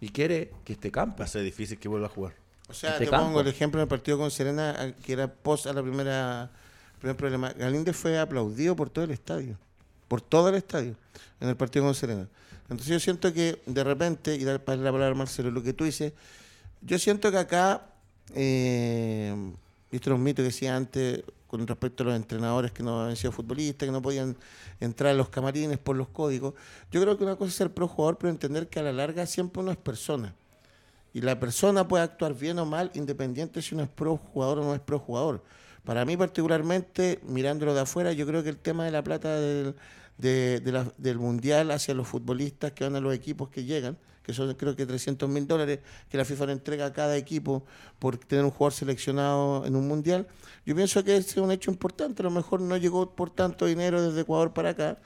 Y 0.00 0.10
quiere 0.10 0.52
que 0.64 0.74
esté 0.74 0.92
campo. 0.92 1.18
Va 1.18 1.24
a 1.24 1.28
ser 1.28 1.42
difícil 1.42 1.78
que 1.78 1.88
vuelva 1.88 2.06
a 2.06 2.10
jugar. 2.10 2.34
O 2.68 2.74
sea, 2.74 2.92
Este 2.92 3.04
te 3.04 3.10
campo. 3.10 3.26
pongo 3.26 3.40
el 3.40 3.46
ejemplo 3.48 3.80
en 3.80 3.82
el 3.82 3.88
partido 3.88 4.18
con 4.18 4.30
Serena, 4.30 4.94
que 5.04 5.12
era 5.12 5.32
post 5.32 5.66
a 5.66 5.72
la 5.72 5.82
primera 5.82 6.50
primer 6.98 7.16
problema. 7.16 7.52
Galíndez 7.52 7.94
fue 7.96 8.18
aplaudido 8.18 8.74
por 8.74 8.90
todo 8.90 9.04
el 9.04 9.10
estadio, 9.10 9.56
por 10.08 10.20
todo 10.20 10.48
el 10.48 10.54
estadio, 10.56 10.96
en 11.40 11.48
el 11.48 11.56
partido 11.56 11.84
con 11.84 11.94
Serena. 11.94 12.26
Entonces 12.68 12.88
yo 12.88 12.98
siento 13.00 13.32
que 13.32 13.60
de 13.66 13.84
repente, 13.84 14.34
y 14.34 14.42
dar 14.44 14.64
para 14.64 14.78
la 14.78 14.90
palabra 14.90 15.14
a 15.14 15.18
Marcelo, 15.18 15.50
lo 15.50 15.62
que 15.62 15.72
tú 15.72 15.84
dices, 15.84 16.12
yo 16.80 16.98
siento 16.98 17.30
que 17.30 17.38
acá, 17.38 17.82
eh, 18.34 19.34
esto 19.92 20.10
era 20.10 20.16
un 20.16 20.22
mito 20.22 20.36
que 20.38 20.44
decía 20.44 20.74
antes 20.74 21.22
con 21.46 21.64
respecto 21.66 22.02
a 22.02 22.06
los 22.06 22.16
entrenadores 22.16 22.72
que 22.72 22.82
no 22.82 23.02
habían 23.02 23.16
sido 23.16 23.30
futbolistas, 23.30 23.86
que 23.86 23.92
no 23.92 24.02
podían 24.02 24.36
entrar 24.80 25.12
a 25.12 25.14
los 25.14 25.28
camarines 25.28 25.78
por 25.78 25.94
los 25.96 26.08
códigos. 26.08 26.54
Yo 26.90 27.00
creo 27.00 27.16
que 27.16 27.22
una 27.24 27.36
cosa 27.36 27.50
es 27.50 27.54
ser 27.54 27.72
pro 27.72 27.86
jugador, 27.86 28.18
pero 28.18 28.30
entender 28.30 28.68
que 28.68 28.80
a 28.80 28.82
la 28.82 28.92
larga 28.92 29.26
siempre 29.26 29.62
uno 29.62 29.70
es 29.70 29.76
persona. 29.76 30.34
Y 31.16 31.22
la 31.22 31.40
persona 31.40 31.88
puede 31.88 32.04
actuar 32.04 32.34
bien 32.34 32.58
o 32.58 32.66
mal, 32.66 32.90
independiente 32.92 33.62
si 33.62 33.74
uno 33.74 33.84
es 33.84 33.88
pro 33.88 34.18
jugador 34.18 34.58
o 34.58 34.64
no 34.64 34.74
es 34.74 34.82
pro 34.82 34.98
jugador. 34.98 35.42
Para 35.82 36.04
mí 36.04 36.14
particularmente, 36.14 37.20
mirándolo 37.26 37.72
de 37.72 37.80
afuera, 37.80 38.12
yo 38.12 38.26
creo 38.26 38.42
que 38.42 38.50
el 38.50 38.58
tema 38.58 38.84
de 38.84 38.90
la 38.90 39.02
plata 39.02 39.40
del, 39.40 39.74
del 40.18 41.18
Mundial 41.18 41.70
hacia 41.70 41.94
los 41.94 42.06
futbolistas 42.06 42.72
que 42.72 42.84
van 42.84 42.96
a 42.96 43.00
los 43.00 43.14
equipos 43.14 43.48
que 43.48 43.64
llegan, 43.64 43.96
que 44.22 44.34
son 44.34 44.52
creo 44.56 44.76
que 44.76 44.84
300 44.84 45.26
mil 45.26 45.46
dólares 45.46 45.78
que 46.10 46.18
la 46.18 46.26
FIFA 46.26 46.46
le 46.48 46.52
entrega 46.52 46.84
a 46.84 46.92
cada 46.92 47.16
equipo 47.16 47.64
por 47.98 48.18
tener 48.18 48.44
un 48.44 48.50
jugador 48.50 48.74
seleccionado 48.74 49.64
en 49.64 49.74
un 49.74 49.88
Mundial, 49.88 50.26
yo 50.66 50.76
pienso 50.76 51.02
que 51.02 51.16
ese 51.16 51.30
es 51.30 51.36
un 51.38 51.50
hecho 51.50 51.70
importante. 51.70 52.20
A 52.20 52.24
lo 52.24 52.30
mejor 52.30 52.60
no 52.60 52.76
llegó 52.76 53.16
por 53.16 53.30
tanto 53.30 53.64
dinero 53.64 54.02
desde 54.02 54.20
Ecuador 54.20 54.52
para 54.52 54.68
acá, 54.68 54.98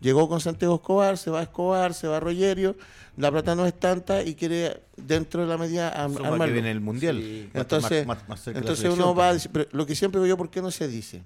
Llegó 0.00 0.28
con 0.28 0.40
Santiago 0.40 0.76
Escobar, 0.76 1.18
se 1.18 1.30
va 1.30 1.40
a 1.40 1.42
Escobar, 1.42 1.92
se 1.92 2.06
va 2.06 2.18
a 2.18 2.20
Rogerio, 2.20 2.76
la 3.16 3.32
plata 3.32 3.54
no 3.56 3.66
es 3.66 3.74
tanta 3.78 4.22
y 4.22 4.34
quiere 4.36 4.80
dentro 4.96 5.42
de 5.42 5.48
la 5.48 5.58
medida 5.58 5.92
Suma 6.08 6.46
que 6.46 6.52
viene 6.52 6.70
el 6.70 6.80
Mundial. 6.80 7.16
Sí. 7.16 7.50
Entonces, 7.52 8.06
más- 8.06 8.28
más- 8.28 8.46
entonces 8.46 8.92
uno 8.92 9.12
va 9.14 9.30
a 9.30 9.32
decir, 9.34 9.50
pero 9.52 9.66
lo 9.72 9.84
que 9.86 9.96
siempre 9.96 10.20
digo 10.20 10.28
yo, 10.28 10.36
¿por 10.36 10.50
qué 10.50 10.62
no 10.62 10.70
se 10.70 10.86
dice? 10.86 11.22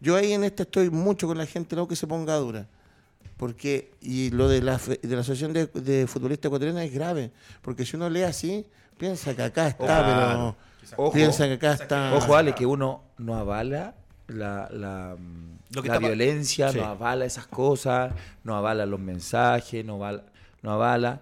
Yo 0.00 0.14
ahí 0.14 0.32
en 0.32 0.44
este 0.44 0.62
estoy 0.62 0.90
mucho 0.90 1.26
con 1.26 1.36
la 1.38 1.46
gente, 1.46 1.74
no 1.74 1.88
que 1.88 1.96
se 1.96 2.06
ponga 2.06 2.36
dura. 2.36 2.68
Porque, 3.36 3.90
y 4.00 4.30
lo 4.30 4.48
de 4.48 4.62
la, 4.62 4.78
de 4.78 4.98
la 5.14 5.20
Asociación 5.20 5.52
de, 5.52 5.66
de 5.66 6.06
Futbolistas 6.06 6.48
Ecuatorianos 6.48 6.82
es 6.82 6.92
grave. 6.92 7.30
Porque 7.62 7.84
si 7.84 7.96
uno 7.96 8.08
lee 8.10 8.22
así, 8.22 8.64
piensa 8.96 9.34
que 9.34 9.42
acá 9.42 9.68
está, 9.68 9.84
Claro. 9.86 10.56
pero 10.88 11.02
Ojo. 11.04 11.12
piensa 11.12 11.46
que 11.46 11.54
acá 11.54 11.72
está. 11.74 12.14
Ojo, 12.14 12.34
Ale, 12.36 12.54
que 12.54 12.66
uno 12.66 13.02
no 13.18 13.34
avala 13.36 13.94
la, 14.28 14.68
la, 14.72 15.16
mm, 15.18 15.57
Lo 15.74 15.82
que 15.82 15.88
la 15.88 15.94
está 15.96 16.06
violencia, 16.06 16.70
Sí. 16.72 16.78
no 16.78 16.84
avala 16.86 17.24
esas 17.26 17.46
cosas, 17.46 18.12
no 18.44 18.56
avala 18.56 18.86
los 18.86 19.00
mensajes, 19.00 19.84
no 19.84 19.94
avala, 19.96 20.22
no 20.62 20.70
avala. 20.72 21.20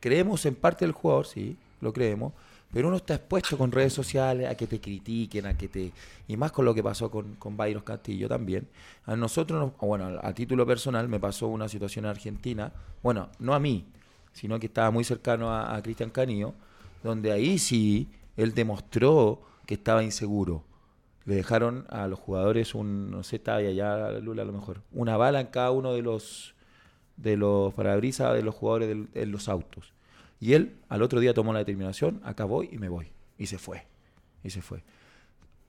Creemos 0.00 0.44
en 0.46 0.54
parte 0.54 0.84
del 0.84 0.92
jugador, 0.92 1.26
sí, 1.26 1.56
lo 1.80 1.92
creemos, 1.92 2.32
Pero 2.72 2.88
uno 2.88 2.96
está 2.98 3.14
expuesto 3.14 3.56
con 3.56 3.70
redes 3.72 3.92
sociales 3.94 4.50
a 4.50 4.54
que 4.56 4.66
te 4.66 4.80
critiquen, 4.80 5.46
a 5.46 5.56
que 5.56 5.68
te... 5.68 5.92
Y 6.28 6.36
más 6.36 6.50
con 6.52 6.64
lo 6.64 6.74
que 6.74 6.82
pasó 6.82 7.10
con, 7.10 7.36
con 7.36 7.56
Byron 7.56 7.82
Castillo 7.82 8.28
también. 8.28 8.66
A 9.06 9.16
nosotros, 9.16 9.58
nos- 9.58 9.78
bueno, 9.88 10.18
a, 10.20 10.28
a 10.28 10.34
título 10.34 10.66
personal 10.66 11.08
me 11.08 11.18
pasó 11.20 11.46
una 11.46 11.68
situación 11.68 12.04
en 12.04 12.10
Argentina, 12.10 12.72
bueno, 13.02 13.28
no 13.38 13.54
a 13.54 13.60
mí, 13.60 13.86
sino 14.34 14.58
que 14.58 14.66
estaba 14.66 14.90
muy 14.90 15.04
cercano 15.04 15.50
a, 15.50 15.74
a 15.74 15.82
Cristian 15.82 16.10
Canillo, 16.10 16.52
donde 17.02 17.32
ahí 17.32 17.58
sí 17.58 18.08
él 18.36 18.52
demostró 18.52 19.40
que 19.64 19.74
estaba 19.74 20.02
inseguro. 20.02 20.62
Le 21.26 21.34
dejaron 21.34 21.86
a 21.90 22.08
los 22.08 22.18
jugadores 22.18 22.74
un, 22.74 23.10
no 23.10 23.22
sé, 23.22 23.36
estaba 23.36 23.58
allá 23.58 24.10
Lula 24.20 24.42
a 24.42 24.46
lo 24.46 24.52
mejor, 24.52 24.80
una 24.92 25.16
bala 25.16 25.40
en 25.40 25.48
cada 25.48 25.70
uno 25.72 25.92
de 25.92 26.02
los 26.02 26.54
de 27.16 27.36
los 27.36 27.72
parabrisas 27.74 28.34
de 28.34 28.42
los 28.42 28.54
jugadores 28.54 28.96
en 29.14 29.32
los 29.32 29.48
autos. 29.48 29.92
Y 30.38 30.52
él 30.52 30.76
al 30.88 31.02
otro 31.02 31.20
día 31.20 31.34
tomó 31.34 31.52
la 31.52 31.60
determinación, 31.60 32.20
acá 32.24 32.44
voy 32.44 32.68
y 32.72 32.78
me 32.78 32.88
voy. 32.88 33.08
Y 33.38 33.46
se 33.46 33.58
fue. 33.58 33.86
Y 34.44 34.50
se 34.50 34.62
fue. 34.62 34.82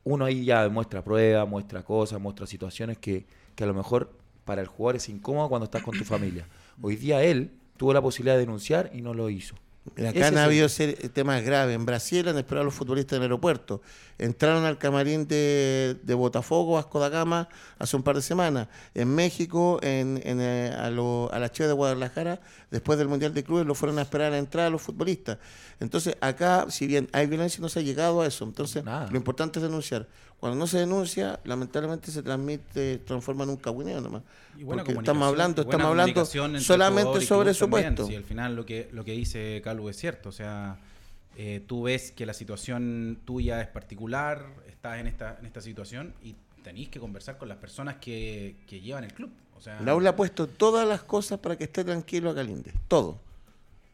Uno 0.03 0.25
ahí 0.25 0.45
ya 0.45 0.67
muestra 0.69 1.03
pruebas, 1.03 1.47
muestra 1.47 1.83
cosas, 1.83 2.19
muestra 2.19 2.45
situaciones 2.45 2.97
que, 2.97 3.25
que 3.55 3.63
a 3.63 3.67
lo 3.67 3.73
mejor 3.73 4.11
para 4.45 4.61
el 4.61 4.67
jugador 4.67 4.97
es 4.97 5.09
incómodo 5.09 5.49
cuando 5.49 5.65
estás 5.65 5.83
con 5.83 5.97
tu 5.97 6.03
familia. 6.03 6.47
Hoy 6.81 6.95
día 6.95 7.23
él 7.23 7.51
tuvo 7.77 7.93
la 7.93 8.01
posibilidad 8.01 8.35
de 8.35 8.41
denunciar 8.41 8.91
y 8.93 9.01
no 9.01 9.13
lo 9.13 9.29
hizo. 9.29 9.55
Acá 9.95 10.27
han 10.27 10.33
el- 10.33 10.39
habido 10.39 10.69
ser- 10.69 11.09
temas 11.09 11.43
graves. 11.43 11.75
En 11.75 11.85
Brasil 11.85 12.27
han 12.27 12.37
esperado 12.37 12.61
a 12.61 12.65
los 12.65 12.73
futbolistas 12.73 13.13
en 13.17 13.23
el 13.23 13.23
aeropuerto. 13.23 13.81
Entraron 14.19 14.65
al 14.65 14.77
camarín 14.77 15.27
de, 15.27 15.97
de 16.01 16.13
Botafogo, 16.13 16.73
Vasco 16.73 16.99
da 16.99 17.09
Gama, 17.09 17.49
hace 17.77 17.95
un 17.95 18.03
par 18.03 18.15
de 18.15 18.21
semanas. 18.21 18.67
En 18.95 19.13
México, 19.13 19.79
en, 19.83 20.19
en, 20.23 20.39
eh, 20.41 20.73
a, 20.77 20.89
lo- 20.89 21.29
a 21.31 21.39
la 21.39 21.51
Chivas 21.51 21.69
de 21.69 21.73
Guadalajara, 21.75 22.39
después 22.71 22.97
del 22.97 23.07
Mundial 23.07 23.33
de 23.33 23.43
Clubes, 23.43 23.65
lo 23.65 23.75
fueron 23.75 23.99
a 23.99 24.01
esperar 24.01 24.27
a 24.27 24.31
la 24.31 24.37
entrada 24.39 24.67
a 24.67 24.71
los 24.71 24.81
futbolistas. 24.81 25.37
Entonces, 25.79 26.15
acá, 26.21 26.65
si 26.69 26.87
bien 26.87 27.07
hay 27.13 27.27
violencia, 27.27 27.61
no 27.61 27.69
se 27.69 27.79
ha 27.79 27.83
llegado 27.83 28.21
a 28.21 28.27
eso. 28.27 28.43
Entonces, 28.43 28.83
Nada. 28.83 29.07
lo 29.11 29.17
importante 29.17 29.59
es 29.59 29.63
denunciar. 29.63 30.07
Cuando 30.39 30.57
no 30.57 30.67
se 30.67 30.77
denuncia, 30.77 31.39
lamentablemente 31.45 32.11
se 32.11 32.21
transmite, 32.21 32.99
transforma 32.99 33.43
en 33.43 33.51
un 33.51 33.57
cagüineo 33.57 34.01
nomás. 34.01 34.21
Porque 34.63 34.91
estamos 34.91 35.27
hablando, 35.27 35.63
estamos 35.63 35.87
hablando 35.87 36.25
solamente 36.59 37.21
sobre 37.21 37.53
su 37.53 37.69
puesto. 37.69 38.05
Sí, 38.05 38.15
al 38.15 38.23
final 38.23 38.55
lo 38.55 38.65
que, 38.65 38.89
lo 38.91 39.03
que 39.03 39.13
dice 39.13 39.61
Calvo 39.63 39.89
es 39.89 39.97
cierto. 39.97 40.29
O 40.29 40.31
sea, 40.31 40.77
eh, 41.35 41.63
tú 41.65 41.83
ves 41.83 42.11
que 42.11 42.25
la 42.25 42.33
situación 42.33 43.19
tuya 43.25 43.61
es 43.61 43.67
particular, 43.67 44.45
estás 44.67 44.99
en 44.99 45.07
esta, 45.07 45.37
en 45.39 45.47
esta 45.47 45.61
situación 45.61 46.13
y 46.23 46.35
tenéis 46.63 46.89
que 46.89 46.99
conversar 46.99 47.37
con 47.37 47.49
las 47.49 47.57
personas 47.57 47.95
que, 47.95 48.55
que 48.67 48.79
llevan 48.79 49.03
el 49.05 49.13
club. 49.13 49.31
O 49.57 49.61
sea, 49.61 49.81
La 49.81 49.95
ULA 49.95 50.11
ha 50.11 50.15
puesto 50.15 50.47
todas 50.47 50.87
las 50.87 51.01
cosas 51.01 51.39
para 51.39 51.57
que 51.57 51.63
esté 51.63 51.83
tranquilo 51.83 52.29
acá 52.29 52.43
Linde. 52.43 52.73
Todo. 52.87 53.17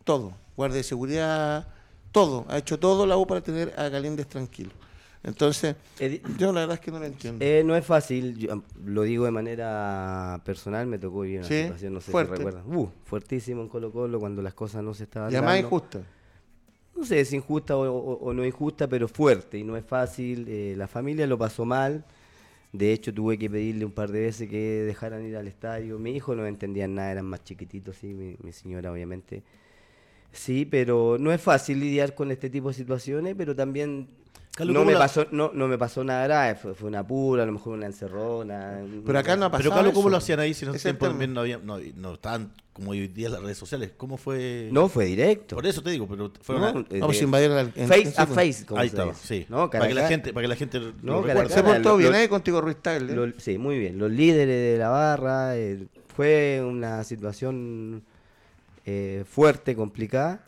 Todo. 0.04 0.34
Guardia 0.58 0.78
de 0.78 0.84
seguridad, 0.84 1.68
todo. 2.12 2.46
Ha 2.50 2.58
hecho 2.58 2.78
todo 2.78 3.06
la 3.06 3.16
U 3.16 3.26
para 3.26 3.42
tener 3.42 3.74
a 3.78 3.88
Galíndez 3.88 4.28
tranquilo. 4.28 4.72
Entonces, 5.24 5.76
yo 6.38 6.52
la 6.52 6.62
verdad 6.62 6.74
es 6.76 6.80
que 6.82 6.92
no 6.92 7.00
lo 7.00 7.06
entiendo. 7.06 7.44
Eh, 7.46 7.64
no 7.66 7.76
es 7.78 7.86
fácil, 7.86 8.38
yo, 8.38 8.62
lo 8.84 9.04
digo 9.04 9.24
de 9.26 9.32
manera 9.32 10.42
personal, 10.44 10.86
me 10.88 11.00
tocó 11.00 11.22
vivir 11.22 11.40
una 11.40 11.48
Sí, 11.48 11.62
situación, 11.62 11.94
no 11.94 12.02
sé 12.02 12.12
fuerte. 12.12 12.36
si 12.36 12.44
recuerdan. 12.44 12.76
Uh, 12.78 12.90
fuertísimo 13.06 13.62
en 13.62 13.70
Colo 13.70 13.92
Colo 13.92 14.20
cuando 14.20 14.42
las 14.42 14.54
cosas 14.54 14.84
no 14.84 14.94
se 14.94 15.04
estaban 15.04 15.32
y 15.32 15.36
además 15.36 15.54
dando. 15.54 15.68
injusta. 15.68 16.02
No 16.96 17.06
sé, 17.06 17.22
es 17.22 17.32
injusta 17.34 17.78
o, 17.78 17.90
o- 17.90 18.20
o 18.20 18.34
no 18.34 18.46
injusta, 18.46 18.88
pero 18.88 19.08
fuerte 19.08 19.58
y 19.58 19.64
no 19.64 19.78
es 19.78 19.86
fácil. 19.86 20.46
eh, 20.50 20.76
la 20.78 20.88
familia 20.88 21.26
lo 21.26 21.38
pasó 21.38 21.64
mal. 21.66 22.04
De 22.74 22.92
hecho, 22.92 23.14
tuve 23.14 23.38
que 23.38 23.50
pedirle 23.50 23.86
un 23.86 23.92
par 23.92 24.12
de 24.12 24.20
veces 24.22 24.50
que 24.50 24.58
dejaran 24.84 25.26
ir 25.26 25.38
al 25.38 25.48
estadio. 25.48 26.00
Mi 26.00 26.12
hijo 26.16 26.36
no 26.36 26.46
entendían 26.46 26.96
nada, 26.96 27.12
eran 27.12 27.26
más 27.28 27.44
chiquititos, 27.44 27.96
sí, 27.98 28.08
mi, 28.14 28.36
mi 28.44 28.52
señora 28.52 28.92
obviamente. 28.92 29.44
Sí, 30.32 30.66
pero 30.66 31.18
no 31.20 31.32
es 31.32 31.40
fácil 31.40 31.80
lidiar 31.80 32.14
con 32.16 32.32
este 32.32 32.50
tipo 32.50 32.68
de 32.70 32.74
situaciones, 32.74 33.36
pero 33.38 33.56
también 33.56 34.08
Carlos, 34.56 34.74
no, 34.76 34.82
¿cómo 34.82 34.88
me 34.88 34.94
la- 34.94 35.00
pasó, 35.00 35.26
no, 35.32 35.52
no 35.54 35.68
me 35.68 35.78
pasó 35.80 36.04
nada 36.04 36.26
grave, 36.28 36.54
fue, 36.56 36.76
fue 36.76 36.88
una 36.88 37.06
pura, 37.06 37.42
a 37.42 37.46
lo 37.48 37.54
mejor 37.54 37.74
una 37.74 37.88
encerrona. 37.88 38.82
Pero 39.04 39.18
acá 39.20 39.36
no 39.36 39.46
ha 39.46 39.50
pasado. 39.50 39.64
Pero 39.70 39.76
Carlos, 39.76 39.94
¿cómo 39.94 40.08
eso. 40.08 40.12
lo 40.12 40.18
hacían 40.18 40.40
ahí 40.40 40.54
si 40.54 40.66
el 40.66 40.80
tiempo 40.80 41.08
no 41.10 41.40
había, 41.42 41.58
no, 41.58 41.80
no 41.96 42.14
estaban 42.14 42.52
como 42.72 42.92
hoy 42.92 43.08
día 43.08 43.30
las 43.30 43.42
redes 43.42 43.58
sociales? 43.58 43.92
¿Cómo 43.98 44.16
fue? 44.18 44.70
No, 44.72 44.90
fue 44.90 45.06
directo. 45.06 45.56
Por 45.56 45.66
eso 45.66 45.82
te 45.82 45.90
digo, 45.90 46.08
pero 46.08 46.32
fue 46.42 46.60
No, 46.60 46.72
una- 46.72 46.86
eh, 46.92 47.00
Vamos 47.00 47.20
a 47.20 47.24
invadir 47.24 47.50
al- 47.52 47.74
en- 47.76 47.88
face 47.88 48.02
en- 48.10 48.14
a 48.16 48.28
face, 48.28 48.66
como 48.68 48.80
ahí 48.80 48.90
se 48.90 48.96
estaba, 48.96 49.14
sí. 49.16 49.46
No, 49.50 49.72
para 49.72 49.88
que 49.88 49.94
la 49.96 50.02
cara 50.02 50.08
gente, 50.10 50.34
para 50.34 50.44
que 50.44 50.48
la 50.50 50.56
gente 50.56 50.80
lo 50.80 50.86
No, 50.86 50.92
cara 50.92 51.16
a 51.18 51.22
recuerde. 51.24 51.50
Se 51.50 51.56
cara. 51.56 51.68
portó 51.74 51.90
Lo- 51.90 51.98
bien 51.98 52.12
lo- 52.12 52.18
ahí 52.20 52.28
contigo 52.28 52.62
Ruiz 52.62 52.78
Tagle. 52.80 53.16
Lo- 53.16 53.34
sí, 53.40 53.58
muy 53.58 53.80
bien. 53.80 53.98
Los 53.98 54.12
líderes 54.12 54.74
de 54.74 54.78
la 54.78 54.90
barra. 54.90 55.58
eh, 55.58 55.88
fue 56.16 56.62
una 56.64 57.04
situación 57.04 58.04
eh, 58.86 59.24
fuerte, 59.28 59.76
complicada. 59.76 60.44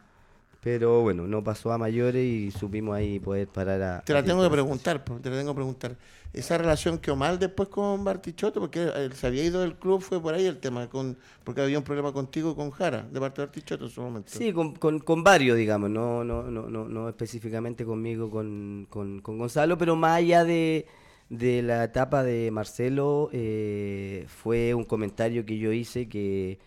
Pero 0.66 1.02
bueno, 1.02 1.28
no 1.28 1.44
pasó 1.44 1.72
a 1.72 1.78
mayores 1.78 2.26
y 2.26 2.50
supimos 2.50 2.96
ahí 2.96 3.20
poder 3.20 3.48
parar 3.48 3.82
a. 3.84 4.02
Te 4.02 4.14
la 4.14 4.20
a 4.22 4.24
tengo 4.24 4.42
que 4.42 4.50
preguntar, 4.50 5.04
po, 5.04 5.20
te 5.20 5.30
la 5.30 5.38
tengo 5.38 5.52
que 5.52 5.58
preguntar. 5.58 5.96
¿Esa 6.34 6.58
relación 6.58 6.98
quedó 6.98 7.16
mal 7.16 7.38
después 7.38 7.70
con 7.70 8.04
Bartichotto? 8.04 8.62
Porque 8.62 8.82
él 8.82 9.14
se 9.14 9.28
había 9.28 9.44
ido 9.44 9.62
del 9.62 9.76
club, 9.76 10.02
fue 10.02 10.20
por 10.20 10.34
ahí 10.34 10.48
el 10.48 10.58
tema, 10.58 10.90
con 10.90 11.20
porque 11.44 11.62
había 11.62 11.78
un 11.78 11.84
problema 11.84 12.12
contigo 12.12 12.50
y 12.50 12.56
con 12.56 12.72
Jara, 12.72 13.04
de 13.04 13.20
parte 13.20 13.42
de 13.42 13.46
Bartichotto 13.46 13.86
en 13.86 13.92
su 13.92 14.02
momento. 14.02 14.32
Sí, 14.32 14.52
con, 14.54 14.74
con, 14.74 14.98
con 14.98 15.24
varios, 15.24 15.56
digamos, 15.56 15.92
no, 15.92 16.24
no, 16.24 16.42
no, 16.50 16.68
no, 16.68 16.90
no 16.90 17.10
específicamente 17.10 17.86
conmigo, 17.86 18.32
con, 18.32 18.88
con, 18.90 19.22
con 19.22 19.38
Gonzalo, 19.38 19.78
pero 19.78 19.96
más 19.96 20.18
allá 20.18 20.46
de, 20.46 20.88
de 21.30 21.62
la 21.62 21.84
etapa 21.84 22.24
de 22.24 22.50
Marcelo, 22.50 23.30
eh, 23.34 24.26
fue 24.30 24.74
un 24.74 24.84
comentario 24.84 25.46
que 25.46 25.60
yo 25.60 25.72
hice 25.72 26.10
que, 26.10 26.58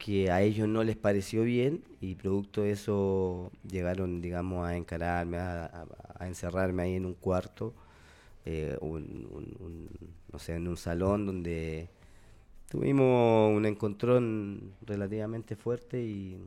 que 0.00 0.30
a 0.32 0.42
ellos 0.42 0.68
no 0.68 0.84
les 0.84 0.96
pareció 0.96 1.44
bien 1.44 1.84
y 2.00 2.16
producto 2.16 2.62
de 2.62 2.72
eso 2.72 3.52
llegaron, 3.70 4.22
digamos, 4.22 4.66
a 4.68 4.76
encararme, 4.76 5.38
a, 5.38 5.66
a- 5.66 5.86
a 6.18 6.28
encerrarme 6.28 6.84
ahí 6.84 6.94
en 6.96 7.06
un 7.06 7.14
cuarto, 7.14 7.74
eh, 8.46 8.76
un- 8.82 9.28
un- 9.32 9.56
un- 9.66 9.88
no 10.32 10.38
sé, 10.40 10.54
en 10.56 10.68
un 10.68 10.76
salón 10.78 11.26
donde 11.26 11.88
Tuvimos 12.68 13.56
un 13.56 13.66
encontrón 13.66 14.72
relativamente 14.86 15.56
fuerte 15.56 16.02
y, 16.02 16.38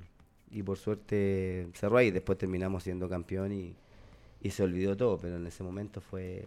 y 0.52 0.64
por 0.64 0.78
suerte 0.78 1.68
cerró 1.74 1.98
ahí. 1.98 2.12
Después 2.12 2.38
terminamos 2.38 2.84
siendo 2.84 3.10
campeón 3.10 3.52
y, 3.52 3.74
y 4.42 4.52
se 4.52 4.64
olvidó 4.64 4.96
todo, 4.96 5.18
pero 5.18 5.36
en 5.38 5.48
ese 5.48 5.64
momento 5.64 6.02
fue. 6.02 6.46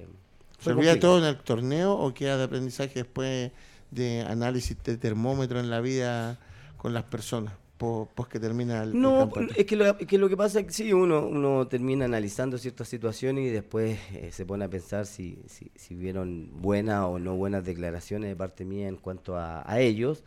¿Se 0.61 0.71
olvida 0.71 0.93
todo 1.01 1.19
en 1.19 1.25
el 1.25 1.37
torneo 1.39 1.93
o 1.95 2.15
queda 2.15 2.39
de 2.39 2.45
aprendizaje 2.45 2.95
después 2.95 3.53
de 3.91 4.23
análisis 4.23 4.77
de 4.83 4.97
termómetro 4.97 5.61
en 5.61 5.69
la 5.71 5.81
vida 5.83 6.39
con 6.77 6.93
las 6.95 7.05
personas, 7.05 7.55
pos 7.77 8.29
que 8.29 8.41
termina 8.41 8.83
el, 8.83 8.99
No, 8.99 9.31
es 9.55 9.67
que, 9.67 9.77
lo, 9.77 9.97
que 9.97 10.19
lo 10.19 10.29
que 10.29 10.37
pasa 10.37 10.61
es 10.61 10.67
que 10.67 10.73
sí, 10.73 10.93
uno, 10.93 11.27
uno 11.27 11.67
termina 11.69 12.07
analizando 12.07 12.57
ciertas 12.59 12.89
situaciones 12.89 13.47
y 13.47 13.51
después 13.51 13.99
eh, 14.13 14.31
se 14.33 14.47
pone 14.47 14.65
a 14.65 14.69
pensar 14.69 15.07
si, 15.07 15.43
si, 15.47 15.71
si 15.75 15.95
hubieron 15.95 16.51
buenas 16.61 17.05
o 17.05 17.19
no 17.19 17.37
buenas 17.37 17.65
declaraciones 17.65 18.31
de 18.31 18.37
parte 18.37 18.65
mía 18.65 18.89
en 18.89 18.97
cuanto 18.97 19.37
a, 19.37 19.71
a 19.71 19.81
ellos, 19.81 20.25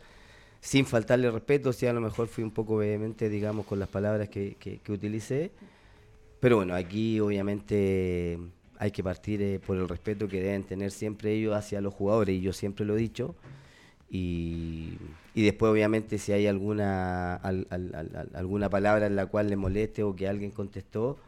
sin 0.60 0.86
faltarle 0.86 1.30
respeto, 1.30 1.72
si 1.72 1.86
a 1.86 1.92
lo 1.92 2.00
mejor 2.00 2.28
fui 2.28 2.44
un 2.44 2.50
poco 2.50 2.76
vehemente, 2.76 3.28
digamos, 3.28 3.66
con 3.66 3.78
las 3.78 3.88
palabras 3.88 4.28
que, 4.28 4.56
que, 4.58 4.78
que 4.78 4.92
utilicé. 4.92 5.50
Pero 6.38 6.56
bueno, 6.56 6.74
aquí 6.74 7.20
obviamente 7.20 8.38
hay 8.78 8.90
que 8.92 9.02
partir 9.02 9.42
eh, 9.42 9.58
por 9.58 9.76
el 9.76 9.88
respeto 9.88 10.28
que 10.28 10.40
deben 10.40 10.64
tener 10.64 10.90
siempre 10.90 11.34
ellos 11.34 11.54
hacia 11.54 11.80
los 11.80 11.92
jugadores, 11.92 12.36
y 12.36 12.40
yo 12.40 12.52
siempre 12.52 12.86
lo 12.86 12.96
he 12.96 13.00
dicho. 13.00 13.34
Y, 14.08 14.94
y 15.34 15.42
después 15.42 15.70
obviamente 15.70 16.18
si 16.18 16.32
hay 16.32 16.46
alguna 16.46 17.36
al- 17.36 17.66
al- 17.70 17.94
al- 17.94 18.16
al- 18.16 18.30
alguna 18.34 18.68
palabra 18.68 19.06
en 19.06 19.16
la 19.16 19.26
cual 19.26 19.48
le 19.48 19.56
moleste 19.56 20.02
o 20.02 20.14
que 20.16 20.28
alguien 20.28 20.50
contestó, 20.50 21.18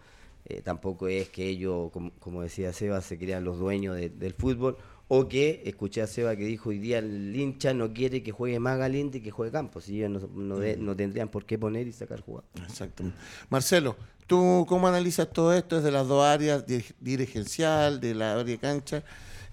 eh, 0.47 0.61
tampoco 0.62 1.07
es 1.09 1.29
que 1.29 1.47
ellos, 1.49 1.91
como, 1.93 2.11
como 2.19 2.43
decía 2.43 2.73
Seba, 2.73 3.01
se 3.01 3.17
crean 3.19 3.45
los 3.45 3.59
dueños 3.59 3.95
de- 3.97 4.09
del 4.11 4.33
fútbol, 4.35 4.77
o 5.09 5.29
que 5.29 5.62
escuché 5.67 6.01
a 6.03 6.07
Seba 6.07 6.35
que 6.37 6.45
dijo 6.45 6.71
hoy 6.71 6.79
día 6.79 6.99
el 6.99 7.35
hincha 7.37 7.75
no 7.75 7.93
quiere 7.93 8.23
que 8.23 8.33
juegue 8.33 8.59
más 8.59 8.79
Galinde 8.79 9.19
y 9.19 9.21
que 9.21 9.31
juegue 9.31 9.53
Campos, 9.53 9.88
y 9.88 9.99
ellos 10.03 10.23
no, 10.23 10.43
no, 10.43 10.59
de- 10.59 10.77
no 10.77 10.97
tendrían 10.97 11.29
por 11.29 11.45
qué 11.45 11.59
poner 11.59 11.87
y 11.87 11.93
sacar 11.93 12.21
jugadores. 12.23 12.51
Exactamente. 12.67 13.19
Marcelo, 13.51 13.95
¿tú 14.27 14.65
cómo 14.69 14.88
analizas 14.88 15.31
todo 15.31 15.53
esto 15.55 15.77
desde 15.77 15.91
las 15.93 16.09
dos 16.09 16.25
áreas, 16.25 16.67
dir- 16.67 16.95
dirigencial, 17.01 18.01
de 18.01 18.15
la 18.15 18.33
área 18.33 18.45
de 18.45 18.59
cancha? 18.59 19.05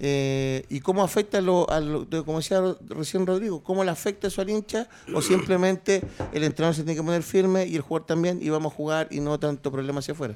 Eh, 0.02 0.66
¿Y 0.70 0.80
cómo 0.80 1.04
afecta, 1.04 1.42
lo, 1.42 1.70
a 1.70 1.80
lo- 1.82 2.08
como 2.26 2.38
decía 2.40 2.62
recién 2.88 3.28
Rodrigo, 3.28 3.62
cómo 3.64 3.84
le 3.84 3.92
afecta 3.92 4.28
eso 4.28 4.42
al 4.42 4.50
hincha? 4.50 4.88
¿O 5.14 5.22
simplemente 5.22 6.02
el 6.32 6.44
entrenador 6.46 6.74
se 6.76 6.84
tiene 6.84 6.96
que 7.00 7.04
poner 7.04 7.22
firme 7.24 7.66
y 7.66 7.76
el 7.76 7.82
jugador 7.82 8.08
también 8.08 8.40
y 8.42 8.50
vamos 8.50 8.72
a 8.72 8.76
jugar 8.76 9.08
y 9.12 9.20
no 9.20 9.38
tanto 9.40 9.72
problema 9.72 10.00
hacia 10.00 10.14
afuera? 10.14 10.36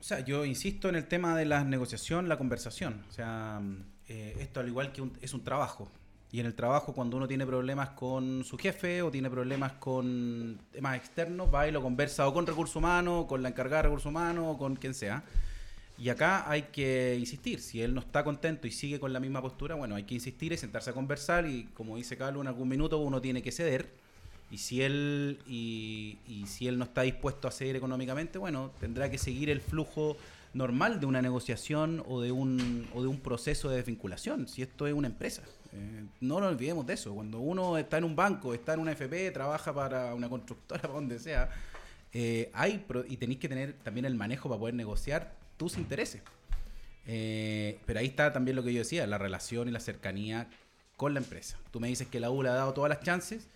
O 0.00 0.02
sea, 0.02 0.20
yo 0.20 0.44
insisto 0.44 0.88
en 0.88 0.96
el 0.96 1.06
tema 1.06 1.36
de 1.36 1.44
la 1.44 1.62
negociación, 1.62 2.28
la 2.28 2.36
conversación. 2.36 3.04
O 3.08 3.12
sea, 3.12 3.60
eh, 4.08 4.36
esto 4.40 4.58
al 4.60 4.66
igual 4.68 4.92
que 4.92 5.00
un- 5.02 5.12
es 5.22 5.32
un 5.34 5.44
trabajo. 5.44 5.88
Y 6.32 6.40
en 6.40 6.46
el 6.46 6.54
trabajo, 6.54 6.94
cuando 6.94 7.18
uno 7.18 7.28
tiene 7.28 7.46
problemas 7.46 7.90
con 7.90 8.42
su 8.44 8.56
jefe 8.58 9.02
o 9.02 9.10
tiene 9.10 9.28
problemas 9.30 9.72
con 9.74 10.58
temas 10.72 10.96
externos, 10.96 11.54
va 11.54 11.68
y 11.68 11.70
lo 11.70 11.82
conversa 11.82 12.26
o 12.26 12.32
con 12.34 12.46
recursos 12.46 12.74
humanos, 12.74 13.26
con 13.26 13.42
la 13.42 13.50
encargada 13.50 13.82
de 13.82 13.82
recursos 13.84 14.06
humanos 14.10 14.46
o 14.48 14.58
con 14.58 14.74
quien 14.76 14.94
sea. 14.94 15.22
Y 16.02 16.08
acá 16.08 16.50
hay 16.50 16.62
que 16.72 17.16
insistir. 17.18 17.60
Si 17.60 17.80
él 17.80 17.94
no 17.94 18.00
está 18.00 18.24
contento 18.24 18.66
y 18.66 18.72
sigue 18.72 18.98
con 18.98 19.12
la 19.12 19.20
misma 19.20 19.40
postura, 19.40 19.76
bueno, 19.76 19.94
hay 19.94 20.02
que 20.04 20.14
insistir 20.14 20.52
y 20.52 20.56
sentarse 20.56 20.90
a 20.90 20.92
conversar. 20.94 21.46
Y 21.46 21.64
como 21.74 21.96
dice 21.96 22.16
Carlos, 22.16 22.40
en 22.42 22.48
algún 22.48 22.68
minuto 22.68 22.98
uno 22.98 23.20
tiene 23.20 23.40
que 23.42 23.52
ceder 23.52 23.88
Y 24.50 24.58
si 24.58 24.82
él 24.82 25.38
y, 25.46 26.18
y 26.26 26.46
si 26.46 26.66
él 26.68 26.76
no 26.78 26.84
está 26.84 27.02
dispuesto 27.02 27.46
a 27.48 27.50
ceder 27.52 27.76
económicamente, 27.76 28.38
bueno, 28.38 28.72
tendrá 28.80 29.10
que 29.10 29.16
seguir 29.18 29.48
el 29.48 29.60
flujo 29.60 30.16
normal 30.54 31.00
de 31.00 31.06
una 31.06 31.22
negociación 31.22 32.02
o 32.06 32.20
de 32.20 32.32
un, 32.32 32.86
o 32.94 33.00
de 33.02 33.08
un 33.08 33.18
proceso 33.20 33.70
de 33.70 33.76
desvinculación, 33.76 34.48
si 34.48 34.60
esto 34.62 34.86
es 34.86 34.92
una 34.94 35.06
empresa. 35.08 35.42
Eh, 35.72 36.04
no 36.20 36.40
nos 36.40 36.50
olvidemos 36.52 36.84
de 36.86 36.94
eso. 36.94 37.14
Cuando 37.14 37.38
uno 37.40 37.78
está 37.78 37.96
en 37.98 38.04
un 38.04 38.14
banco, 38.16 38.52
está 38.54 38.74
en 38.74 38.80
una 38.80 38.92
FP, 38.92 39.30
trabaja 39.30 39.72
para 39.72 40.14
una 40.14 40.28
constructora, 40.28 40.82
para 40.82 40.94
donde 40.94 41.18
sea, 41.18 41.48
eh, 42.12 42.50
hay 42.52 42.78
pro- 42.86 43.04
y 43.08 43.16
tenéis 43.16 43.38
que 43.40 43.48
tener 43.48 43.72
también 43.84 44.04
el 44.04 44.14
manejo 44.14 44.48
para 44.50 44.58
poder 44.58 44.74
negociar 44.74 45.40
tus 45.62 45.78
intereses. 45.78 46.20
Eh, 47.06 47.78
pero 47.86 48.00
ahí 48.00 48.06
está 48.06 48.32
también 48.32 48.56
lo 48.56 48.62
que 48.62 48.72
yo 48.72 48.80
decía, 48.80 49.06
la 49.06 49.18
relación 49.18 49.68
y 49.68 49.70
la 49.70 49.80
cercanía 49.80 50.48
con 50.96 51.14
la 51.14 51.20
empresa. 51.20 51.56
Tú 51.70 51.80
me 51.80 51.88
dices 51.88 52.06
que 52.08 52.20
la 52.20 52.30
U 52.30 52.42
le 52.42 52.48
ha 52.48 52.54
dado 52.54 52.72
todas 52.74 52.88
las 52.88 53.00
chances 53.00 53.48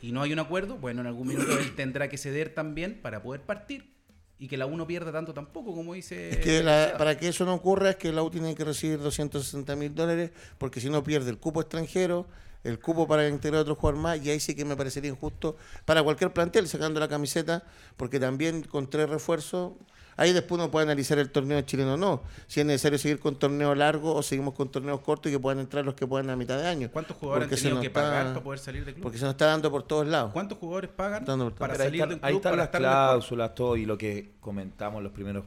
y 0.00 0.12
no 0.12 0.22
hay 0.22 0.32
un 0.32 0.38
acuerdo, 0.38 0.76
bueno, 0.76 1.00
en 1.00 1.06
algún 1.06 1.28
minuto 1.28 1.56
él 1.58 1.74
tendrá 1.76 2.08
que 2.08 2.18
ceder 2.18 2.54
también 2.54 2.98
para 3.00 3.22
poder 3.22 3.42
partir 3.42 3.90
y 4.38 4.48
que 4.48 4.56
la 4.56 4.66
U 4.66 4.76
no 4.76 4.86
pierda 4.88 5.12
tanto 5.12 5.32
tampoco, 5.32 5.72
como 5.74 5.94
dice... 5.94 6.30
Es 6.30 6.36
que 6.38 6.62
la- 6.64 6.94
para 6.98 7.16
que 7.16 7.28
eso 7.28 7.44
no 7.44 7.54
ocurra 7.54 7.90
es 7.90 7.96
que 7.96 8.10
la 8.12 8.22
U 8.24 8.30
tiene 8.30 8.54
que 8.56 8.64
recibir 8.64 8.98
260 8.98 9.76
mil 9.76 9.94
dólares 9.94 10.30
porque 10.58 10.80
si 10.80 10.90
no 10.90 11.02
pierde 11.04 11.30
el 11.30 11.38
cupo 11.38 11.60
extranjero, 11.60 12.26
el 12.64 12.78
cupo 12.78 13.08
para 13.08 13.28
integrar 13.28 13.62
otro 13.62 13.74
jugador 13.74 14.00
más 14.00 14.24
y 14.24 14.30
ahí 14.30 14.38
sí 14.38 14.54
que 14.54 14.64
me 14.64 14.76
parecería 14.76 15.10
injusto 15.10 15.56
para 15.84 16.02
cualquier 16.04 16.32
plantel 16.32 16.68
sacando 16.68 17.00
la 17.00 17.08
camiseta 17.08 17.64
porque 17.96 18.20
también 18.20 18.62
con 18.62 18.88
tres 18.88 19.08
refuerzos 19.08 19.72
ahí 20.16 20.32
después 20.32 20.58
uno 20.60 20.70
puede 20.70 20.84
analizar 20.84 21.18
el 21.18 21.30
torneo 21.30 21.60
chileno 21.62 21.94
o 21.94 21.96
no 21.96 22.22
si 22.46 22.60
es 22.60 22.66
necesario 22.66 22.98
seguir 22.98 23.18
con 23.18 23.36
torneos 23.36 23.76
largos 23.76 24.14
o 24.16 24.22
seguimos 24.22 24.54
con 24.54 24.68
torneos 24.70 25.00
cortos 25.00 25.30
y 25.30 25.34
que 25.34 25.38
puedan 25.40 25.58
entrar 25.60 25.84
los 25.84 25.94
que 25.94 26.06
puedan 26.06 26.28
a 26.30 26.36
mitad 26.36 26.58
de 26.58 26.66
año 26.66 26.90
¿Cuántos 26.92 27.16
jugadores 27.16 27.48
Porque 27.48 27.54
han 27.60 27.62
tenido 27.62 27.80
que 27.80 27.86
está- 27.88 28.00
pagar 28.02 28.26
para 28.28 28.42
poder 28.42 28.58
salir 28.58 28.84
del 28.84 28.94
club? 28.94 29.02
porque 29.04 29.18
se 29.18 29.24
nos 29.24 29.32
está 29.32 29.46
dando 29.46 29.70
por 29.70 29.82
todos 29.84 30.06
lados 30.06 30.32
¿Cuántos 30.32 30.58
jugadores 30.58 30.90
pagan 30.90 31.24
para 31.58 31.74
salir 31.76 31.94
están, 31.94 32.08
de 32.10 32.14
un 32.16 32.20
ahí 32.24 32.32
club 32.32 32.36
están 32.38 32.56
las 32.56 32.68
cláusulas, 32.68 33.54
todo, 33.54 33.76
y 33.76 33.86
lo 33.86 33.96
que 33.98 34.32
comentamos 34.40 34.98
en 34.98 35.04
los 35.04 35.12
primeros 35.12 35.44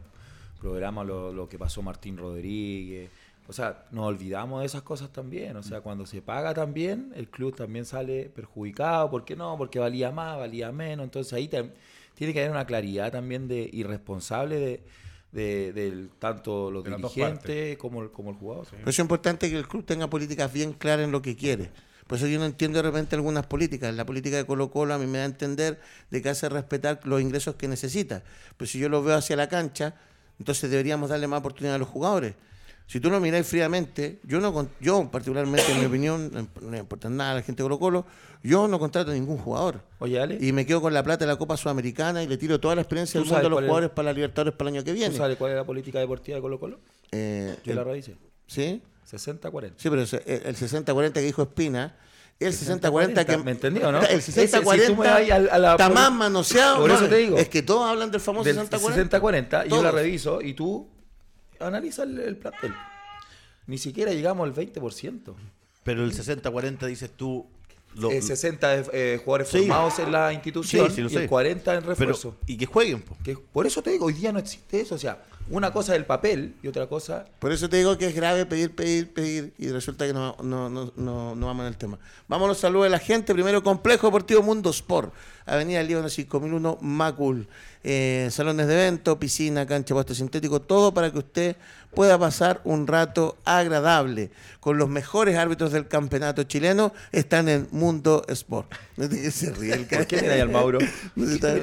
programas, 0.59 1.05
lo, 1.05 1.31
lo 1.31 1.47
que 1.47 1.59
pasó 1.59 1.81
Martín 1.83 2.17
Rodríguez. 2.17 3.09
O 3.47 3.53
sea, 3.53 3.85
nos 3.91 4.05
olvidamos 4.05 4.61
de 4.61 4.65
esas 4.65 4.81
cosas 4.81 5.09
también. 5.11 5.55
O 5.57 5.61
sea, 5.61 5.81
cuando 5.81 6.07
se 6.07 6.23
paga 6.23 6.55
también, 6.55 7.11
el 7.15 7.27
club 7.29 7.55
también 7.55 7.85
sale 7.85 8.31
perjudicado. 8.35 9.11
¿Por 9.11 9.23
qué 9.25 9.35
no? 9.35 9.55
Porque 9.59 9.77
valía 9.77 10.09
más, 10.09 10.37
valía 10.39 10.71
menos. 10.71 11.03
Entonces 11.03 11.31
ahí 11.33 11.47
tam- 11.47 11.69
tiene 12.15 12.33
que 12.33 12.39
haber 12.39 12.51
una 12.51 12.65
claridad 12.65 13.11
también 13.11 13.47
de 13.47 13.69
irresponsable 13.71 14.59
de, 14.59 14.83
de- 15.31 15.73
del 15.73 16.09
tanto 16.17 16.71
los 16.71 16.83
De 16.83 16.95
dirigentes 16.95 17.77
como, 17.77 18.01
el- 18.01 18.11
como 18.11 18.31
el 18.31 18.35
jugador. 18.37 18.65
Por 18.67 18.79
eso 18.79 18.89
es 18.89 18.99
importante 18.99 19.49
que 19.49 19.57
el 19.57 19.67
club 19.67 19.85
tenga 19.85 20.09
políticas 20.09 20.51
bien 20.51 20.73
claras 20.73 21.05
en 21.05 21.11
lo 21.11 21.21
que 21.21 21.35
quiere. 21.35 21.69
Por 22.07 22.17
eso 22.19 22.27
yo 22.27 22.37
no 22.39 22.45
entiendo 22.45 22.77
de 22.77 22.83
repente 22.83 23.15
algunas 23.15 23.47
políticas. 23.47 23.93
La 23.95 24.05
política 24.05 24.37
de 24.37 24.45
Colo 24.45 24.69
Colo 24.69 24.93
a 24.93 24.97
mí 24.99 25.07
me 25.07 25.17
da 25.17 25.23
a 25.23 25.27
entender 25.27 25.79
de 26.11 26.21
que 26.21 26.29
hace 26.29 26.47
respetar 26.49 26.99
los 27.03 27.19
ingresos 27.19 27.55
que 27.55 27.67
necesita. 27.67 28.23
Pero 28.57 28.69
si 28.69 28.77
yo 28.79 28.89
lo 28.89 29.01
veo 29.03 29.15
hacia 29.17 29.35
la 29.35 29.49
cancha, 29.49 29.95
entonces 30.37 30.69
deberíamos 30.69 31.09
darle 31.09 31.27
más 31.27 31.39
oportunidad 31.39 31.75
a 31.75 31.79
los 31.79 31.87
jugadores. 31.87 32.35
Si 32.87 32.99
tú 32.99 33.09
lo 33.09 33.19
miráis 33.19 33.47
fríamente, 33.47 34.19
yo 34.23 34.39
no 34.39 34.67
yo 34.79 35.09
particularmente 35.11 35.71
en 35.71 35.79
mi 35.79 35.85
opinión, 35.85 36.49
no 36.61 36.77
importa 36.77 37.09
nada 37.09 37.31
a 37.31 37.35
la 37.35 37.41
gente 37.41 37.63
de 37.63 37.65
Colo 37.65 37.79
Colo, 37.79 38.05
yo 38.43 38.67
no 38.67 38.77
contrato 38.77 39.09
a 39.09 39.13
ningún 39.15 39.37
jugador. 39.39 39.81
Oye, 39.97 40.19
Ale, 40.21 40.37
Y 40.39 40.51
me 40.51 40.67
quedo 40.67 40.81
con 40.81 40.93
la 40.93 41.01
plata 41.03 41.25
de 41.25 41.31
la 41.31 41.35
Copa 41.37 41.57
Sudamericana 41.57 42.21
y 42.21 42.27
le 42.27 42.37
tiro 42.37 42.59
toda 42.59 42.75
la 42.75 42.81
experiencia 42.81 43.19
¿Tú 43.19 43.25
del 43.25 43.33
mundo 43.33 43.47
a 43.47 43.49
los 43.49 43.59
jugadores 43.61 43.89
para 43.89 44.05
la 44.07 44.13
Libertadores 44.13 44.53
para 44.53 44.69
el 44.69 44.75
año 44.75 44.85
que 44.85 44.91
¿tú 44.91 44.97
viene. 44.97 45.15
sabes 45.17 45.35
cuál 45.37 45.51
es 45.51 45.57
la 45.57 45.63
política 45.65 45.97
deportiva 45.99 46.35
de 46.35 46.41
Colo 46.43 46.59
Colo? 46.59 46.79
Eh, 47.11 47.55
Yo 47.63 47.71
el- 47.71 47.77
la 47.77 47.83
revisé. 47.83 48.15
¿Sí? 48.45 48.81
60-40. 49.11 49.73
Sí, 49.77 49.89
pero 49.89 50.01
ese- 50.03 50.21
el 50.27 50.43
el 50.45 50.55
60-40 50.55 51.11
que 51.13 51.21
dijo 51.21 51.41
Espina, 51.41 51.95
el 52.39 52.53
60-40 52.53 53.25
que... 53.25 53.37
¿Me 53.37 53.51
entendió, 53.51 53.91
no? 53.91 53.99
El 54.03 54.19
Ese, 54.19 54.31
si 54.31 54.47
tú 54.51 54.57
60-40 54.59 54.89
me 54.89 54.95
vas 54.95 55.51
a 55.51 55.57
la- 55.57 55.71
está 55.71 55.89
más 55.89 56.11
manoseado. 56.11 56.81
Por 56.81 56.91
eso 56.91 57.07
te 57.07 57.15
digo. 57.17 57.37
Es 57.37 57.49
que 57.49 57.63
todos 57.63 57.89
hablan 57.89 58.11
del 58.11 58.21
famoso 58.21 58.43
del 58.43 58.57
60-40. 58.59 59.09
60-40, 59.09 59.67
yo 59.69 59.81
la 59.81 59.89
reviso 59.91 60.39
y 60.41 60.53
tú 60.53 60.87
analiza 61.59 62.03
el, 62.03 62.19
el 62.19 62.37
plantel. 62.37 62.73
Ni 63.67 63.77
siquiera 63.77 64.11
llegamos 64.11 64.47
al 64.47 64.53
20%. 64.53 65.33
Pero 65.83 66.03
el 66.03 66.13
60-40 66.13 66.85
dices 66.87 67.11
tú. 67.15 67.45
lo- 67.95 68.11
Eh, 68.11 68.21
60 68.21 68.69
de, 68.75 68.89
eh, 68.91 69.21
jugadores 69.23 69.47
Sí. 69.47 69.59
formados 69.59 69.99
en 69.99 70.11
la 70.11 70.33
institución 70.33 70.89
Sí, 70.91 71.07
sí, 71.07 71.13
y 71.13 71.17
el 71.17 71.29
40 71.29 71.73
en 71.75 71.79
pero, 71.79 71.89
refuerzo. 71.95 72.35
y 72.45 72.57
que 72.57 72.65
jueguen, 72.65 73.01
po. 73.01 73.15
Que 73.23 73.37
por 73.37 73.65
eso 73.65 73.81
te 73.81 73.91
digo, 73.91 74.07
hoy 74.07 74.13
día 74.13 74.33
no 74.33 74.39
existe 74.39 74.81
eso. 74.81 74.95
O 74.95 74.97
sea, 74.97 75.23
una 75.49 75.71
cosa 75.71 75.93
es 75.93 75.99
el 75.99 76.05
papel 76.05 76.55
y 76.63 76.67
otra 76.67 76.87
cosa... 76.87 77.25
Por 77.39 77.51
eso 77.51 77.69
te 77.69 77.77
digo 77.77 77.97
que 77.97 78.07
es 78.07 78.15
grave 78.15 78.45
pedir, 78.45 78.73
pedir, 78.73 79.13
pedir 79.13 79.53
y 79.57 79.69
resulta 79.69 80.07
que 80.07 80.13
no, 80.13 80.35
no, 80.41 80.69
no, 80.69 80.91
no, 80.95 81.35
no 81.35 81.45
vamos 81.45 81.63
en 81.63 81.67
el 81.67 81.77
tema. 81.77 81.99
Vamos 82.27 82.45
a 82.45 82.47
los 82.49 82.57
saludos 82.57 82.85
de 82.85 82.89
la 82.89 82.99
gente. 82.99 83.33
Primero, 83.33 83.63
Complejo 83.63 84.07
Deportivo 84.07 84.41
Mundo 84.41 84.71
Sport. 84.71 85.13
Avenida 85.45 85.83
Líbano 85.83 86.09
5001, 86.09 86.79
Macul. 86.81 87.47
Eh, 87.83 88.29
salones 88.31 88.65
de 88.65 88.73
evento, 88.73 89.19
piscina, 89.19 89.67
cancha, 89.67 89.93
pasto 89.93 90.15
sintético, 90.15 90.59
todo 90.59 90.91
para 90.91 91.11
que 91.11 91.19
usted 91.19 91.55
pueda 91.93 92.17
pasar 92.17 92.61
un 92.63 92.87
rato 92.87 93.37
agradable. 93.45 94.31
Con 94.59 94.79
los 94.79 94.89
mejores 94.89 95.37
árbitros 95.37 95.71
del 95.71 95.87
campeonato 95.87 96.43
chileno 96.43 96.91
están 97.11 97.47
en 97.49 97.67
Mundo 97.71 98.25
Sport. 98.27 98.73
No 98.97 99.07
te 99.09 99.29
se 99.29 99.51
ríe 99.51 99.73
el 99.73 99.85
¿Por 99.85 100.07
qué 100.07 100.21
mira 100.21 100.33
al 100.41 100.49
Mauro? 100.49 100.79
no 101.15 101.25
se 101.27 101.35
está- 101.35 101.53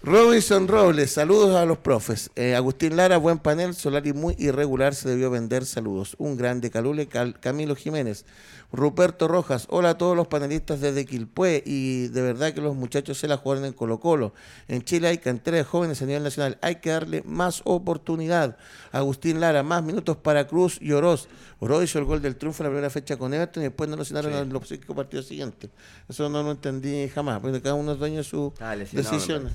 Robinson 0.00 0.68
Robles, 0.68 1.10
saludos 1.10 1.56
a 1.56 1.66
los 1.66 1.78
profes. 1.78 2.30
Eh, 2.36 2.54
Agustín 2.54 2.96
Lara, 2.96 3.16
buen 3.18 3.38
panel, 3.40 3.74
Solari 3.74 4.12
muy 4.12 4.36
irregular, 4.38 4.94
se 4.94 5.08
debió 5.08 5.28
vender, 5.28 5.66
saludos. 5.66 6.14
Un 6.18 6.36
grande 6.36 6.70
Calule, 6.70 7.08
Cal- 7.08 7.38
Camilo 7.40 7.74
Jiménez. 7.74 8.24
Ruperto 8.70 9.28
Rojas, 9.28 9.66
hola 9.70 9.90
a 9.90 9.98
todos 9.98 10.14
los 10.14 10.28
panelistas 10.28 10.80
desde 10.80 11.04
Quilpué 11.06 11.62
y 11.66 12.08
de 12.08 12.20
verdad 12.22 12.52
que 12.52 12.60
los 12.60 12.76
muchachos 12.76 13.18
se 13.18 13.26
la 13.26 13.38
juegan 13.38 13.64
en 13.64 13.72
Colo 13.72 13.98
Colo. 13.98 14.34
En 14.68 14.82
Chile 14.84 15.08
hay 15.08 15.18
cantera 15.18 15.56
de 15.56 15.64
jóvenes 15.64 16.00
a 16.02 16.04
nivel 16.06 16.22
nacional, 16.22 16.58
hay 16.60 16.76
que 16.76 16.90
darle 16.90 17.22
más 17.26 17.62
oportunidad. 17.64 18.56
Agustín 18.92 19.40
Lara, 19.40 19.62
más 19.62 19.82
minutos 19.82 20.18
para 20.18 20.46
Cruz 20.46 20.78
y 20.82 20.92
Oroz. 20.92 21.28
Oroz 21.60 21.82
hizo 21.84 21.98
el 21.98 22.04
gol 22.04 22.20
del 22.22 22.36
triunfo 22.36 22.62
en 22.62 22.66
la 22.66 22.70
primera 22.70 22.90
fecha 22.90 23.16
con 23.16 23.32
Everton 23.34 23.62
y 23.62 23.66
después 23.66 23.88
no 23.90 23.96
lo 23.96 24.04
citaron 24.04 24.32
en 24.34 24.52
los 24.52 24.68
cinco 24.68 24.94
partidos 24.94 25.26
siguientes. 25.26 25.70
Eso 26.08 26.28
no 26.28 26.42
lo 26.42 26.50
entendí 26.52 27.08
jamás, 27.08 27.40
porque 27.40 27.60
cada 27.62 27.74
uno 27.74 27.92
es 27.92 27.98
dueño 27.98 28.18
de 28.18 28.24
su 28.24 28.52
Ah, 28.60 28.76
decisiones. 28.76 29.54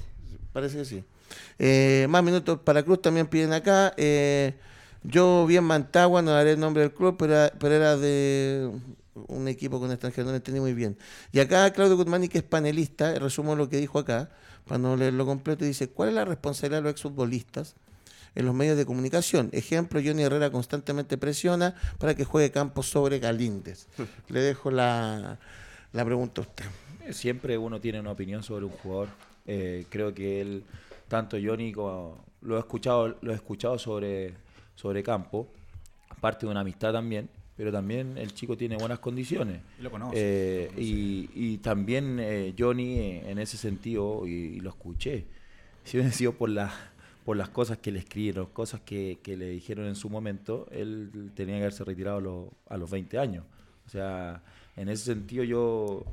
Parece 0.53 0.77
que 0.77 0.85
sí. 0.85 1.03
Eh, 1.59 2.05
más 2.09 2.23
minutos 2.23 2.59
para 2.63 2.83
Cruz 2.83 3.01
también 3.01 3.27
piden 3.27 3.53
acá. 3.53 3.93
Eh, 3.97 4.53
yo 5.03 5.45
vi 5.45 5.57
en 5.57 5.63
Mantagua, 5.63 6.21
no 6.21 6.31
daré 6.31 6.51
el 6.51 6.59
nombre 6.59 6.83
del 6.83 6.93
club, 6.93 7.17
pero 7.17 7.33
era, 7.33 7.53
pero 7.59 7.75
era 7.75 7.97
de 7.97 8.71
un 9.27 9.47
equipo 9.47 9.79
con 9.79 9.91
extranjeros, 9.91 10.25
no 10.25 10.31
lo 10.31 10.37
entendí 10.37 10.59
muy 10.59 10.73
bien. 10.73 10.97
Y 11.31 11.39
acá 11.39 11.71
Claudio 11.73 11.97
Guzmán, 11.97 12.27
que 12.27 12.37
es 12.37 12.43
panelista, 12.43 13.13
resumo 13.19 13.55
lo 13.55 13.67
que 13.67 13.77
dijo 13.77 13.99
acá, 13.99 14.29
para 14.65 14.77
no 14.77 14.95
leerlo 14.95 15.25
completo, 15.25 15.65
dice, 15.65 15.89
¿cuál 15.89 16.09
es 16.09 16.15
la 16.15 16.25
responsabilidad 16.25 16.79
de 16.79 16.83
los 16.83 16.91
exfutbolistas? 16.91 17.75
en 18.35 18.47
los 18.47 18.55
medios 18.55 18.77
de 18.77 18.85
comunicación. 18.85 19.49
Ejemplo, 19.51 20.01
Johnny 20.03 20.23
Herrera 20.23 20.49
constantemente 20.49 21.19
presiona 21.19 21.75
para 21.99 22.15
que 22.15 22.25
juegue 22.25 22.49
Campos 22.51 22.87
sobre 22.87 23.19
Galíndez. 23.19 23.87
Le 24.27 24.39
dejo 24.39 24.71
la, 24.71 25.37
la 25.91 26.05
pregunta 26.05 26.41
a 26.41 26.45
usted. 26.45 26.65
Siempre 27.11 27.57
uno 27.57 27.79
tiene 27.79 27.99
una 27.99 28.11
opinión 28.11 28.41
sobre 28.41 28.65
un 28.65 28.71
jugador. 28.71 29.09
Eh, 29.45 29.85
creo 29.89 30.13
que 30.13 30.41
él, 30.41 30.63
tanto 31.07 31.37
Johnny 31.43 31.71
como 31.71 32.23
lo 32.41 32.57
he 32.57 32.59
escuchado, 32.59 33.17
lo 33.21 33.31
he 33.31 33.35
escuchado 33.35 33.77
sobre, 33.77 34.33
sobre 34.75 35.03
campo, 35.03 35.47
parte 36.21 36.45
de 36.45 36.51
una 36.51 36.61
amistad 36.61 36.93
también, 36.93 37.29
pero 37.55 37.71
también 37.71 38.17
el 38.17 38.33
chico 38.33 38.57
tiene 38.57 38.77
buenas 38.77 38.99
condiciones. 38.99 39.61
Y 39.79 39.83
lo 39.83 39.91
conoce, 39.91 40.15
Eh, 40.17 40.71
y, 40.77 41.29
y 41.33 41.57
también 41.57 42.17
eh, 42.19 42.53
Johnny 42.57 42.99
eh, 42.99 43.29
en 43.29 43.39
ese 43.39 43.57
sentido, 43.57 44.25
y, 44.25 44.31
y 44.31 44.59
lo 44.59 44.69
escuché, 44.69 45.25
si 45.83 45.97
hubiera 45.97 46.11
sido 46.11 46.33
por 46.33 46.49
las 46.49 46.73
por 47.23 47.37
las 47.37 47.47
cosas 47.47 47.77
que 47.77 47.89
le 47.91 47.99
escribieron, 47.99 48.47
cosas 48.47 48.81
que, 48.81 49.17
que 49.23 49.37
le 49.37 49.47
dijeron 49.47 49.85
en 49.85 49.95
su 49.95 50.09
momento, 50.09 50.67
él 50.71 51.31
tenía 51.35 51.55
que 51.55 51.61
haberse 51.61 51.85
retirado 51.85 52.17
a 52.17 52.21
los, 52.21 52.47
a 52.67 52.75
los 52.75 52.91
20 52.91 53.17
años. 53.17 53.45
O 53.85 53.89
sea, 53.89 54.43
en 54.75 54.89
ese 54.89 55.05
sentido 55.05 55.45
yo, 55.45 56.03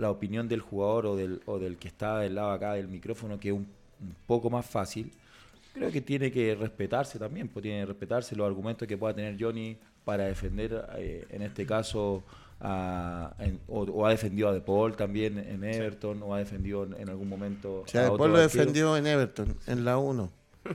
la 0.00 0.10
opinión 0.10 0.48
del 0.48 0.60
jugador 0.60 1.06
o 1.06 1.16
del, 1.16 1.40
o 1.46 1.58
del 1.58 1.76
que 1.76 1.88
está 1.88 2.18
del 2.18 2.34
lado 2.36 2.50
acá 2.52 2.74
del 2.74 2.88
micrófono, 2.88 3.38
que 3.38 3.48
es 3.48 3.54
un, 3.54 3.66
un 4.00 4.14
poco 4.26 4.50
más 4.50 4.66
fácil, 4.66 5.12
creo 5.74 5.90
que 5.92 6.00
tiene 6.00 6.32
que 6.32 6.54
respetarse 6.54 7.18
también, 7.18 7.48
pues 7.48 7.62
tiene 7.62 7.80
que 7.80 7.86
respetarse 7.86 8.34
los 8.36 8.46
argumentos 8.46 8.86
que 8.88 8.96
pueda 8.96 9.14
tener 9.14 9.36
Johnny 9.38 9.76
para 10.04 10.24
defender, 10.24 10.84
eh, 10.96 11.26
en 11.30 11.42
este 11.42 11.66
caso, 11.66 12.22
a- 12.60 13.34
en- 13.38 13.60
o, 13.68 13.82
o 13.82 14.06
ha 14.06 14.10
defendido 14.10 14.48
a 14.48 14.52
De 14.52 14.60
Paul 14.60 14.96
también 14.96 15.38
en 15.38 15.62
Everton, 15.64 16.22
o 16.22 16.34
ha 16.34 16.38
defendido 16.38 16.84
en, 16.84 16.94
en 17.00 17.08
algún 17.08 17.28
momento 17.28 17.82
O 17.82 17.88
sea, 17.88 18.00
a 18.02 18.04
después 18.04 18.20
otro 18.22 18.32
lo 18.32 18.38
arquero. 18.42 18.64
defendió 18.64 18.96
en 18.96 19.06
Everton, 19.06 19.56
en 19.66 19.84
la 19.84 19.98
1. 19.98 20.30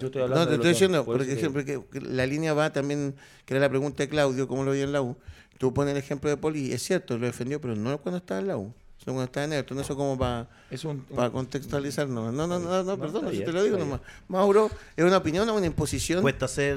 Yo 0.00 0.06
estoy 0.06 0.22
hablando 0.22 0.44
No, 0.44 0.44
te 0.44 0.50
de 0.50 0.54
estoy 0.56 0.70
diciendo, 0.70 1.04
por 1.04 1.24
siempre 1.24 1.64
que, 1.64 1.80
la 2.00 2.24
línea 2.26 2.54
va 2.54 2.72
también, 2.72 3.14
que 3.44 3.54
era 3.54 3.60
la 3.60 3.68
pregunta 3.68 4.02
de 4.04 4.08
Claudio, 4.08 4.46
cómo 4.46 4.62
lo 4.64 4.70
veía 4.70 4.84
en 4.84 4.92
la 4.92 5.02
U. 5.02 5.16
Tú 5.58 5.72
pones 5.72 5.92
el 5.92 5.98
ejemplo 5.98 6.28
de 6.28 6.36
Poli, 6.36 6.72
es 6.72 6.82
cierto, 6.82 7.16
lo 7.18 7.26
defendió, 7.26 7.60
pero 7.60 7.76
no 7.76 7.96
cuando 7.98 8.18
estaba 8.18 8.40
en 8.40 8.48
la 8.48 8.56
U, 8.56 8.72
sino 8.98 9.12
cuando 9.14 9.24
estaba 9.24 9.44
en 9.44 9.52
Everton. 9.52 9.78
Eso 9.80 9.96
como 9.96 10.18
para 10.18 10.48
Es 10.70 10.84
un, 10.84 11.00
para 11.02 11.30
contextualizar. 11.30 12.08
No, 12.08 12.32
no, 12.32 12.46
no, 12.46 12.58
no, 12.58 12.82
No, 12.82 12.98
perdón, 12.98 13.30
bien, 13.30 13.44
te 13.44 13.52
lo 13.52 13.62
digo 13.62 13.76
nomás. 13.78 14.00
Mauro, 14.28 14.70
¿es 14.96 15.04
una 15.04 15.18
opinión 15.18 15.48
o 15.48 15.54
una 15.54 15.66
imposición? 15.66 16.20
Cuesta 16.22 16.48
ser 16.48 16.76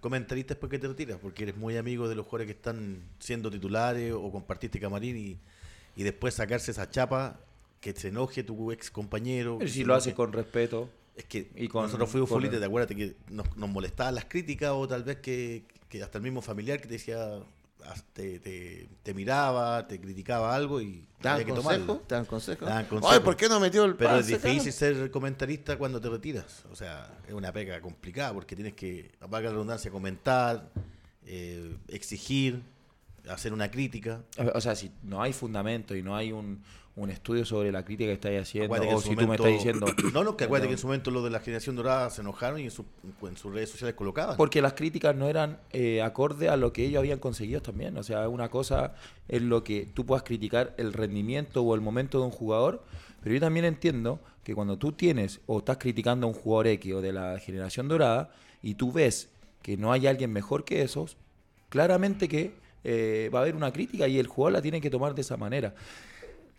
comentarista 0.00 0.54
después 0.54 0.70
que 0.70 0.78
te 0.78 0.88
retiras, 0.88 1.18
porque 1.20 1.44
eres 1.44 1.56
muy 1.56 1.76
amigo 1.76 2.08
de 2.08 2.14
los 2.14 2.26
jugadores 2.26 2.46
que 2.46 2.52
están 2.58 2.98
siendo 3.18 3.50
titulares 3.50 4.12
o 4.12 4.30
compartiste 4.30 4.78
camarín 4.78 5.16
y, 5.16 5.38
y 5.96 6.02
después 6.02 6.34
sacarse 6.34 6.70
esa 6.72 6.90
chapa 6.90 7.40
que 7.80 7.92
se 7.94 8.08
enoje 8.08 8.42
tu 8.44 8.70
ex 8.72 8.90
compañero. 8.90 9.56
Pero 9.58 9.70
si 9.70 9.84
lo 9.84 9.94
hace 9.94 10.10
enoje. 10.10 10.16
con 10.16 10.32
respeto. 10.34 10.90
Es 11.16 11.24
que 11.24 11.50
y 11.56 11.68
con- 11.68 11.84
nosotros 11.84 12.08
fuimos 12.10 12.28
futbolistas, 12.28 12.60
te 12.60 12.66
acuerdas 12.66 12.94
que 12.94 13.14
nos, 13.30 13.56
nos 13.56 13.68
molestaban 13.68 14.14
las 14.14 14.26
críticas 14.26 14.70
o 14.74 14.86
tal 14.86 15.04
vez 15.04 15.16
que, 15.18 15.64
que 15.88 16.02
hasta 16.02 16.18
el 16.18 16.24
mismo 16.24 16.40
familiar 16.42 16.78
que 16.80 16.86
te 16.88 16.94
decía, 16.94 17.40
te, 18.12 18.38
te, 18.40 18.88
te 19.02 19.14
miraba, 19.14 19.86
te 19.86 20.00
criticaba 20.00 20.54
algo 20.54 20.80
y 20.80 21.06
¿Te 21.20 21.28
dan 21.28 21.44
que 21.44 21.52
consejo? 21.52 22.02
¿Te 22.06 22.14
dan 22.14 22.24
consejo? 22.24 22.64
Te 22.64 22.70
dan 22.70 22.86
consejo. 22.86 23.12
Ay, 23.12 23.20
¿por 23.20 23.36
qué 23.36 23.48
no 23.48 23.60
metió 23.60 23.84
el 23.84 23.94
Pero 23.94 24.16
es 24.16 24.26
difícil 24.26 24.72
ser 24.72 25.10
comentarista 25.10 25.76
cuando 25.76 26.00
te 26.00 26.08
retiras. 26.08 26.64
O 26.70 26.76
sea, 26.76 27.18
es 27.26 27.34
una 27.34 27.52
pega 27.52 27.80
complicada 27.80 28.32
porque 28.32 28.56
tienes 28.56 28.72
que, 28.72 29.12
valga 29.20 29.48
la 29.48 29.52
redundancia, 29.52 29.90
comentar, 29.90 30.70
eh, 31.26 31.76
exigir, 31.88 32.62
hacer 33.28 33.52
una 33.52 33.70
crítica. 33.70 34.22
O 34.54 34.60
sea, 34.62 34.74
si 34.74 34.90
no 35.02 35.20
hay 35.22 35.34
fundamento 35.34 35.94
y 35.94 36.02
no 36.02 36.16
hay 36.16 36.32
un, 36.32 36.62
un 36.96 37.08
estudio 37.08 37.44
sobre 37.44 37.70
la 37.72 37.84
crítica 37.84 38.08
que 38.08 38.14
estáis 38.14 38.42
haciendo, 38.42 38.74
Acuérdate 38.74 38.94
o 38.94 39.00
si 39.00 39.14
tú 39.16 39.26
me 39.26 39.34
estás 39.36 39.52
diciendo. 39.52 39.86
No, 40.12 40.24
no, 40.24 40.36
que 40.36 40.44
acuérdate 40.44 40.68
que 40.68 40.72
en 40.74 40.78
su 40.78 40.86
momento 40.88 41.10
los 41.10 41.22
de 41.24 41.30
la 41.30 41.38
generación 41.40 41.76
dorada 41.76 42.10
se 42.10 42.20
enojaron 42.20 42.60
y 42.60 42.64
en, 42.64 42.70
su- 42.70 42.84
en 43.22 43.36
sus 43.36 43.54
redes 43.54 43.70
sociales 43.70 43.94
colocaban. 43.94 44.36
Porque 44.36 44.60
las 44.60 44.72
críticas 44.74 45.14
no 45.14 45.28
eran 45.28 45.58
eh, 45.72 46.02
acorde 46.02 46.48
a 46.48 46.56
lo 46.56 46.72
que 46.72 46.84
ellos 46.84 46.98
habían 46.98 47.18
conseguido 47.20 47.62
también. 47.62 47.96
O 47.96 48.02
sea, 48.02 48.28
una 48.28 48.48
cosa 48.50 48.94
es 49.28 49.40
lo 49.40 49.62
que 49.64 49.88
tú 49.94 50.04
puedas 50.04 50.24
criticar 50.24 50.74
el 50.78 50.92
rendimiento 50.92 51.62
o 51.62 51.74
el 51.74 51.80
momento 51.80 52.18
de 52.18 52.24
un 52.24 52.32
jugador, 52.32 52.82
pero 53.22 53.34
yo 53.34 53.40
también 53.40 53.64
entiendo 53.66 54.20
que 54.42 54.54
cuando 54.54 54.76
tú 54.76 54.92
tienes 54.92 55.40
o 55.46 55.58
estás 55.58 55.78
criticando 55.78 56.26
a 56.26 56.30
un 56.30 56.34
jugador 56.34 56.66
X 56.66 56.92
o 56.94 57.00
de 57.00 57.12
la 57.12 57.38
generación 57.38 57.86
dorada 57.88 58.30
y 58.62 58.74
tú 58.74 58.90
ves 58.92 59.28
que 59.62 59.76
no 59.76 59.92
hay 59.92 60.06
alguien 60.06 60.32
mejor 60.32 60.64
que 60.64 60.82
esos, 60.82 61.16
claramente 61.68 62.28
que 62.28 62.52
eh, 62.82 63.30
va 63.32 63.40
a 63.40 63.42
haber 63.42 63.54
una 63.56 63.72
crítica 63.72 64.08
y 64.08 64.18
el 64.18 64.26
jugador 64.26 64.54
la 64.54 64.62
tiene 64.62 64.80
que 64.80 64.90
tomar 64.90 65.14
de 65.14 65.20
esa 65.20 65.36
manera. 65.36 65.74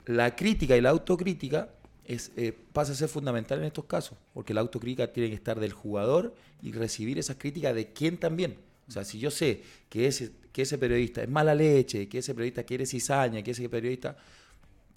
La 0.05 0.35
crítica 0.35 0.75
y 0.77 0.81
la 0.81 0.89
autocrítica 0.89 1.69
es, 2.05 2.31
eh, 2.35 2.57
pasa 2.73 2.91
a 2.91 2.95
ser 2.95 3.07
fundamental 3.09 3.59
en 3.59 3.65
estos 3.65 3.85
casos, 3.85 4.17
porque 4.33 4.53
la 4.53 4.61
autocrítica 4.61 5.11
tiene 5.13 5.29
que 5.29 5.35
estar 5.35 5.59
del 5.59 5.71
jugador 5.73 6.33
y 6.61 6.71
recibir 6.71 7.19
esas 7.19 7.37
críticas 7.37 7.75
de 7.75 7.93
quién 7.93 8.17
también. 8.17 8.57
O 8.87 8.91
sea, 8.91 9.03
si 9.05 9.19
yo 9.19 9.31
sé 9.31 9.61
que 9.89 10.07
ese, 10.07 10.31
que 10.51 10.63
ese 10.63 10.77
periodista 10.77 11.21
es 11.23 11.29
mala 11.29 11.55
leche, 11.55 12.09
que 12.09 12.17
ese 12.17 12.33
periodista 12.33 12.63
quiere 12.63 12.85
cizaña, 12.85 13.41
que 13.41 13.51
ese 13.51 13.69
periodista... 13.69 14.17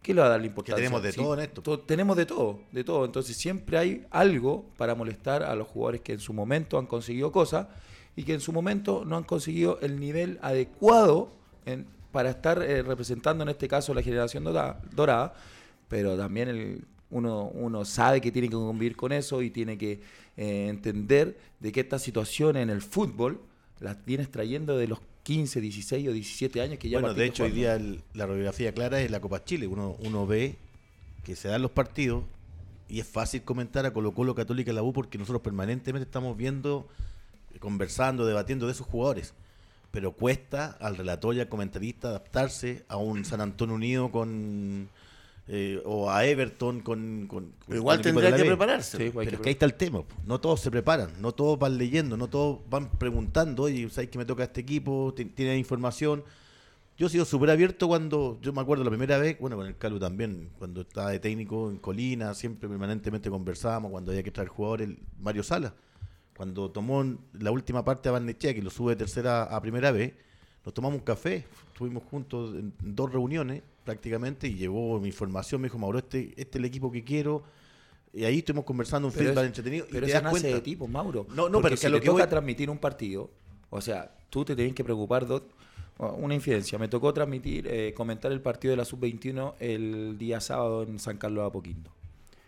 ¿Qué 0.03 0.13
le 0.13 0.21
va 0.21 0.27
a 0.27 0.31
dar 0.31 0.41
la 0.41 0.47
importancia? 0.49 0.77
tenemos 0.77 1.03
de 1.03 1.13
Sí, 1.13 1.17
todo 1.23 1.33
en 1.35 1.41
esto. 1.41 1.63
to- 1.63 1.81
tenemos 1.81 2.15
de 2.17 2.27
todo, 2.27 2.61
de 2.73 2.85
todo. 2.85 3.07
Entonces 3.07 3.37
siempre 3.39 3.79
hay 3.79 4.07
algo 4.11 4.67
para 4.77 4.95
molestar 4.95 5.43
a 5.43 5.55
los 5.55 5.67
jugadores 5.69 6.03
que 6.03 6.13
en 6.13 6.21
su 6.21 6.35
momento 6.35 6.77
han 6.79 6.85
conseguido 6.87 7.33
cosas 7.33 7.69
y 8.15 8.25
que 8.25 8.35
en 8.35 8.41
su 8.41 8.53
momento 8.53 9.05
no 9.07 9.17
han 9.17 9.25
conseguido 9.25 9.79
el 9.81 9.99
nivel 9.99 10.39
adecuado 10.43 11.33
en- 11.65 11.87
para 12.15 12.31
estar 12.31 12.62
eh, 12.62 12.83
representando 12.83 13.43
en 13.43 13.51
este 13.51 13.67
caso 13.67 13.93
la 13.93 14.01
generación 14.03 14.45
dora- 14.45 14.81
dorada, 14.95 15.35
pero 15.89 16.17
también 16.17 16.49
el- 16.49 16.85
uno, 17.11 17.51
uno 17.53 17.85
sabe 17.85 18.21
que 18.21 18.31
tiene 18.33 18.49
que 18.49 18.55
convivir 18.55 18.97
con 18.97 19.11
eso 19.12 19.43
y 19.43 19.51
tiene 19.51 19.77
que 19.77 20.01
eh, 20.37 20.69
entender 20.69 21.37
de 21.61 21.71
que 21.73 21.81
estas 21.81 22.03
situaciones 22.03 22.62
en 22.62 22.71
el 22.71 22.83
fútbol 22.83 23.41
las 23.81 24.03
vienes 24.05 24.31
trayendo 24.31 24.77
de 24.79 24.87
los 24.89 25.01
15, 25.25 25.61
16 25.61 26.09
o 26.09 26.12
17 26.12 26.61
años 26.61 26.79
que 26.79 26.89
ya 26.89 27.01
bueno, 27.01 27.15
de 27.15 27.25
hecho, 27.27 27.45
hoy 27.45 27.51
día 27.51 27.75
el- 27.75 28.01
la 28.15 28.27
radiografía 28.27 28.73
clara 28.73 29.01
es 29.01 29.11
la 29.11 29.21
Copa 29.21 29.45
Chile. 29.45 29.67
Uno, 29.67 29.97
uno 30.01 30.27
ve 30.27 30.57
que 31.25 31.35
se 31.37 31.49
dan 31.49 31.62
los 31.62 31.71
partidos 31.73 32.23
y 32.89 33.01
es 33.01 33.07
fácil 33.07 33.43
comentar 33.43 33.87
a 33.87 33.93
Colo 33.93 34.12
Colo 34.12 34.35
Católica 34.35 34.71
y 34.71 34.75
la 34.75 34.83
U 34.83 34.93
porque 34.93 35.19
nosotros 35.19 35.43
permanentemente 35.43 36.05
estamos 36.07 36.37
viendo, 36.37 36.87
conversando, 37.61 38.27
debatiendo 38.27 38.67
de 38.67 38.73
esos 38.73 38.87
jugadores. 38.87 39.35
Pero 39.95 40.11
cuesta 40.12 40.76
al 40.80 40.97
relator 40.97 41.34
y 41.36 41.40
al 41.40 41.49
comentarista 41.49 42.09
adaptarse 42.09 42.84
a 42.88 42.97
un 42.97 43.24
San 43.24 43.40
Antonio 43.40 43.74
Unido 43.76 44.11
con 44.11 44.88
eh, 45.47 45.80
o 45.84 46.11
a 46.11 46.24
Everton 46.26 46.80
con, 46.80 47.26
con- 47.28 47.53
con 47.64 47.76
Igual 47.76 47.99
de 47.99 48.03
tendría 48.03 48.34
que 48.34 48.42
B. 48.42 48.49
prepararse. 48.49 48.97
Sí, 48.97 49.11
Pero 49.14 49.28
que 49.30 49.34
es 49.36 49.40
que 49.40 49.49
ahí 49.51 49.53
está 49.53 49.66
el 49.66 49.74
tema. 49.74 50.03
No 50.26 50.40
todos 50.40 50.61
se 50.61 50.70
preparan, 50.70 51.11
no 51.20 51.32
todos 51.32 51.59
van 51.59 51.78
leyendo, 51.78 52.16
no 52.16 52.28
todos 52.28 52.59
van 52.68 52.90
preguntando, 52.90 53.62
oye, 53.62 53.88
¿sabes 53.88 54.11
que 54.11 54.18
me 54.18 54.24
toca 54.24 54.42
este 54.45 54.62
equipo? 54.62 55.12
Ti- 55.16 55.26
¿Tiene 55.26 55.57
información? 55.57 56.24
Yo 56.99 57.07
he 57.09 57.11
sido 57.11 57.24
súper 57.24 57.51
abierto 57.51 57.86
cuando, 57.88 58.38
yo 58.40 58.53
me 58.53 58.61
acuerdo 58.62 58.84
la 58.84 58.90
primera 58.90 59.18
vez, 59.18 59.38
bueno, 59.38 59.57
con 59.57 59.66
el 59.66 59.76
Calu 59.76 59.99
también, 60.01 60.49
cuando 60.59 60.80
estaba 60.82 61.11
de 61.11 61.18
técnico 61.20 61.70
en 61.70 61.76
Colina, 61.78 62.34
siempre 62.34 62.68
permanentemente 62.68 63.28
conversábamos, 63.30 63.90
cuando 63.90 64.11
había 64.12 64.22
que 64.22 64.30
traer 64.30 64.49
jugadores, 64.49 64.88
el 64.88 64.99
Mario 65.20 65.42
Sala, 65.42 65.74
cuando 66.37 66.70
tomó 66.70 67.05
la 67.35 67.51
última 67.51 67.85
parte 67.85 68.09
a 68.09 68.12
Barnechea, 68.12 68.55
que 68.55 68.62
lo 68.62 68.70
sube 68.70 68.93
de 68.93 68.97
tercera 68.97 69.45
a 69.45 69.61
primera 69.61 69.93
vez, 69.93 70.12
nos 70.64 70.74
tomamos 70.74 70.99
un 70.99 71.05
café, 71.05 71.45
estuvimos 71.72 72.03
juntos 72.05 72.55
en 72.55 72.72
dos 72.80 73.12
reuniones 73.12 73.62
prácticamente 73.85 74.49
y 74.49 74.55
llevó 74.55 74.99
mi 74.99 75.09
información, 75.09 75.61
me 75.61 75.66
dijo, 75.66 75.78
Mauro, 75.78 75.99
este, 75.99 76.28
este 76.30 76.43
es 76.43 76.57
el 76.57 76.64
equipo 76.64 76.91
que 76.91 77.05
quiero, 77.05 77.43
y 78.12 78.24
ahí 78.24 78.39
estuvimos 78.39 78.64
conversando 78.64 79.09
un 79.09 79.14
Pero 79.14 79.26
feedback 79.26 79.43
es- 79.45 79.49
entretenido 79.49 79.87
Pero 79.91 80.07
y 80.07 80.09
te 80.09 80.12
das 80.14 80.22
nace 80.22 80.32
cuenta. 80.41 80.49
de 80.57 80.61
ti, 80.61 80.76
pues, 80.76 80.91
Mauro. 80.91 81.26
No, 81.35 81.49
no, 81.49 81.61
pero 81.61 81.76
si 81.76 81.82
que 81.82 81.87
a 81.89 81.91
lo 81.91 81.97
te 81.97 82.01
que 82.03 82.07
toca 82.07 82.22
voy- 82.24 82.30
transmitir 82.30 82.70
un 82.70 82.78
partido, 82.78 83.30
o 83.70 83.80
sea, 83.80 84.14
tú 84.30 84.45
te 84.45 84.57
tienes 84.57 84.74
que 84.74 84.85
preocupar 84.85 85.26
de 85.26 85.41
una 85.99 86.35
infidencia. 86.35 86.78
Me 86.78 86.89
tocó 86.89 87.12
transmitir, 87.12 87.66
eh, 87.68 87.93
comentar 87.95 88.32
el 88.32 88.41
partido 88.41 88.72
de 88.72 88.76
la 88.78 88.85
Sub-21 88.85 89.55
el 89.61 90.16
día 90.18 90.41
sábado 90.41 90.82
en 90.82 90.99
San 90.99 91.18
Carlos 91.18 91.43
de 91.45 91.49
Apoquindo. 91.49 91.91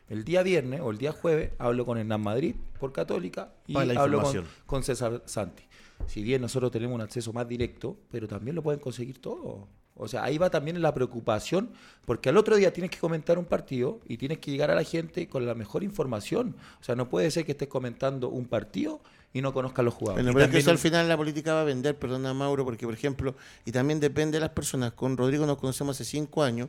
El 0.08 0.24
día 0.24 0.42
viernes 0.42 0.80
o 0.80 0.90
el 0.90 0.98
día 0.98 1.12
jueves 1.12 1.52
hablo 1.58 1.84
con 1.84 1.98
Hernán 1.98 2.20
Madrid 2.20 2.54
por 2.78 2.92
Católica 2.92 3.52
y 3.66 3.74
Para 3.74 4.00
hablo 4.00 4.22
con, 4.22 4.44
con 4.66 4.82
César 4.82 5.22
Santi. 5.26 5.64
Si 6.06 6.22
bien 6.22 6.42
nosotros 6.42 6.70
tenemos 6.70 6.94
un 6.94 7.00
acceso 7.00 7.32
más 7.32 7.48
directo, 7.48 7.96
pero 8.10 8.28
también 8.28 8.54
lo 8.54 8.62
pueden 8.62 8.80
conseguir 8.80 9.20
todo. 9.20 9.66
O 9.98 10.08
sea, 10.08 10.24
ahí 10.24 10.36
va 10.36 10.50
también 10.50 10.80
la 10.82 10.92
preocupación, 10.92 11.70
porque 12.04 12.28
al 12.28 12.36
otro 12.36 12.56
día 12.56 12.70
tienes 12.72 12.90
que 12.90 12.98
comentar 12.98 13.38
un 13.38 13.46
partido 13.46 14.00
y 14.06 14.18
tienes 14.18 14.38
que 14.38 14.50
llegar 14.50 14.70
a 14.70 14.74
la 14.74 14.84
gente 14.84 15.26
con 15.26 15.46
la 15.46 15.54
mejor 15.54 15.82
información. 15.82 16.54
O 16.80 16.84
sea, 16.84 16.94
no 16.94 17.08
puede 17.08 17.30
ser 17.30 17.46
que 17.46 17.52
estés 17.52 17.68
comentando 17.68 18.28
un 18.28 18.44
partido 18.44 19.00
y 19.32 19.40
no 19.40 19.54
conozcas 19.54 19.84
los 19.84 19.94
jugadores. 19.94 20.22
Bueno, 20.22 20.34
pero 20.34 20.44
es 20.46 20.50
que 20.52 20.58
eso 20.58 20.70
al 20.70 20.78
final 20.78 21.08
la 21.08 21.16
política 21.16 21.54
va 21.54 21.62
a 21.62 21.64
vender, 21.64 21.98
perdona 21.98 22.34
Mauro, 22.34 22.64
porque 22.64 22.84
por 22.84 22.94
ejemplo, 22.94 23.36
y 23.64 23.72
también 23.72 23.98
depende 23.98 24.36
de 24.36 24.40
las 24.40 24.50
personas. 24.50 24.92
Con 24.92 25.16
Rodrigo 25.16 25.46
nos 25.46 25.56
conocemos 25.56 25.96
hace 25.96 26.04
cinco 26.04 26.42
años, 26.42 26.68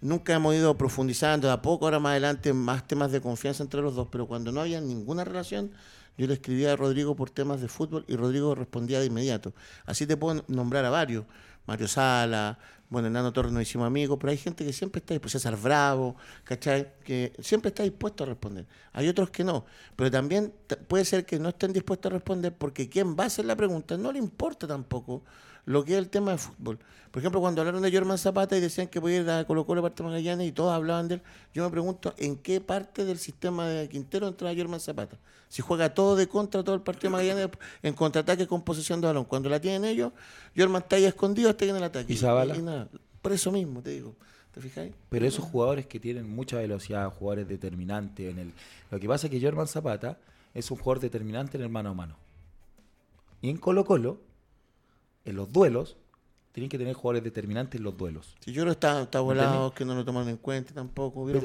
nunca 0.00 0.34
hemos 0.34 0.54
ido 0.54 0.76
profundizando, 0.76 1.48
de 1.48 1.54
a 1.54 1.62
poco, 1.62 1.86
ahora 1.86 1.98
más 1.98 2.10
adelante, 2.10 2.52
más 2.52 2.86
temas 2.86 3.12
de 3.12 3.20
confianza 3.20 3.62
entre 3.62 3.82
los 3.82 3.94
dos, 3.94 4.08
pero 4.10 4.26
cuando 4.26 4.52
no 4.52 4.60
había 4.60 4.80
ninguna 4.80 5.24
relación, 5.24 5.72
yo 6.18 6.26
le 6.26 6.34
escribía 6.34 6.72
a 6.72 6.76
Rodrigo 6.76 7.14
por 7.14 7.30
temas 7.30 7.60
de 7.60 7.68
fútbol 7.68 8.04
y 8.08 8.16
Rodrigo 8.16 8.54
respondía 8.54 9.00
de 9.00 9.06
inmediato. 9.06 9.52
Así 9.84 10.06
te 10.06 10.16
puedo 10.16 10.44
nombrar 10.48 10.84
a 10.84 10.90
varios, 10.90 11.24
Mario 11.66 11.88
Sala, 11.88 12.58
bueno, 12.88 13.10
Nano 13.10 13.32
Torres 13.32 13.52
nos 13.52 13.62
hicimos 13.62 13.86
amigos, 13.86 14.16
pero 14.20 14.30
hay 14.30 14.36
gente 14.36 14.64
que 14.64 14.72
siempre 14.72 15.00
está 15.00 15.14
dispuesta, 15.14 15.38
César 15.40 15.60
Bravo, 15.60 16.16
¿cachai? 16.44 16.94
Que 17.04 17.32
siempre 17.40 17.70
está 17.70 17.82
dispuesto 17.82 18.22
a 18.22 18.26
responder. 18.28 18.66
Hay 18.92 19.08
otros 19.08 19.30
que 19.30 19.42
no, 19.42 19.66
pero 19.96 20.10
también 20.10 20.52
puede 20.86 21.04
ser 21.04 21.26
que 21.26 21.38
no 21.38 21.48
estén 21.48 21.72
dispuestos 21.72 22.10
a 22.10 22.14
responder 22.14 22.54
porque 22.54 22.88
quien 22.88 23.16
va 23.16 23.24
a 23.24 23.26
hacer 23.26 23.44
la 23.44 23.56
pregunta 23.56 23.96
no 23.96 24.12
le 24.12 24.18
importa 24.18 24.68
tampoco 24.68 25.24
lo 25.66 25.84
que 25.84 25.92
es 25.92 25.98
el 25.98 26.08
tema 26.08 26.32
de 26.32 26.38
fútbol. 26.38 26.78
Por 27.10 27.20
ejemplo, 27.20 27.40
cuando 27.40 27.60
hablaron 27.60 27.82
de 27.82 27.90
Germán 27.90 28.18
Zapata 28.18 28.56
y 28.56 28.60
decían 28.60 28.88
que 28.88 29.00
podía 29.00 29.20
ir 29.20 29.30
a 29.30 29.44
Colo 29.46 29.66
Colo 29.66 29.82
parte 29.82 30.02
Magallanes 30.02 30.46
y 30.46 30.52
todos 30.52 30.72
hablaban 30.72 31.08
de 31.08 31.14
él, 31.14 31.22
yo 31.54 31.64
me 31.64 31.70
pregunto 31.70 32.14
en 32.18 32.36
qué 32.36 32.60
parte 32.60 33.04
del 33.04 33.18
sistema 33.18 33.66
de 33.66 33.88
Quintero 33.88 34.28
entra 34.28 34.54
Germán 34.54 34.80
Zapata. 34.80 35.18
Si 35.48 35.62
juega 35.62 35.92
todo 35.94 36.16
de 36.16 36.28
contra 36.28 36.62
todo 36.62 36.74
el 36.74 36.82
partido 36.82 37.08
de 37.08 37.12
Magallanes 37.12 37.48
en 37.82 37.94
contraataque 37.94 38.46
con 38.46 38.62
posesión 38.62 39.00
de 39.00 39.06
balón. 39.08 39.24
Cuando 39.24 39.48
la 39.48 39.60
tienen 39.60 39.84
ellos, 39.84 40.12
Germán 40.54 40.82
está 40.82 40.96
ahí 40.96 41.04
escondido 41.04 41.50
hasta 41.50 41.64
que 41.64 41.70
en 41.70 41.76
el 41.76 41.84
ataque. 41.84 42.12
¿Y 42.12 42.16
Zabala? 42.16 42.54
nada. 42.56 42.88
Por 43.22 43.32
eso 43.32 43.50
mismo, 43.50 43.82
te 43.82 43.90
digo. 43.90 44.14
¿Te 44.52 44.60
fijáis? 44.60 44.92
Pero 45.08 45.26
esos 45.26 45.44
jugadores 45.44 45.86
que 45.86 45.98
tienen 45.98 46.28
mucha 46.28 46.58
velocidad, 46.58 47.10
jugadores 47.10 47.48
determinantes 47.48 48.30
en 48.30 48.38
el. 48.38 48.52
Lo 48.90 49.00
que 49.00 49.08
pasa 49.08 49.26
es 49.26 49.30
que 49.30 49.40
Germán 49.40 49.68
Zapata 49.68 50.18
es 50.54 50.70
un 50.70 50.76
jugador 50.76 51.00
determinante 51.00 51.56
en 51.56 51.62
el 51.62 51.70
mano 51.70 51.90
a 51.90 51.94
mano. 51.94 52.16
Y 53.42 53.50
en 53.50 53.58
Colo 53.58 53.84
Colo, 53.84 54.18
en 55.26 55.36
los 55.36 55.52
duelos, 55.52 55.96
tienen 56.52 56.70
que 56.70 56.78
tener 56.78 56.94
jugadores 56.94 57.22
determinantes 57.22 57.78
en 57.78 57.84
los 57.84 57.98
duelos. 57.98 58.34
Si 58.40 58.50
yo 58.50 58.64
no 58.64 58.70
está, 58.70 59.02
está 59.02 59.20
volado, 59.20 59.74
que 59.74 59.84
no 59.84 59.94
lo 59.94 60.06
tomaron 60.06 60.30
en 60.30 60.38
cuenta 60.38 60.72
tampoco. 60.72 61.26
Pero 61.26 61.42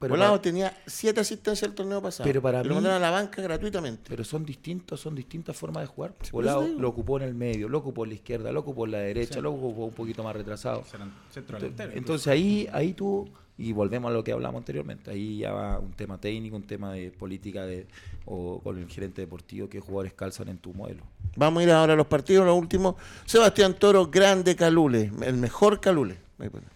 volado 0.00 0.32
para- 0.32 0.40
tenía 0.42 0.74
siete 0.86 1.20
asistencias 1.20 1.68
el 1.68 1.74
torneo 1.74 2.00
pasado. 2.00 2.26
Pero 2.26 2.40
para 2.40 2.60
y 2.60 2.64
lo 2.64 2.70
mí- 2.70 2.74
mandaron 2.76 2.96
a 2.96 3.00
la 3.00 3.10
banca 3.10 3.42
gratuitamente. 3.42 4.04
Pero 4.08 4.24
son 4.24 4.46
distintos, 4.46 4.98
son 4.98 5.14
distintas 5.14 5.54
formas 5.58 5.82
de 5.82 5.88
jugar. 5.88 6.14
por 6.14 6.30
Volado 6.30 6.66
lo 6.66 6.88
ocupó 6.88 7.18
en 7.18 7.24
el 7.24 7.34
medio, 7.34 7.68
lo 7.68 7.76
ocupó 7.78 8.04
en 8.04 8.10
la 8.10 8.14
izquierda, 8.14 8.50
lo 8.50 8.60
ocupó 8.60 8.86
en 8.86 8.92
la 8.92 8.98
derecha, 9.00 9.34
Sí. 9.34 9.40
lo 9.42 9.52
ocupó 9.52 9.84
un 9.84 9.92
poquito 9.92 10.24
más 10.24 10.34
retrasado. 10.34 10.84
Serán 10.86 11.12
centro 11.30 11.58
delantero, 11.58 11.92
Entonces 11.92 12.26
ahí, 12.28 12.66
ahí 12.72 12.94
tú, 12.94 13.28
y 13.58 13.72
volvemos 13.72 14.10
a 14.10 14.14
lo 14.14 14.22
que 14.22 14.32
hablamos 14.32 14.58
anteriormente, 14.60 15.10
ahí 15.10 15.38
ya 15.38 15.52
va 15.52 15.78
un 15.78 15.92
tema 15.92 16.18
técnico, 16.20 16.56
un 16.56 16.62
tema 16.66 16.92
de 16.92 17.10
política 17.10 17.64
de, 17.64 17.86
o 18.26 18.60
con 18.60 18.78
el 18.78 18.86
gerente 18.88 19.22
deportivo, 19.22 19.68
qué 19.68 19.80
jugadores 19.80 20.12
calzan 20.12 20.48
en 20.48 20.58
tu 20.58 20.74
modelo. 20.74 21.02
Vamos 21.36 21.60
a 21.60 21.64
ir 21.64 21.70
ahora 21.70 21.94
a 21.94 21.96
los 21.96 22.06
partidos, 22.06 22.44
los 22.44 22.58
últimos. 22.58 22.96
Sebastián 23.24 23.74
Toro, 23.74 24.06
grande 24.08 24.54
Calule, 24.56 25.10
el 25.22 25.36
mejor 25.36 25.80
Calule. 25.80 26.18
Ahí 26.38 26.48
pone. 26.48 26.66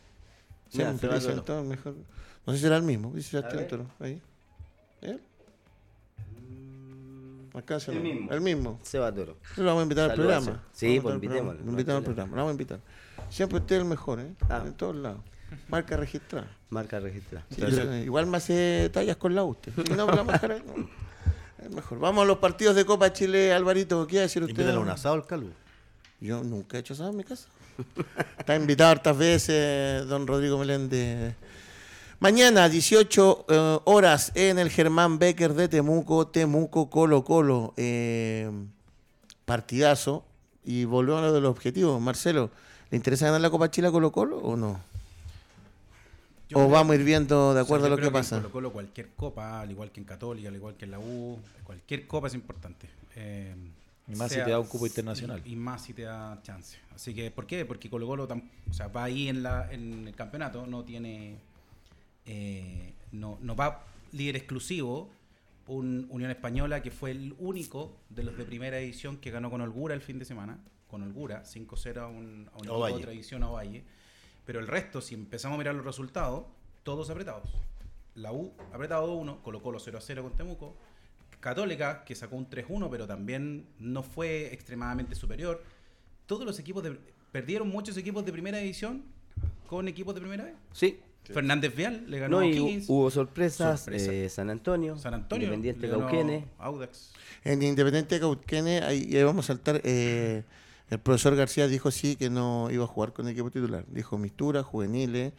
Mejor. 0.73 1.95
No 2.47 2.53
sé 2.53 2.59
si 2.59 2.63
será 2.63 2.77
el 2.77 2.83
mismo, 2.83 3.13
dice 3.15 3.31
Sebastián. 3.31 3.69
Toro. 3.69 3.87
Ahí. 3.99 4.21
¿Él? 5.03 5.21
Alcánzalo. 7.53 7.99
El 7.99 8.03
mismo. 8.05 8.33
El 8.33 8.41
mismo. 8.41 8.79
Seba 8.83 9.13
Toro. 9.13 9.37
Lo 9.57 9.65
vamos 9.65 9.81
a 9.81 9.83
invitar 9.83 10.11
al 10.11 10.17
programa. 10.17 10.65
sí. 10.73 11.01
Pues 11.01 11.15
invitémoslo, 11.17 11.65
Lo 11.65 11.71
invitamos 11.71 11.99
al 11.99 12.05
problema. 12.05 12.05
programa, 12.05 12.31
lo 12.31 12.37
vamos 12.37 12.51
a 12.51 12.53
invitar. 12.53 12.81
Siempre 13.29 13.59
usted 13.59 13.77
es 13.77 13.83
el 13.83 13.89
mejor, 13.89 14.21
¿eh? 14.21 14.33
Ah. 14.49 14.63
En 14.65 14.75
todos 14.75 14.97
lados. 14.97 15.21
Marca 15.69 15.97
registrada. 15.97 16.49
Marca 16.71 17.01
registrada. 17.01 17.45
Sí, 17.51 17.61
yo- 17.61 17.95
igual 17.97 18.27
me 18.27 18.37
hace 18.37 18.91
tallas 18.93 19.17
con 19.17 19.35
la 19.35 19.45
usted. 19.45 19.73
No, 19.91 20.07
la 20.07 20.15
vamos 20.15 20.29
a 20.29 20.33
dejar 20.33 20.53
ahí, 20.53 20.63
no. 20.67 20.89
Es 21.65 21.71
mejor. 21.71 21.99
Vamos 21.99 22.23
a 22.23 22.27
los 22.27 22.39
partidos 22.39 22.75
de 22.75 22.85
Copa 22.85 23.13
Chile, 23.13 23.53
Alvarito. 23.53 24.07
¿Qué 24.07 24.17
va 24.17 24.21
a 24.21 24.23
decir 24.23 24.43
usted? 24.43 24.57
Invítale 24.59 24.79
un 24.79 24.89
asado 24.89 25.15
al 25.15 25.27
calvo. 25.27 25.51
Yo 26.21 26.43
nunca 26.43 26.77
he 26.77 26.81
hecho 26.81 26.95
asado 26.95 27.11
en 27.11 27.17
mi 27.17 27.25
casa. 27.25 27.49
Está 28.39 28.57
invitado 28.57 28.91
hartas 28.91 29.17
veces, 29.17 30.07
don 30.07 30.27
Rodrigo 30.27 30.59
Meléndez. 30.59 31.35
Mañana, 32.19 32.69
18 32.69 33.47
eh, 33.49 33.79
horas, 33.85 34.33
en 34.35 34.59
el 34.59 34.69
Germán 34.71 35.19
Becker 35.19 35.55
de 35.55 35.69
Temuco, 35.69 36.27
Temuco 36.29 36.91
Colo 36.91 37.25
Colo. 37.25 37.73
Eh, 37.77 38.51
partidazo. 39.45 40.25
Y 40.63 40.85
volvemos 40.85 41.23
a 41.23 41.27
lo 41.27 41.33
de 41.33 41.41
los 41.41 41.51
objetivos. 41.51 42.01
Marcelo, 42.01 42.51
¿le 42.91 42.97
interesa 42.97 43.25
ganar 43.27 43.41
la 43.41 43.49
Copa 43.51 43.71
Chile 43.71 43.89
a 43.89 43.91
Colo 43.91 44.13
Colo 44.13 44.37
o 44.39 44.57
no? 44.57 44.81
Yo 46.51 46.59
¿O 46.59 46.61
creo- 46.63 46.69
vamos 46.71 46.93
a 46.93 46.97
ir 46.97 47.05
viendo 47.05 47.37
de 47.47 47.51
o 47.51 47.55
sea, 47.55 47.63
acuerdo 47.63 47.87
a 47.87 47.91
lo 47.91 47.97
que 47.97 48.07
en 48.07 48.13
pasa? 48.13 48.37
Colo 48.39 48.51
Colo 48.51 48.73
cualquier 48.73 49.09
copa, 49.11 49.61
al 49.63 49.71
igual 49.71 49.91
que 49.91 50.01
en 50.01 50.07
Católica, 50.07 50.49
al 50.49 50.57
igual 50.57 50.75
que 50.77 50.85
en 50.85 50.91
la 50.91 50.99
U, 50.99 51.39
cualquier 51.65 52.07
copa 52.07 52.27
es 52.27 52.35
importante. 52.35 52.89
Eh, 53.17 53.55
Y 54.09 54.17
más 54.17 54.31
si 54.33 54.37
te 54.43 54.51
da 54.51 54.59
un 54.61 54.67
cupo 54.67 54.87
internacional. 54.87 55.41
Y, 55.45 55.53
y 55.53 55.57
más 55.57 55.83
si 55.85 55.95
te 55.95 56.03
da 56.03 56.39
chance. 56.43 56.77
Así 56.95 57.15
que, 57.15 57.31
¿por 57.31 57.47
qué? 57.47 57.65
Porque 57.65 57.89
Colo 57.89 58.07
Colo 58.07 58.29
tam- 58.29 58.43
o 58.69 58.73
sea, 58.75 58.89
va 58.89 59.05
ahí 59.05 59.29
en, 59.29 59.43
la, 59.43 59.73
en 59.73 60.09
el 60.09 60.15
campeonato, 60.17 60.67
no 60.67 60.83
tiene. 60.85 61.37
eh, 62.27 62.93
no, 63.13 63.39
no 63.41 63.57
va 63.57 63.85
líder 64.13 64.37
exclusivo. 64.37 65.11
Un 65.67 66.07
Unión 66.11 66.33
Española 66.33 66.83
que 66.83 66.91
fue 66.91 67.13
el 67.13 67.35
único 67.39 67.93
de 68.09 68.25
los 68.25 68.37
de 68.37 68.45
primera 68.45 68.79
edición 68.81 69.19
que 69.19 69.31
ganó 69.31 69.51
con 69.51 69.61
holgura 69.61 69.95
el 69.95 70.01
fin 70.01 70.19
de 70.19 70.25
semana. 70.25 70.59
Con 70.89 71.03
holgura, 71.03 71.45
5-0 71.45 71.99
a 71.99 72.07
un, 72.09 72.49
a 72.53 72.57
un 72.59 72.65
equipo 72.65 72.87
de 72.97 73.03
tradición 73.03 73.45
a 73.45 73.49
Valle. 73.51 73.85
Pero 74.51 74.59
el 74.59 74.67
resto, 74.67 75.01
si 75.01 75.15
empezamos 75.15 75.55
a 75.55 75.59
mirar 75.59 75.77
los 75.77 75.85
resultados, 75.85 76.43
todos 76.83 77.09
apretados. 77.09 77.49
La 78.17 78.33
U 78.33 78.53
apretado 78.73 79.13
1, 79.15 79.45
Colo 79.45 79.63
Colo 79.63 79.79
0 79.79 80.01
0 80.03 80.23
con 80.25 80.33
Temuco. 80.33 80.75
Católica, 81.39 82.03
que 82.03 82.17
sacó 82.17 82.35
un 82.35 82.51
3-1, 82.51 82.89
pero 82.91 83.07
también 83.07 83.65
no 83.79 84.03
fue 84.03 84.53
extremadamente 84.53 85.15
superior. 85.15 85.63
Todos 86.27 86.45
los 86.45 86.59
equipos 86.59 86.83
de, 86.83 86.99
perdieron 87.31 87.69
muchos 87.69 87.97
equipos 87.97 88.25
de 88.25 88.33
primera 88.33 88.59
división 88.59 89.05
con 89.69 89.87
equipos 89.87 90.17
de 90.17 90.21
primera 90.21 90.43
vez. 90.43 90.55
Sí. 90.73 90.99
Fernández 91.33 91.73
Vial 91.77 92.11
le 92.11 92.19
ganó 92.19 92.39
No, 92.41 92.43
a 92.45 92.47
y 92.49 92.85
hubo 92.89 93.09
sorpresas. 93.09 93.83
Sorpresa. 93.83 94.13
eh, 94.13 94.29
San 94.29 94.51
Antonio. 94.51 94.99
San 94.99 95.15
Antonio. 95.15 95.45
Independiente 95.55 95.89
Cauquenes. 95.89 96.45
a 96.59 96.65
Audax. 96.65 97.13
En 97.45 97.63
Independiente 97.63 98.17
de 98.17 98.21
Cauquenes, 98.21 98.83
ahí, 98.83 99.15
ahí 99.17 99.23
vamos 99.23 99.45
a 99.45 99.55
saltar. 99.55 99.81
eh, 99.85 100.43
el 100.91 100.99
profesor 100.99 101.37
García 101.37 101.67
dijo 101.69 101.91
sí 101.91 102.17
que 102.17 102.31
no 102.31 102.69
iba 102.71 102.85
a 102.85 102.87
jugar 102.89 103.13
con 103.13 103.27
el 103.27 103.33
equipo 103.33 103.51
titular. 103.51 103.85
Dijo 103.89 104.19
Mistura, 104.19 104.63
juveniles, 104.63 105.33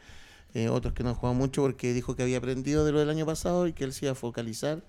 eh, 0.53 0.69
otros 0.69 0.93
que 0.93 1.03
no 1.03 1.09
han 1.09 1.15
jugado 1.15 1.33
mucho 1.35 1.61
porque 1.61 1.93
dijo 1.93 2.15
que 2.15 2.23
había 2.23 2.37
aprendido 2.37 2.85
de 2.85 2.91
lo 2.91 2.99
del 2.99 3.09
año 3.09 3.25
pasado 3.25 3.67
y 3.67 3.73
que 3.73 3.83
él 3.83 3.93
se 3.93 4.05
iba 4.05 4.11
a 4.13 4.15
focalizar 4.15 4.81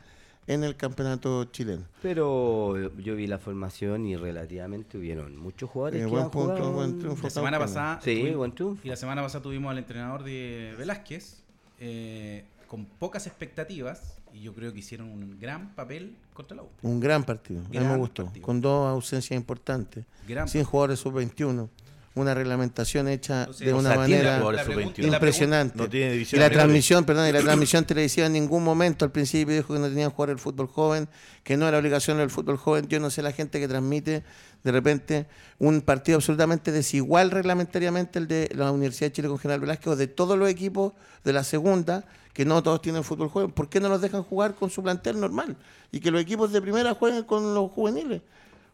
en 0.48 0.64
el 0.64 0.74
campeonato 0.76 1.44
chileno. 1.44 1.84
Pero 2.02 2.76
yo 2.98 3.14
vi 3.14 3.28
la 3.28 3.38
formación 3.38 4.06
y 4.06 4.16
relativamente 4.16 4.98
hubieron 4.98 5.36
muchos 5.36 5.70
jugadores 5.70 6.00
Eh, 6.00 6.04
que 6.04 6.10
buen 6.10 6.30
punto, 6.30 6.54
jugado 6.56 6.72
buen 6.72 6.90
en- 6.90 6.98
triunfo. 6.98 7.22
La 7.24 7.30
semana 7.30 7.58
pasada. 7.60 8.00
Sí, 8.02 8.16
tuvimos- 8.20 8.36
buen 8.38 8.52
triunfo. 8.54 8.80
Y 8.84 8.88
la 8.88 8.96
semana 8.96 9.22
pasada 9.22 9.42
tuvimos 9.42 9.70
al 9.70 9.78
entrenador 9.78 10.24
de 10.24 10.74
Velázquez 10.76 11.42
eh, 11.78 12.44
con 12.66 12.86
pocas 12.86 13.26
expectativas. 13.28 14.18
Y 14.34 14.40
yo 14.40 14.54
creo 14.54 14.72
que 14.72 14.78
hicieron 14.78 15.08
un 15.10 15.38
gran 15.38 15.74
papel 15.74 16.16
contra 16.32 16.56
la 16.56 16.62
U. 16.62 16.68
Un 16.82 17.00
gran 17.00 17.22
partido, 17.24 17.60
a 17.60 17.62
mí 17.64 17.68
me 17.78 17.84
Gran 17.84 17.98
gustó, 17.98 18.24
partido. 18.24 18.44
con 18.46 18.60
dos 18.60 18.88
ausencias 18.88 19.36
importantes, 19.36 20.04
Gran 20.26 20.48
sin 20.48 20.64
jugadores 20.64 21.00
sub-21, 21.00 21.68
una 22.14 22.34
reglamentación 22.34 23.08
hecha 23.08 23.46
de 23.58 23.72
o 23.72 23.78
una 23.78 23.90
sea, 23.90 23.98
manera 23.98 24.32
jugadores 24.36 24.60
la 24.60 24.64
pregunta- 24.66 24.96
sub-21. 24.96 25.10
la 25.10 25.16
impresionante. 25.16 25.78
No 25.78 25.88
tiene 25.88 26.14
Y 26.16 26.36
la 26.36 26.50
transmisión, 26.50 27.04
perdón, 27.04 27.28
y 27.28 27.32
la 27.32 27.40
transmisión 27.40 27.84
televisiva 27.86 28.26
en 28.26 28.34
ningún 28.34 28.62
momento 28.62 29.04
al 29.06 29.10
principio 29.12 29.54
dijo 29.54 29.72
que 29.72 29.80
no 29.80 29.88
tenían 29.88 30.10
que 30.10 30.16
jugar 30.16 30.30
el 30.30 30.38
fútbol 30.38 30.66
joven, 30.66 31.08
que 31.42 31.56
no 31.56 31.66
era 31.66 31.78
obligación 31.78 32.18
del 32.18 32.28
fútbol 32.30 32.58
joven. 32.58 32.86
Yo 32.88 33.00
no 33.00 33.08
sé 33.10 33.22
la 33.22 33.32
gente 33.32 33.58
que 33.60 33.66
transmite 33.66 34.24
de 34.62 34.72
repente 34.72 35.26
un 35.58 35.80
partido 35.80 36.16
absolutamente 36.16 36.70
desigual 36.70 37.30
reglamentariamente 37.30 38.18
el 38.18 38.28
de 38.28 38.50
la 38.54 38.70
Universidad 38.72 39.08
de 39.08 39.12
Chile 39.12 39.28
con 39.28 39.38
General 39.38 39.60
Velázquez 39.60 39.86
o 39.88 39.96
de 39.96 40.06
todos 40.06 40.38
los 40.38 40.48
equipos 40.50 40.92
de 41.24 41.32
la 41.32 41.44
segunda, 41.44 42.04
que 42.34 42.44
no 42.44 42.62
todos 42.62 42.80
tienen 42.82 43.04
fútbol 43.04 43.28
joven. 43.30 43.50
¿Por 43.50 43.68
qué 43.68 43.80
no 43.80 43.88
los 43.88 44.00
dejan 44.00 44.22
jugar 44.22 44.54
con 44.54 44.70
su 44.70 44.82
plantel 44.82 45.18
normal? 45.18 45.56
Y 45.90 46.00
que 46.00 46.10
los 46.10 46.20
equipos 46.20 46.52
de 46.52 46.60
primera 46.62 46.94
jueguen 46.94 47.24
con 47.24 47.54
los 47.54 47.70
juveniles. 47.70 48.22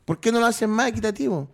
¿Por 0.05 0.20
qué 0.20 0.30
no 0.32 0.41
lo 0.41 0.47
hacen 0.47 0.70
más 0.70 0.89
equitativo? 0.89 1.49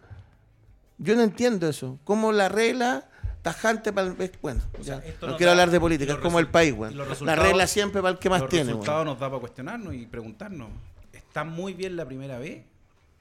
Yo 0.99 1.17
no 1.17 1.23
entiendo 1.23 1.69
eso. 1.69 1.99
Como 2.05 2.33
la 2.33 2.49
regla 2.49 3.09
tajante 3.43 3.93
para 3.93 4.09
el... 4.09 4.33
Bueno, 4.41 4.61
sea, 4.81 5.01
ya, 5.01 5.07
esto 5.07 5.27
no 5.27 5.37
quiero 5.37 5.53
hablar 5.53 5.71
de 5.71 5.79
política, 5.79 6.15
es 6.15 6.19
como 6.19 6.39
el 6.39 6.49
país, 6.49 6.75
bueno. 6.75 7.05
La 7.21 7.37
regla 7.37 7.67
siempre 7.67 8.01
para 8.01 8.13
el 8.13 8.19
que 8.19 8.31
más 8.31 8.41
los 8.43 8.51
tiene, 8.51 8.67
resultados 8.71 8.99
bueno. 9.01 9.11
nos 9.13 9.21
da 9.21 9.29
para 9.29 9.41
cuestionarnos 9.41 9.95
y 9.95 10.07
preguntarnos. 10.07 10.69
¿Está 11.13 11.45
muy 11.45 11.75
bien 11.75 11.97
la 11.97 12.07
primera 12.07 12.39
B? 12.39 12.65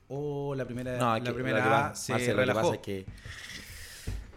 ¿O 0.08 0.54
la 0.56 0.66
primera, 0.66 0.98
No, 0.98 1.18
la 1.18 1.34
primera 1.34 1.64
que 1.64 1.70
A 1.70 1.96
se 1.96 2.12
Marcelo, 2.14 2.34
lo 2.34 2.38
que 2.38 2.46
relajó? 2.46 2.62
pasa 2.62 2.76
es 2.76 2.82
que 2.82 3.06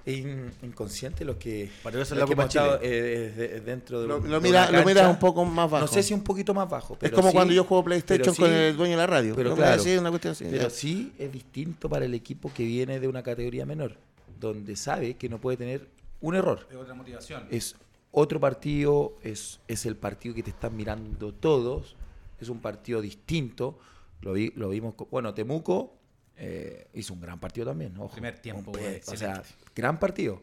in- 0.07 0.53
inconsciente 0.63 1.25
los 1.25 1.37
que, 1.37 1.69
eso 2.01 2.15
es 2.15 2.21
la 2.21 2.27
que 2.27 2.33
estado, 2.33 2.79
eh, 2.83 3.33
de- 3.37 3.61
dentro 3.61 4.01
de 4.01 4.07
Lo, 4.09 4.19
lo 4.21 4.41
de 4.41 4.49
mira, 4.49 4.69
una 4.69 4.79
lo 4.81 4.85
miras 4.87 5.03
cancha. 5.03 5.11
un 5.11 5.19
poco 5.19 5.45
más 5.45 5.71
bajo. 5.71 5.85
No 5.87 5.93
sé 5.93 6.03
si 6.03 6.15
un 6.15 6.23
poquito 6.23 6.55
más 6.55 6.69
bajo. 6.69 6.97
es 7.01 7.11
como 7.11 7.29
sí- 7.29 7.35
cuando 7.35 7.53
yo 7.53 7.65
juego 7.65 7.85
PlayStation 7.85 8.35
pero 8.35 8.47
con 8.47 8.49
sí- 8.57 8.63
el 8.65 8.77
dueño 8.77 8.93
de 8.93 8.97
la 8.99 9.07
radio. 9.07 9.35
pero 9.35 9.51
No 9.51 9.57
claro. 9.57 9.83
una 10.01 10.11
cuestión 10.11 10.33
así. 10.33 10.45
Pero 10.49 10.63
ya. 10.65 10.71
sí 10.71 11.13
es 11.19 11.33
distinto 11.33 11.89
para 11.89 12.05
el 12.05 12.15
equipo 12.15 12.53
que 12.55 12.65
viene 12.65 13.01
de 13.01 13.09
una 13.09 13.23
categoría 13.23 13.67
menor, 13.67 13.97
donde 14.39 14.77
sabe 14.77 15.15
que 15.15 15.29
no 15.29 15.39
puede 15.41 15.57
tener 15.57 15.89
un 16.21 16.35
error. 16.37 16.67
Es 16.71 16.77
otra 16.77 16.95
motivación. 16.95 17.45
Es 17.51 17.75
otro 18.13 18.39
partido, 18.41 19.17
es, 19.23 19.61
es 19.69 19.85
el 19.87 19.97
partido 19.97 20.35
que 20.35 20.43
te 20.43 20.51
están 20.51 20.77
mirando 20.77 21.35
todos, 21.35 21.97
es 22.41 22.49
un 22.49 22.61
partido 22.61 23.01
distinto. 23.01 23.79
Lo, 24.23 24.33
vi, 24.33 24.53
lo 24.57 24.69
vimos, 24.71 24.95
con- 24.95 25.09
bueno, 25.11 25.35
Temuco 25.35 25.93
eh, 26.37 26.87
hizo 26.95 27.15
un 27.15 27.21
gran 27.21 27.39
partido 27.41 27.67
también. 27.67 27.97
Ojo, 27.99 28.13
Primer 28.13 28.39
tiempo, 28.39 28.71
Un- 28.73 28.79
o 28.79 29.17
sea, 29.17 29.43
gran 29.75 29.99
partido. 29.99 30.43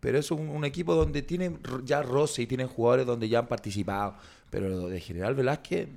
Pero 0.00 0.18
es 0.18 0.30
un, 0.30 0.48
un 0.48 0.64
equipo 0.64 0.94
donde 0.94 1.22
tienen 1.22 1.58
ya 1.84 2.02
roce 2.02 2.42
y 2.42 2.46
tienen 2.46 2.68
jugadores 2.68 3.06
donde 3.06 3.28
ya 3.28 3.40
han 3.40 3.48
participado. 3.48 4.14
Pero 4.50 4.68
lo 4.68 4.88
de 4.88 5.00
General 5.00 5.34
Velázquez, 5.34 5.88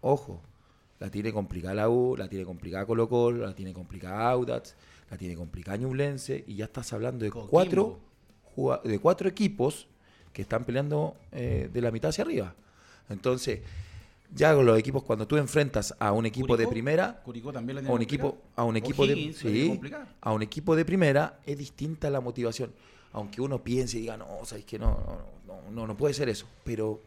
ojo, 0.00 0.40
la 1.00 1.10
tiene 1.10 1.32
complicada 1.32 1.74
la 1.74 1.88
U, 1.88 2.16
la 2.16 2.28
tiene 2.28 2.44
complicada 2.44 2.86
Colo 2.86 3.08
Colo, 3.08 3.44
la 3.46 3.54
tiene 3.54 3.72
complicada 3.72 4.30
Audax, 4.30 4.76
la 5.10 5.16
tiene 5.16 5.34
complicada 5.34 5.76
Ñublense 5.76 6.44
y 6.46 6.54
ya 6.56 6.66
estás 6.66 6.92
hablando 6.92 7.24
de 7.24 7.30
Coquimbo. 7.32 7.50
cuatro, 8.54 8.80
de 8.84 8.98
cuatro 9.00 9.28
equipos 9.28 9.88
que 10.32 10.42
están 10.42 10.64
peleando 10.64 11.16
eh, 11.32 11.68
de 11.72 11.80
la 11.82 11.90
mitad 11.90 12.10
hacia 12.10 12.22
arriba. 12.22 12.54
Entonces, 13.08 13.60
ya 14.34 14.54
con 14.54 14.64
los 14.64 14.78
equipos, 14.78 15.02
cuando 15.02 15.26
tú 15.26 15.36
enfrentas 15.36 15.94
a 15.98 16.12
un 16.12 16.26
equipo 16.26 16.56
de 16.56 16.66
primera, 16.66 17.20
Curicó 17.22 17.52
también 17.52 17.82
la 17.82 17.88
a 17.88 17.92
un 17.92 18.02
equipo, 18.02 18.38
a 18.56 18.64
un 18.64 18.76
equipo 18.76 19.06
de 19.06 19.32
sí, 19.34 19.80
a 20.20 20.32
un 20.32 20.42
equipo 20.42 20.74
de 20.74 20.84
primera 20.84 21.40
es 21.44 21.58
distinta 21.58 22.08
la 22.10 22.20
motivación. 22.20 22.72
Aunque 23.14 23.42
uno 23.42 23.62
piense 23.62 23.98
y 23.98 24.02
diga, 24.02 24.16
no, 24.16 24.26
sabes 24.44 24.64
que 24.64 24.78
no, 24.78 24.90
no, 25.46 25.60
no, 25.64 25.70
no, 25.70 25.86
no 25.86 25.96
puede 25.96 26.14
ser 26.14 26.30
eso. 26.30 26.46
Pero 26.64 27.00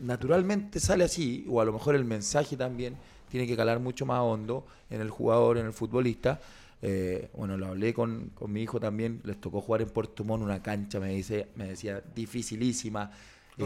naturalmente 0.00 0.80
sale 0.80 1.04
así, 1.04 1.46
o 1.50 1.60
a 1.60 1.64
lo 1.66 1.72
mejor 1.72 1.94
el 1.94 2.04
mensaje 2.04 2.56
también 2.56 2.96
tiene 3.28 3.46
que 3.46 3.56
calar 3.56 3.78
mucho 3.78 4.06
más 4.06 4.20
hondo 4.20 4.66
en 4.88 5.02
el 5.02 5.10
jugador, 5.10 5.58
en 5.58 5.66
el 5.66 5.72
futbolista. 5.72 6.40
Eh, 6.82 7.28
bueno, 7.34 7.58
lo 7.58 7.66
hablé 7.66 7.92
con, 7.92 8.30
con 8.34 8.50
mi 8.50 8.62
hijo 8.62 8.80
también, 8.80 9.20
les 9.24 9.38
tocó 9.38 9.60
jugar 9.60 9.82
en 9.82 9.90
Puerto 9.90 10.24
Montt 10.24 10.42
una 10.42 10.62
cancha, 10.62 10.98
me 10.98 11.10
dice, 11.10 11.48
me 11.56 11.68
decía, 11.68 12.02
dificilísima. 12.14 13.10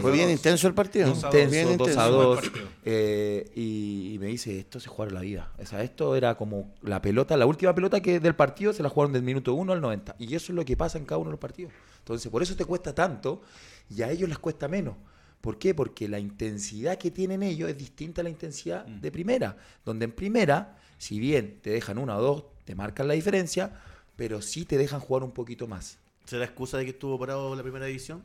Fue 0.01 0.11
bien 0.11 0.29
intenso 0.29 0.67
el 0.67 0.73
partido. 0.73 1.07
Dos 1.07 1.23
a 1.23 1.29
Bien 1.29 1.45
Intenso, 1.45 1.67
2 1.77 1.87
a 1.87 1.91
intenso. 1.91 2.11
2. 2.11 2.25
Buen 2.25 2.41
partido. 2.51 2.67
eh, 2.85 3.51
y, 3.55 4.13
y 4.13 4.19
me 4.19 4.27
dice, 4.27 4.59
esto 4.59 4.79
se 4.79 4.89
juega 4.89 5.13
la 5.13 5.21
vida. 5.21 5.51
O 5.57 5.65
sea, 5.65 5.83
esto 5.83 6.15
era 6.15 6.35
como 6.35 6.73
la 6.81 7.01
pelota, 7.01 7.35
la 7.37 7.45
última 7.45 7.73
pelota 7.73 8.01
que 8.01 8.19
del 8.19 8.35
partido 8.35 8.73
se 8.73 8.83
la 8.83 8.89
jugaron 8.89 9.13
del 9.13 9.23
minuto 9.23 9.53
1 9.53 9.73
al 9.73 9.81
90. 9.81 10.15
Y 10.19 10.35
eso 10.35 10.51
es 10.51 10.55
lo 10.55 10.65
que 10.65 10.75
pasa 10.77 10.97
en 10.97 11.05
cada 11.05 11.17
uno 11.19 11.29
de 11.29 11.33
los 11.33 11.39
partidos. 11.39 11.71
Entonces, 11.99 12.31
por 12.31 12.43
eso 12.43 12.55
te 12.55 12.65
cuesta 12.65 12.93
tanto 12.93 13.41
y 13.89 14.01
a 14.01 14.11
ellos 14.11 14.29
les 14.29 14.37
cuesta 14.37 14.67
menos. 14.67 14.95
¿Por 15.41 15.57
qué? 15.59 15.75
Porque 15.75 16.07
la 16.07 16.17
intensidad 16.19 16.97
que 16.97 17.11
tienen 17.11 17.43
ellos 17.43 17.69
es 17.69 17.77
distinta 17.77 18.21
a 18.21 18.23
la 18.23 18.29
intensidad 18.31 18.85
de 18.85 19.11
primera. 19.11 19.57
Donde 19.83 20.05
en 20.05 20.11
primera, 20.11 20.77
si 20.97 21.19
bien 21.19 21.59
te 21.61 21.69
dejan 21.69 21.97
una 21.99 22.17
o 22.17 22.21
dos, 22.21 22.43
te 22.65 22.73
marcan 22.73 23.07
la 23.07 23.13
diferencia, 23.13 23.79
pero 24.15 24.41
sí 24.41 24.65
te 24.65 24.77
dejan 24.77 24.99
jugar 24.99 25.23
un 25.23 25.31
poquito 25.31 25.67
más. 25.67 25.99
¿Será 26.25 26.45
excusa 26.45 26.79
de 26.79 26.85
que 26.85 26.91
estuvo 26.91 27.19
parado 27.19 27.55
la 27.55 27.61
primera 27.61 27.85
división? 27.85 28.23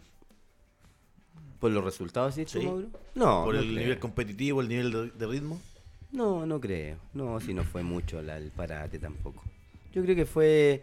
¿Por 1.60 1.70
los 1.72 1.84
resultados, 1.84 2.34
sí, 2.34 2.44
Sí. 2.46 2.60
Mauro? 2.60 2.88
No, 3.14 3.44
¿Por 3.44 3.54
no 3.54 3.60
el 3.60 3.66
creo. 3.68 3.78
nivel 3.80 3.98
competitivo, 3.98 4.60
el 4.62 4.68
nivel 4.68 4.90
de, 4.90 5.10
de 5.10 5.26
ritmo? 5.26 5.60
No, 6.12 6.44
no 6.46 6.58
creo. 6.60 6.96
No, 7.14 7.38
si 7.40 7.54
no 7.54 7.62
fue 7.64 7.82
mucho 7.82 8.20
la- 8.22 8.36
el 8.38 8.50
parate 8.50 8.98
tampoco. 8.98 9.42
Yo 9.92 10.02
creo 10.02 10.16
que 10.16 10.26
fue 10.26 10.82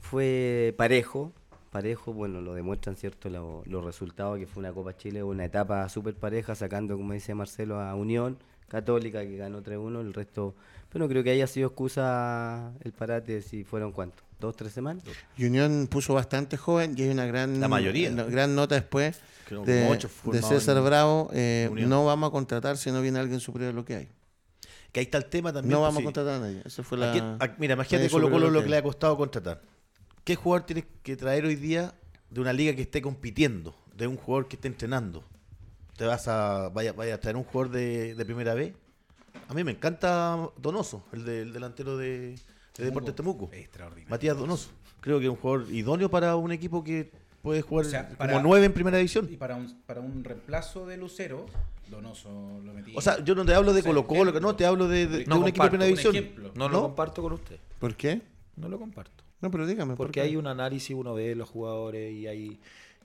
fue 0.00 0.74
parejo. 0.76 1.32
Parejo, 1.72 2.12
bueno, 2.14 2.40
lo 2.40 2.54
demuestran, 2.54 2.96
¿cierto? 2.96 3.28
Lo- 3.28 3.62
los 3.66 3.84
resultados, 3.84 4.38
que 4.38 4.46
fue 4.46 4.60
una 4.60 4.72
Copa 4.72 4.96
Chile, 4.96 5.22
una 5.22 5.44
etapa 5.44 5.86
súper 5.90 6.14
pareja, 6.14 6.54
sacando, 6.54 6.96
como 6.96 7.12
dice 7.12 7.34
Marcelo, 7.34 7.78
a 7.80 7.94
Unión, 7.94 8.38
Católica 8.68 9.20
que 9.22 9.36
ganó 9.36 9.62
3-1, 9.62 10.00
el 10.00 10.14
resto... 10.14 10.54
Pero 10.90 11.04
no 11.04 11.08
creo 11.10 11.22
que 11.22 11.30
haya 11.30 11.46
sido 11.46 11.68
excusa 11.68 12.72
el 12.82 12.92
parate 12.92 13.42
si 13.42 13.64
fueron 13.64 13.92
cuántos, 13.92 14.24
dos, 14.40 14.56
tres 14.56 14.72
semanas. 14.72 15.02
Y 15.36 15.46
Unión 15.46 15.88
puso 15.90 16.14
bastante 16.14 16.56
joven 16.56 16.94
y 16.96 17.02
hay 17.02 17.08
una 17.10 17.26
gran, 17.26 17.60
La 17.60 17.68
mayoría. 17.68 18.10
una 18.10 18.24
gran 18.24 18.54
nota 18.54 18.74
después 18.74 19.20
Creo 19.46 19.64
de, 19.64 19.98
César 20.42 20.80
Bravo. 20.82 21.30
eh, 21.32 21.70
no 21.72 22.04
vamos 22.04 22.28
a 22.28 22.30
contratar 22.32 22.76
si 22.76 22.90
no 22.92 23.00
viene 23.00 23.18
alguien 23.18 23.40
superior 23.40 23.70
a 23.70 23.74
lo 23.74 23.84
que 23.84 23.94
hay. 23.96 24.08
Que 24.92 25.00
ahí 25.00 25.04
está 25.04 25.18
el 25.18 25.26
tema 25.26 25.52
también. 25.52 25.72
No 25.72 25.78
pues, 25.80 25.88
vamos 25.88 26.00
a 26.00 26.04
contratar 26.04 26.34
a 26.34 26.38
nadie. 26.40 26.62
Esa 26.64 26.82
fue 26.82 26.96
la. 26.98 27.10
Aquí- 27.10 27.18
a- 27.20 27.56
mira, 27.58 27.74
imagínate 27.74 28.08
Colo 28.10 28.30
Colo 28.30 28.50
lo 28.50 28.62
que 28.62 28.68
le 28.68 28.76
ha 28.78 28.82
costado 28.82 29.16
contratar. 29.16 29.62
¿Qué 30.24 30.34
jugador 30.36 30.66
tienes 30.66 30.84
que 31.02 31.16
traer 31.16 31.44
hoy 31.44 31.56
día 31.56 31.94
de 32.30 32.40
una 32.40 32.52
liga 32.52 32.74
que 32.74 32.82
esté 32.82 33.00
compitiendo? 33.02 33.74
De 33.94 34.06
un 34.06 34.16
jugador 34.16 34.48
que 34.48 34.56
esté 34.56 34.68
entrenando. 34.68 35.24
¿Te 35.96 36.04
vas 36.06 36.28
a, 36.28 36.68
vaya, 36.68 36.92
vaya 36.92 37.14
a 37.16 37.18
traer 37.20 37.36
un 37.36 37.44
jugador 37.44 37.72
de, 37.72 38.14
de 38.14 38.24
primera 38.24 38.54
vez? 38.54 38.74
A 39.48 39.54
mí 39.54 39.64
me 39.64 39.72
encanta 39.72 40.38
Donoso, 40.58 41.04
el, 41.12 41.24
de- 41.24 41.42
el 41.42 41.52
delantero 41.52 41.96
de, 41.96 42.38
de 42.78 42.84
Deportes 42.84 43.14
Temuco. 43.14 43.50
Extraordinario. 43.52 44.08
Matías 44.10 44.36
Donoso. 44.38 44.70
Creo 45.00 45.18
que 45.18 45.26
es 45.26 45.30
un 45.30 45.36
jugador 45.36 45.66
idóneo 45.72 46.10
para 46.10 46.34
un 46.36 46.50
equipo 46.52 46.82
que 46.82 47.10
puede 47.42 47.62
jugar 47.62 47.86
O 47.86 47.88
sea, 47.88 48.08
como 48.08 48.40
nueve 48.40 48.66
en 48.66 48.72
primera 48.72 48.96
división. 48.96 49.28
Y 49.30 49.36
para 49.36 49.56
un, 49.56 49.80
para 49.86 50.00
un 50.00 50.24
reemplazo 50.24 50.86
de 50.86 50.96
Lucero, 50.96 51.46
Donoso 51.90 52.60
lo 52.64 52.72
metí. 52.74 52.92
O 52.96 53.00
sea, 53.00 53.22
yo 53.24 53.34
no 53.34 53.44
te 53.44 53.54
hablo 53.54 53.72
de 53.72 53.82
Colo 53.82 54.06
Colo, 54.06 54.22
ejemplo. 54.30 54.40
no, 54.40 54.56
te 54.56 54.66
hablo 54.66 54.88
de, 54.88 55.06
de- 55.06 55.18
de 55.18 55.26
No 55.26 55.38
un 55.40 55.48
equipo 55.48 55.64
de 55.64 55.70
primera 55.70 55.86
división. 55.88 56.14
ejemplo. 56.14 56.50
No, 56.54 56.68
lo 56.68 56.82
comparto 56.82 57.22
con 57.22 57.32
usted. 57.32 57.56
¿Por 57.78 57.94
qué? 57.94 58.20
No 58.56 58.68
lo 58.68 58.78
comparto. 58.78 59.24
No, 59.40 59.50
pero 59.50 59.66
dígame. 59.66 59.92
¿por 59.94 60.06
Porque 60.08 60.20
qué? 60.20 60.26
hay 60.26 60.36
un 60.36 60.46
análisis, 60.48 60.94
uno 60.96 61.14
ve 61.14 61.34
los 61.36 61.48
jugadores 61.48 62.12
y 62.12 62.26
hay 62.26 62.58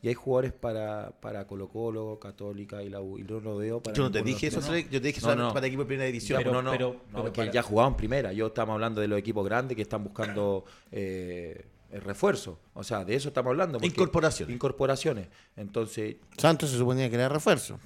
y 0.04 0.10
hay 0.10 0.14
jugadores 0.16 0.51
para, 0.51 1.12
para 1.22 1.47
Colo 1.47 1.70
Colo, 1.70 2.20
Católica 2.22 2.84
y 2.84 2.89
la 2.89 2.99
U. 2.99 3.18
Y 3.18 3.24
no 3.24 3.39
lo 3.39 3.56
veo 3.56 3.82
para 3.82 3.95
Yo 3.95 4.04
no 4.04 4.12
te 4.12 4.22
dije 4.22 4.47
eso, 4.47 4.60
yo 4.60 5.01
te 5.01 5.08
dije 5.08 5.22
No, 5.36 5.54
para 5.54 5.66
equipo 5.66 5.84
de 5.84 5.88
primera 5.88 6.06
división. 6.08 6.38
Pero- 6.39 6.51
no, 6.51 6.62
no, 6.62 6.72
pero- 6.72 6.91
no, 7.10 7.20
pero 7.22 7.34
que 7.34 7.41
para- 7.43 7.51
ya 7.54 7.62
jugaban 7.64 7.95
primera. 7.95 8.34
Yo 8.34 8.47
estamos 8.47 8.74
hablando 8.74 8.99
de 8.99 9.08
los 9.08 9.18
equipos 9.18 9.45
grandes 9.45 9.78
que 9.78 9.82
están 9.82 10.04
buscando 10.04 10.66
eh, 10.91 11.66
el 11.89 12.01
refuerzo. 12.01 12.60
O 12.74 12.84
sea, 12.84 13.06
de 13.06 13.16
eso 13.16 13.30
estamos 13.30 13.51
hablando. 13.51 13.80
porque- 13.80 13.88
Incorporaciones. 13.88 14.54
Incorporaciones. 14.54 15.30
Entonces, 15.56 16.18
Santos 16.38 16.70
se 16.72 16.78
suponía 16.78 17.10
que 17.10 17.16
era 17.16 17.30
refuerzo. 17.30 17.80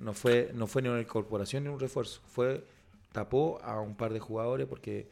no 0.00 0.12
fue, 0.14 0.52
no 0.54 0.68
fue 0.68 0.80
ni 0.80 0.88
una 0.90 1.00
incorporación 1.00 1.64
ni 1.64 1.70
un 1.70 1.80
refuerzo. 1.80 2.20
Fue, 2.28 2.64
tapó 3.10 3.60
a 3.64 3.80
un 3.80 3.96
par 3.96 4.12
de 4.12 4.20
jugadores 4.20 4.68
porque, 4.68 5.08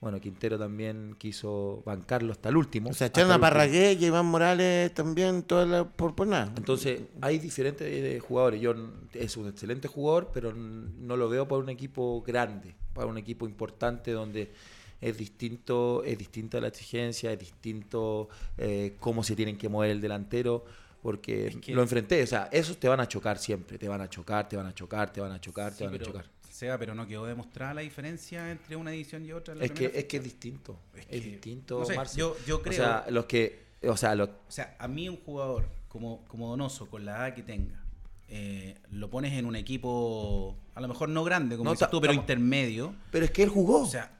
bueno, 0.00 0.20
Quintero 0.20 0.58
también 0.58 1.14
quiso 1.18 1.82
bancarlo 1.86 2.32
hasta 2.32 2.50
el 2.50 2.56
último. 2.58 2.90
O 2.90 2.92
sea, 2.92 3.06
echaron 3.06 3.32
a. 3.32 3.38
Parragué 3.40 3.92
y 3.98 4.04
Iván 4.04 4.26
Morales 4.26 4.92
también, 4.92 5.42
toda 5.44 5.64
la- 5.64 5.84
por, 5.84 6.14
por 6.14 6.26
nada. 6.26 6.52
Entonces, 6.56 7.00
hay 7.22 7.38
diferentes 7.38 7.86
eh, 7.88 8.20
jugadores. 8.20 8.60
Yo 8.60 8.74
es 9.14 9.36
un 9.38 9.48
excelente 9.48 9.88
jugador, 9.88 10.30
pero 10.34 10.52
no 10.52 11.16
lo 11.16 11.28
veo 11.30 11.48
para 11.48 11.60
un 11.62 11.70
equipo 11.70 12.22
grande, 12.22 12.74
para 12.92 13.06
un 13.06 13.16
equipo 13.16 13.46
importante 13.46 14.10
donde 14.12 14.52
es 15.00 15.16
distinto, 15.16 16.02
es 16.04 16.16
distinta 16.18 16.60
la 16.60 16.68
exigencia, 16.68 17.32
es 17.32 17.38
distinto 17.38 18.28
eh, 18.58 18.96
cómo 19.00 19.22
se 19.24 19.34
tienen 19.36 19.56
que 19.58 19.68
mover 19.68 19.90
el 19.90 20.00
delantero, 20.00 20.64
porque 21.02 21.48
Es 21.48 21.56
que- 21.56 21.74
lo 21.74 21.82
enfrenté. 21.82 22.22
O 22.22 22.26
sea, 22.26 22.48
esos 22.52 22.78
te 22.78 22.88
van 22.88 23.00
a 23.00 23.08
chocar 23.08 23.38
siempre, 23.38 23.78
te 23.78 23.88
van 23.88 24.00
a 24.02 24.08
chocar, 24.08 24.48
te 24.48 24.56
van 24.56 24.66
a 24.66 24.74
chocar, 24.74 25.12
te 25.12 25.20
van 25.20 25.32
a 25.32 25.40
chocar, 25.40 25.72
te 25.74 25.84
van 25.84 25.94
a 25.94 25.98
chocar. 25.98 26.24
Seba, 26.54 26.78
pero 26.78 26.94
no 26.94 27.04
quedó 27.08 27.26
demostrada 27.26 27.74
la 27.74 27.80
diferencia 27.80 28.48
entre 28.52 28.76
una 28.76 28.92
edición 28.92 29.24
y 29.26 29.32
otra. 29.32 29.54
en 29.54 29.58
la 29.58 29.64
Es 29.64 29.72
que, 29.72 29.90
es 29.92 30.04
que 30.04 30.18
es 30.18 30.22
distinto, 30.22 30.78
es, 30.94 31.00
Es 31.00 31.06
que, 31.08 31.20
distinto, 31.20 31.80
no 31.80 31.84
sé, 32.04 32.16
yo- 32.16 32.36
yo 32.46 32.56
O 32.58 32.62
creo- 32.62 32.72
sea, 32.74 33.06
los 33.10 33.24
que, 33.24 33.64
o 33.82 33.96
sea, 33.96 34.14
los, 34.14 34.28
O 34.28 34.32
sea, 34.52 34.76
a 34.78 34.86
mí 34.86 35.08
un 35.08 35.16
jugador 35.16 35.66
como, 35.88 36.24
como 36.28 36.48
Donoso, 36.50 36.86
con 36.88 37.04
la 37.04 37.16
edad 37.16 37.34
que 37.34 37.42
tenga, 37.42 37.82
eh, 38.28 38.76
lo 38.92 39.10
pones 39.10 39.32
en 39.32 39.46
un 39.46 39.56
equipo, 39.56 40.56
a 40.76 40.80
lo 40.80 40.86
mejor 40.86 41.08
no 41.08 41.24
grande, 41.24 41.56
como 41.56 41.70
No, 41.70 41.72
dices 41.72 41.90
tú, 41.90 42.00
pero 42.00 42.12
intermedio. 42.12 42.94
pero 43.10 43.24
es 43.24 43.32
que 43.32 43.42
él 43.42 43.48
jugó. 43.48 43.82
O 43.82 43.86
sea, 43.86 44.16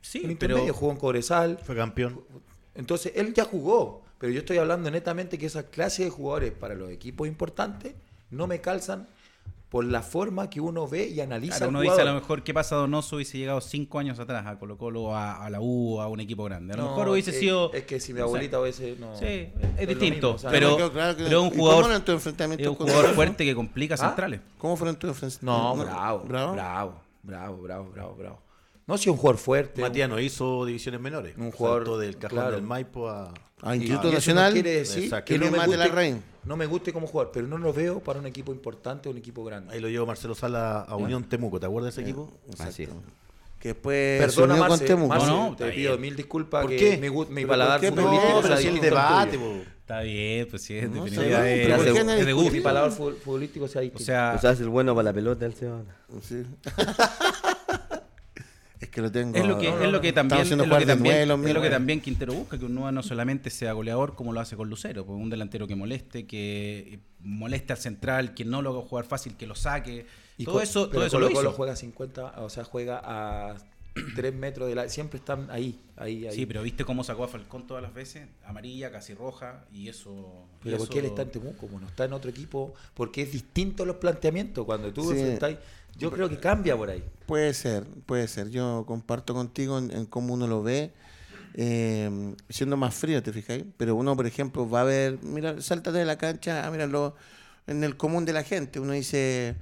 sí, 0.00 0.18
en 0.18 0.22
pero 0.22 0.32
intermedio 0.32 0.72
jugó 0.72 0.92
en 0.92 0.98
Cobresal, 0.98 1.58
Fue 1.58 1.74
campeón. 1.74 2.22
Entonces, 2.76 3.10
él 3.16 3.34
ya 3.34 3.44
jugó, 3.44 4.04
pero 4.18 4.32
yo 4.32 4.38
estoy 4.38 4.58
hablando 4.58 4.88
netamente 4.88 5.36
que 5.36 5.46
esa 5.46 5.64
clase 5.68 6.04
de 6.04 6.10
jugadores 6.10 6.52
para 6.52 6.74
los 6.76 6.90
equipos 6.92 7.26
importantes 7.26 7.94
no 8.30 8.46
me 8.46 8.60
calzan 8.60 9.08
por 9.68 9.84
la 9.84 10.00
forma 10.02 10.48
que 10.48 10.60
uno 10.60 10.86
ve 10.86 11.08
y 11.08 11.20
analiza 11.20 11.56
claro, 11.58 11.70
uno 11.70 11.80
dice 11.80 12.00
a 12.00 12.04
lo 12.04 12.14
mejor 12.14 12.42
qué 12.44 12.54
pasa 12.54 12.76
Donoso 12.76 13.16
hubiese 13.16 13.36
llegado 13.36 13.60
cinco 13.60 13.98
años 13.98 14.18
atrás 14.20 14.46
a 14.46 14.58
Colo 14.58 14.78
Colo, 14.78 15.14
a, 15.14 15.44
a 15.44 15.50
la 15.50 15.60
U, 15.60 16.00
a 16.00 16.06
un 16.08 16.20
equipo 16.20 16.44
grande. 16.44 16.74
A 16.74 16.76
lo 16.76 16.84
No, 16.84 16.88
mejor 16.90 17.08
hubiese 17.08 17.30
es- 17.32 17.40
sido... 17.40 17.72
Es 17.72 17.84
que 17.84 17.98
si 17.98 18.14
mi 18.14 18.20
abuelita 18.20 18.60
hubiese... 18.60 18.96
No, 19.00 19.16
Sí, 19.16 19.24
es, 19.24 19.88
distinto, 19.88 20.14
mismo, 20.14 20.30
o 20.30 20.38
sea, 20.38 20.50
pero, 20.50 20.76
claro 20.92 21.16
que- 21.16 21.24
pero 21.24 21.42
un 21.42 21.48
¿y 21.52 21.56
jugador, 21.56 21.82
cómo 21.82 21.90
eran 21.92 22.04
tus 22.04 22.14
enfrentamientos 22.14 22.64
es 22.64 22.68
un 22.70 22.76
con 22.76 22.86
jugador 22.86 23.02
Donoso? 23.06 23.16
fuerte 23.16 23.44
que 23.44 23.54
complica 23.56 23.94
¿Ah? 23.94 23.98
centrales. 23.98 24.40
¿Cómo 24.58 24.76
fueron 24.76 24.96
tus 24.96 25.10
ofensivos? 25.10 25.42
No, 25.42 25.76
bravo, 25.76 26.22
bravo, 26.26 26.54
bravo, 26.54 27.00
bravo, 27.24 27.90
bravo, 27.92 28.14
bravo, 28.16 28.42
No, 28.86 28.96
si 28.98 29.10
un 29.10 29.16
jugador 29.16 29.38
fuerte. 29.38 29.80
Matías 29.82 30.08
no 30.08 30.20
hizo 30.20 30.64
divisiones 30.64 31.00
menores. 31.00 31.36
Un 31.36 31.50
jugador, 31.50 31.98
del 31.98 32.16
cajón 32.18 32.38
claro. 32.38 32.52
del 32.52 32.62
Maipo 32.62 33.08
a. 33.08 33.34
A 33.62 33.74
Y- 33.74 33.78
Instituto 33.80 34.08
y 34.10 34.12
Nacional. 34.12 34.50
No 34.50 34.54
quiere 34.54 34.70
decir 34.78 35.04
Exacto. 35.04 35.24
que 35.32 35.38
no 35.38 35.46
me, 35.46 35.50
Mate 35.58 35.66
guste, 35.66 35.78
Larraín. 35.78 36.22
no 36.44 36.56
me 36.56 36.66
guste 36.66 36.92
como 36.92 37.06
jugador, 37.06 37.32
pero 37.32 37.46
no 37.46 37.56
lo 37.58 37.72
veo 37.72 38.00
para 38.00 38.18
un 38.20 38.26
equipo 38.26 38.52
importante 38.52 39.08
o 39.08 39.12
un 39.12 39.18
equipo 39.18 39.44
grande. 39.44 39.72
Ahí 39.74 39.80
lo 39.80 39.88
llevó 39.88 40.06
Marcelo 40.06 40.34
Sala 40.34 40.80
a 40.82 40.96
Unión 40.96 41.24
Temuco. 41.24 41.58
¿Te 41.58 41.66
acuerdas 41.66 41.94
de 41.94 42.02
ese 42.02 42.10
equipo? 42.10 42.30
Así 42.58 42.82
es. 42.84 42.90
Que 43.58 43.68
después 43.68 44.20
se 44.20 44.26
Perdona, 44.26 44.54
unió 44.54 44.68
Marce, 44.68 44.78
con 44.78 44.86
Temuco. 44.86 45.08
Marce, 45.08 45.26
No, 45.26 45.50
no, 45.50 45.56
te 45.56 45.70
pido 45.70 45.92
bien. 45.92 46.00
mil 46.02 46.16
disculpas 46.16 46.60
¿Por 46.62 46.70
que 46.70 46.76
qué? 46.76 46.96
mi, 46.98 47.08
gu- 47.08 47.26
mi 47.28 47.34
¿Pero 47.36 47.48
paladar 47.48 47.80
futbolístico 47.80 48.32
No, 48.34 48.42
pero 48.42 48.56
si 48.58 48.66
el 48.68 48.80
debate. 48.80 49.38
Está 49.80 50.00
bien, 50.00 50.48
pues 50.50 50.62
sí, 50.62 50.76
es 50.76 50.90
No, 50.90 51.04
definitiva, 51.04 51.38
sé, 51.40 51.54
es, 51.62 51.66
pero 51.66 51.76
¿por 51.78 51.86
es 51.86 51.92
qué 51.92 51.98
de- 52.00 52.04
nadie 52.04 52.20
es 52.20 52.26
de 52.26 52.30
Que 52.30 52.32
gusto. 52.34 52.52
mi 52.52 52.60
paladar 52.60 52.90
fu- 52.92 53.12
futbolístico 53.12 53.68
sea 53.68 53.80
O 53.80 53.82
distinto. 53.82 54.04
sea, 54.04 54.34
O 54.36 54.40
sea, 54.40 54.50
es 54.50 54.60
el 54.60 54.68
bueno 54.68 54.94
para 54.94 55.04
la 55.04 55.12
pelota, 55.14 55.46
el 55.46 55.54
Seba. 55.54 55.82
Sí. 56.22 56.42
es 58.96 59.02
que 59.02 59.02
lo 59.02 59.12
tengo. 59.12 59.36
Es 59.36 59.44
lo 59.44 59.58
que, 59.58 59.70
no, 59.70 59.84
es 59.84 59.92
lo 59.92 60.00
que 60.00 60.12
también, 60.12 60.40
es 60.40 60.50
lo 60.50 60.78
que 60.78 60.86
también, 60.86 61.14
nueve 61.14 61.26
los 61.26 61.44
es 61.44 61.54
lo 61.54 61.62
que 61.62 61.70
también 61.70 62.00
Quintero 62.00 62.32
busca, 62.32 62.58
que 62.58 62.64
un 62.64 62.74
no 62.74 63.02
solamente 63.02 63.50
sea 63.50 63.72
goleador 63.72 64.14
como 64.14 64.32
lo 64.32 64.40
hace 64.40 64.56
con 64.56 64.70
Lucero, 64.70 65.04
pues 65.04 65.20
un 65.20 65.28
delantero 65.28 65.66
que 65.66 65.76
moleste, 65.76 66.26
que 66.26 67.00
moleste 67.20 67.72
al 67.72 67.78
central, 67.78 68.34
que 68.34 68.44
no 68.44 68.62
lo 68.62 68.70
haga 68.70 68.88
jugar 68.88 69.04
fácil, 69.04 69.36
que 69.36 69.46
lo 69.46 69.54
saque. 69.54 70.06
Y 70.38 70.44
todo 70.44 70.60
eso, 70.60 70.88
todo 70.88 71.04
eso 71.04 71.18
lo 71.18 71.26
Colo 71.26 71.36
Colo 71.36 71.48
hizo. 71.50 71.56
juega 71.56 71.76
50, 71.76 72.34
o 72.38 72.48
sea, 72.48 72.64
juega 72.64 73.00
a 73.04 73.56
3 74.14 74.34
metros 74.34 74.68
de 74.68 74.74
la... 74.74 74.88
Siempre 74.88 75.18
están 75.18 75.50
ahí, 75.50 75.80
ahí, 75.96 76.26
ahí. 76.26 76.34
Sí, 76.34 76.46
pero 76.46 76.62
viste 76.62 76.84
cómo 76.84 77.02
sacó 77.04 77.24
a 77.24 77.28
Falcón 77.28 77.66
todas 77.66 77.82
las 77.82 77.92
veces, 77.94 78.28
amarilla, 78.44 78.90
casi 78.92 79.14
roja, 79.14 79.64
y 79.72 79.88
eso. 79.88 80.46
y 80.60 80.64
Pero 80.64 80.78
¿por 80.78 80.88
qué 80.88 80.98
él 81.00 81.04
eso- 81.06 81.14
está 81.14 81.22
en 81.22 81.30
Temuco? 81.30 81.56
como 81.66 81.80
no 81.80 81.86
está 81.86 82.04
en 82.04 82.12
otro 82.12 82.30
equipo? 82.30 82.74
Porque 82.94 83.22
es 83.22 83.32
distinto 83.32 83.84
los 83.84 83.96
planteamientos. 83.96 84.64
Cuando 84.64 84.92
tú 84.92 85.02
Sí. 85.12 85.18
enfrentáis... 85.18 85.58
Yo 85.98 86.10
creo 86.10 86.28
que 86.28 86.38
cambia 86.38 86.76
por 86.76 86.90
ahí. 86.90 87.02
Puede 87.24 87.54
ser, 87.54 87.84
puede 88.04 88.28
ser. 88.28 88.50
Yo 88.50 88.84
comparto 88.86 89.32
contigo 89.32 89.78
en, 89.78 89.90
en 89.90 90.04
cómo 90.04 90.34
uno 90.34 90.46
lo 90.46 90.62
ve, 90.62 90.92
eh, 91.54 92.34
siendo 92.50 92.76
más 92.76 92.94
frío, 92.94 93.22
¿te 93.22 93.32
fijáis? 93.32 93.64
Pero 93.78 93.94
uno, 93.94 94.14
por 94.14 94.26
ejemplo, 94.26 94.68
va 94.68 94.82
a 94.82 94.84
ver, 94.84 95.18
mira, 95.22 95.58
sáltate 95.62 95.96
de 95.96 96.04
la 96.04 96.18
cancha, 96.18 96.66
a 96.66 96.70
mirarlo 96.70 97.14
en 97.66 97.82
el 97.82 97.96
común 97.96 98.26
de 98.26 98.34
la 98.34 98.42
gente. 98.42 98.78
Uno 98.78 98.92
dice, 98.92 99.56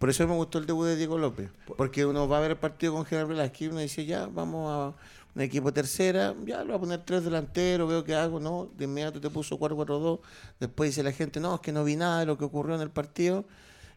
por 0.00 0.08
eso 0.08 0.26
me 0.26 0.34
gustó 0.34 0.56
el 0.58 0.64
debut 0.66 0.86
de 0.86 0.96
Diego 0.96 1.18
López, 1.18 1.50
porque 1.76 2.06
uno 2.06 2.26
va 2.26 2.38
a 2.38 2.40
ver 2.40 2.52
el 2.52 2.56
partido 2.56 2.94
con 2.94 3.04
Gerard 3.04 3.28
Velázquez 3.28 3.60
y 3.60 3.68
uno 3.68 3.80
dice, 3.80 4.06
ya, 4.06 4.26
vamos 4.26 4.72
a 4.72 4.94
un 5.34 5.42
equipo 5.42 5.72
tercera, 5.72 6.34
ya 6.46 6.60
lo 6.60 6.68
voy 6.68 6.74
a 6.76 6.78
poner 6.80 7.04
tres 7.04 7.22
delanteros, 7.22 7.86
veo 7.88 8.02
que 8.02 8.14
hago, 8.14 8.40
no, 8.40 8.70
de 8.76 8.86
inmediato 8.86 9.20
te 9.20 9.28
puso 9.30 9.58
4-4-2, 9.60 10.20
después 10.58 10.90
dice 10.90 11.02
la 11.02 11.12
gente, 11.12 11.38
no, 11.38 11.56
es 11.56 11.60
que 11.60 11.70
no 11.70 11.84
vi 11.84 11.96
nada 11.96 12.20
de 12.20 12.26
lo 12.26 12.38
que 12.38 12.44
ocurrió 12.46 12.74
en 12.74 12.80
el 12.80 12.90
partido. 12.90 13.44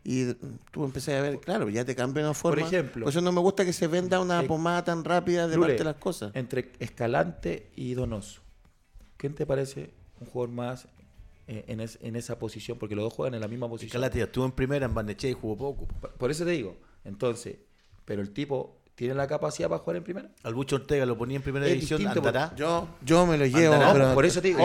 Y 0.06 0.34
tú 0.72 0.84
empecé 0.84 1.16
a 1.16 1.22
ver, 1.22 1.40
claro, 1.40 1.70
ya 1.70 1.86
te 1.86 1.96
cambió 1.96 2.22
una 2.22 2.34
forma. 2.34 2.68
ejemplo. 2.68 3.06
Por 3.06 3.12
eso 3.12 3.22
no 3.22 3.32
me 3.32 3.40
gusta 3.40 3.64
que 3.64 3.72
se 3.72 3.88
venda 3.88 4.20
una 4.20 4.42
Eh, 4.44 4.48
pomada 4.48 4.84
tan 4.84 5.06
rápida 5.06 5.48
de 5.48 5.58
parte 5.58 5.78
de 5.78 5.84
las 5.86 5.96
cosas. 5.96 6.32
Entre 6.36 6.74
Escalante 6.80 7.72
y 7.78 7.94
Donoso. 7.94 8.42
¿Quién 9.16 9.34
te 9.34 9.46
parece 9.46 9.94
un 10.20 10.28
jugador 10.28 10.54
más 10.54 10.88
en, 11.48 11.80
es- 11.80 11.98
en 12.02 12.16
esa 12.16 12.40
posición? 12.40 12.78
Porque 12.78 12.96
los 12.96 13.04
dos 13.04 13.14
juegan 13.14 13.34
en 13.36 13.42
la 13.42 13.48
misma 13.48 13.68
posición. 13.70 13.92
Calate 13.92 14.20
ya 14.20 14.26
estuvo 14.26 14.46
en 14.46 14.52
primera 14.52 14.86
en 14.86 14.94
Barnechea 14.94 15.30
y 15.30 15.34
jugó 15.34 15.58
poco. 15.58 15.88
Por- 16.00 16.12
Por 16.12 16.32
eso 16.32 16.46
te 16.46 16.52
digo. 16.52 16.78
Entonces, 17.04 17.58
pero 18.06 18.22
el 18.22 18.32
tipo 18.32 18.80
tiene 18.96 19.16
la 19.16 19.28
capacidad 19.28 19.68
para 19.70 19.80
jugar 19.80 19.98
en 19.98 20.04
primera. 20.04 20.30
Al 20.44 20.54
Bucho 20.54 20.76
Ortega 20.76 21.06
lo 21.06 21.18
ponía 21.18 21.36
en 21.38 21.42
primera 21.44 21.66
Es 21.66 21.74
división, 21.74 22.00
distinto, 22.00 22.28
andará. 22.28 22.56
Yo, 22.56 22.88
yo 23.04 23.26
me 23.26 23.38
lo 23.38 23.46
llevo, 23.46 23.74
Andará, 23.74 23.94
pero 23.94 24.14
por 24.14 24.26
eso 24.26 24.42
te 24.42 24.50
digo. 24.50 24.60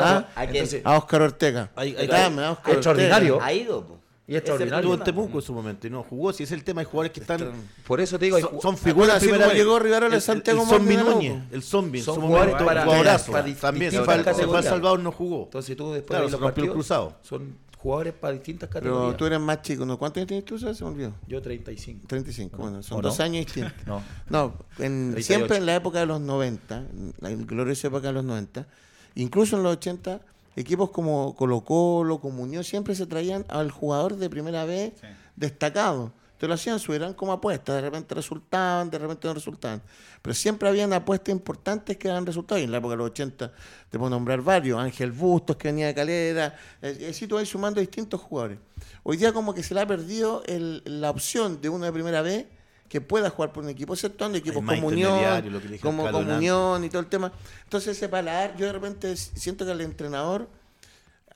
¿Ah? 0.00 0.28
¿A 0.34 0.40
quién? 0.46 0.56
Entonces, 0.56 0.82
A 0.84 0.96
Oscar 0.98 1.22
Ortega. 1.22 1.70
Hay- 1.76 1.94
hay- 1.96 2.06
Dame, 2.06 2.42
a 2.42 2.52
Oscar 2.52 2.74
Extraordinario. 2.74 3.38
Ha 3.42 3.52
ido, 3.52 3.86
po. 3.86 3.98
Y 4.30 4.36
extraordinario. 4.36 4.78
Estuvo 4.80 4.94
en 4.94 5.04
Temuco 5.04 5.38
en 5.38 5.42
su 5.42 5.52
momento 5.54 5.86
y 5.86 5.90
no 5.90 6.02
jugó. 6.02 6.32
Si 6.34 6.42
es 6.42 6.52
el 6.52 6.62
tema, 6.62 6.82
hay 6.82 6.84
jugadores 6.86 7.12
que 7.12 7.20
están. 7.20 7.50
por 7.86 7.98
eso 8.00 8.18
te 8.18 8.26
digo, 8.26 8.36
hay 8.36 8.42
Son, 8.42 8.60
son 8.60 8.76
figuras 8.76 9.16
así 9.16 9.26
de 9.26 9.32
primera 9.32 9.46
como 9.50 9.58
llegó 9.58 9.78
Rivarola 9.78 10.14
El- 10.16 10.20
Santiago 10.22 10.62
el 10.62 10.68
Zombie 10.68 10.96
Núñez, 10.98 11.42
el 11.50 11.62
Zombie, 11.62 12.02
Son 12.02 12.16
jugadores 12.20 12.52
momento, 12.52 12.64
para- 12.66 12.84
jugadorazo. 12.84 13.32
para 13.32 13.54
También 13.54 13.90
se 13.90 14.04
fue. 14.04 14.62
Salvador, 14.62 15.00
no 15.00 15.10
jugó. 15.12 15.44
Entonces 15.44 15.76
tú 15.76 15.92
después 15.92 16.08
Claro, 16.08 16.26
de 16.26 16.30
los 16.32 16.40
rompió 16.40 16.64
el 16.64 16.68
partidos, 16.70 16.74
cruzado. 16.74 17.16
Son 17.22 17.56
jugadores 17.78 18.12
para 18.12 18.34
distintas 18.34 18.68
Pero 18.70 18.84
categorías. 18.84 19.16
tú 19.16 19.24
eres 19.26 19.40
más 19.40 19.62
chico, 19.62 19.86
¿no? 19.86 19.98
¿Cuántos 19.98 20.18
años 20.18 20.28
tienes 20.28 20.44
tú? 20.44 20.58
Se 20.58 20.66
me 20.84 20.90
olvidó. 20.90 21.14
Yo 21.26 21.40
35. 21.40 22.06
35, 22.06 22.56
bueno, 22.58 22.82
son 22.82 22.98
¿O 22.98 23.02
no? 23.02 23.08
dos 23.08 23.20
años 23.20 23.46
distintos. 23.46 23.72
No. 23.86 24.02
No, 24.28 24.54
en- 24.78 25.12
38. 25.12 25.22
siempre 25.22 25.56
en 25.56 25.64
la 25.64 25.76
época 25.76 26.00
de 26.00 26.06
los 26.06 26.20
90, 26.20 26.76
en 26.78 27.14
la 27.20 27.30
gloriosa 27.30 27.86
época 27.86 28.08
de 28.08 28.12
los 28.12 28.24
90, 28.24 28.66
incluso 29.14 29.56
en 29.56 29.62
los 29.62 29.72
80, 29.76 30.20
equipos 30.60 30.90
como 30.90 31.34
Colo 31.36 31.62
Colo, 31.62 32.20
como 32.20 32.42
Unión, 32.42 32.64
siempre 32.64 32.94
se 32.94 33.06
traían 33.06 33.44
al 33.48 33.70
jugador 33.70 34.16
de 34.16 34.28
primera 34.30 34.64
vez 34.64 34.92
Sí. 35.00 35.06
destacado. 35.36 36.12
te 36.38 36.46
lo 36.46 36.54
hacían 36.54 36.78
subir, 36.78 37.02
eran 37.02 37.14
como 37.14 37.32
apuestas, 37.32 37.74
de 37.74 37.80
repente 37.80 38.14
resultaban, 38.14 38.88
de 38.90 38.98
repente 39.00 39.26
no 39.26 39.34
resultaban. 39.34 39.82
Pero 40.22 40.34
siempre 40.34 40.68
habían 40.68 40.92
apuestas 40.92 41.32
importantes 41.32 41.96
que 41.96 42.06
daban 42.06 42.24
resultados. 42.26 42.60
Y 42.60 42.64
en 42.64 42.70
la 42.70 42.78
época 42.78 42.92
de 42.92 42.98
los 42.98 43.06
80 43.10 43.52
te 43.90 43.98
puedo 43.98 44.08
nombrar 44.10 44.40
varios, 44.42 44.78
Ángel 44.78 45.10
Bustos 45.10 45.56
que 45.56 45.66
venía 45.66 45.88
de 45.88 45.94
Calera, 45.96 46.56
eh, 46.80 46.96
y 47.00 47.04
así 47.06 47.26
tú 47.26 47.34
vas 47.34 47.48
sumando 47.48 47.80
distintos 47.80 48.20
jugadores. 48.20 48.60
Hoy 49.02 49.16
día 49.16 49.32
como 49.32 49.52
que 49.52 49.64
se 49.64 49.74
le 49.74 49.80
ha 49.80 49.86
perdido 49.88 50.44
el- 50.46 50.80
la 50.86 51.10
opción 51.10 51.60
de 51.60 51.70
uno 51.70 51.86
de 51.86 51.92
primera 51.92 52.22
vez 52.22 52.46
que 52.88 53.00
pueda 53.00 53.30
jugar 53.30 53.52
por 53.52 53.64
un 53.64 53.70
equipo, 53.70 53.92
exceptuando 53.92 54.38
equipos 54.38 54.64
como 54.64 54.88
Unión, 54.88 55.10
como, 55.10 55.26
al 55.26 55.80
como 55.80 56.04
Calonán. 56.04 56.36
Unión 56.38 56.84
y 56.84 56.88
todo 56.88 57.00
el 57.00 57.08
tema. 57.08 57.32
Entonces 57.64 57.96
ese 57.96 58.08
paladar, 58.08 58.56
yo 58.56 58.66
de 58.66 58.72
repente 58.72 59.16
siento 59.16 59.64
que 59.64 59.72
al 59.72 59.80
entrenador, 59.80 60.48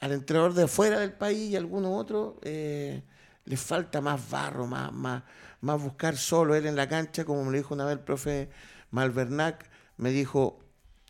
al 0.00 0.12
entrenador 0.12 0.55
de 0.55 0.64
afuera 0.64 1.00
del 1.00 1.12
país 1.12 1.50
y 1.50 1.57
a 1.57 1.59
algunos 1.59 1.92
otros, 1.92 2.34
eh, 2.42 3.03
le 3.44 3.57
falta 3.57 4.00
más 4.00 4.30
barro, 4.30 4.66
más, 4.66 4.92
más, 4.92 5.22
más 5.61 5.82
buscar 5.82 6.16
solo 6.16 6.55
él 6.55 6.66
en 6.66 6.76
la 6.76 6.88
cancha, 6.88 7.24
como 7.24 7.44
me 7.44 7.50
lo 7.50 7.57
dijo 7.59 7.74
una 7.74 7.84
vez 7.84 7.98
el 7.98 8.00
profe 8.00 8.48
Malvernac, 8.90 9.68
me 9.98 10.11
dijo, 10.11 10.59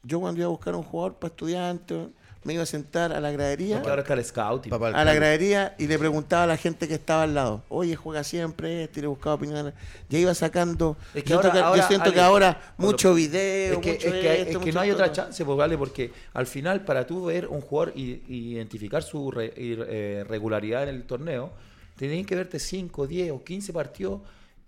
yo 0.02 0.20
cuando 0.20 0.40
iba 0.40 0.46
a 0.46 0.50
buscar 0.50 0.74
un 0.74 0.82
jugador 0.82 1.18
para 1.18 1.30
estudiantes, 1.30 2.08
me 2.44 2.54
iba 2.54 2.62
a 2.62 2.66
sentar 2.66 3.12
a 3.12 3.20
la 3.20 3.30
gradería 3.30 3.78
ahora 3.80 4.02
está 4.02 4.14
el 4.14 4.24
scouting. 4.24 4.70
Papá 4.70 4.88
a 4.88 5.04
la 5.04 5.14
gradería 5.14 5.74
y 5.78 5.86
le 5.86 5.98
preguntaba 5.98 6.42
a 6.44 6.46
la 6.46 6.56
gente 6.56 6.88
que 6.88 6.94
estaba 6.94 7.22
al 7.22 7.34
lado, 7.34 7.62
oye, 7.68 7.94
juega 7.96 8.24
siempre 8.24 8.84
este, 8.84 9.00
y 9.00 9.02
le 9.02 9.06
buscaba 9.08 9.34
opiniones. 9.36 9.74
Ya 10.08 10.18
iba 10.18 10.34
sacando. 10.34 10.96
Es 11.14 11.22
que 11.24 11.30
yo 11.30 11.36
ahora- 11.36 11.52
que, 11.72 11.78
yo 11.80 11.86
siento 11.86 12.04
Ale, 12.06 12.14
que 12.14 12.20
ahora 12.20 12.74
mucho 12.78 13.14
video, 13.14 13.74
Es 13.74 13.78
que, 13.80 13.92
mucho 13.92 14.06
es 14.08 14.12
que, 14.12 14.32
esto, 14.32 14.42
es 14.42 14.48
que 14.48 14.58
mucho 14.58 14.72
no 14.74 14.80
hay 14.80 14.90
otra 14.90 15.06
no. 15.06 15.12
chance, 15.12 15.44
pues, 15.44 15.56
¿vale? 15.58 15.78
Porque 15.78 16.12
al 16.34 16.46
final, 16.46 16.84
para 16.84 17.06
tú 17.06 17.26
ver 17.26 17.46
un 17.48 17.60
jugador 17.60 17.92
y, 17.96 18.22
y 18.28 18.52
identificar 18.54 19.02
su 19.02 19.30
re- 19.30 19.52
eh, 19.56 20.24
regularidad 20.28 20.82
en 20.84 20.88
el 20.90 21.04
torneo, 21.04 21.52
tenías 21.96 22.26
que 22.26 22.34
verte 22.34 22.58
5, 22.58 23.06
10 23.06 23.30
o 23.32 23.44
15 23.44 23.72
partidos 23.72 24.20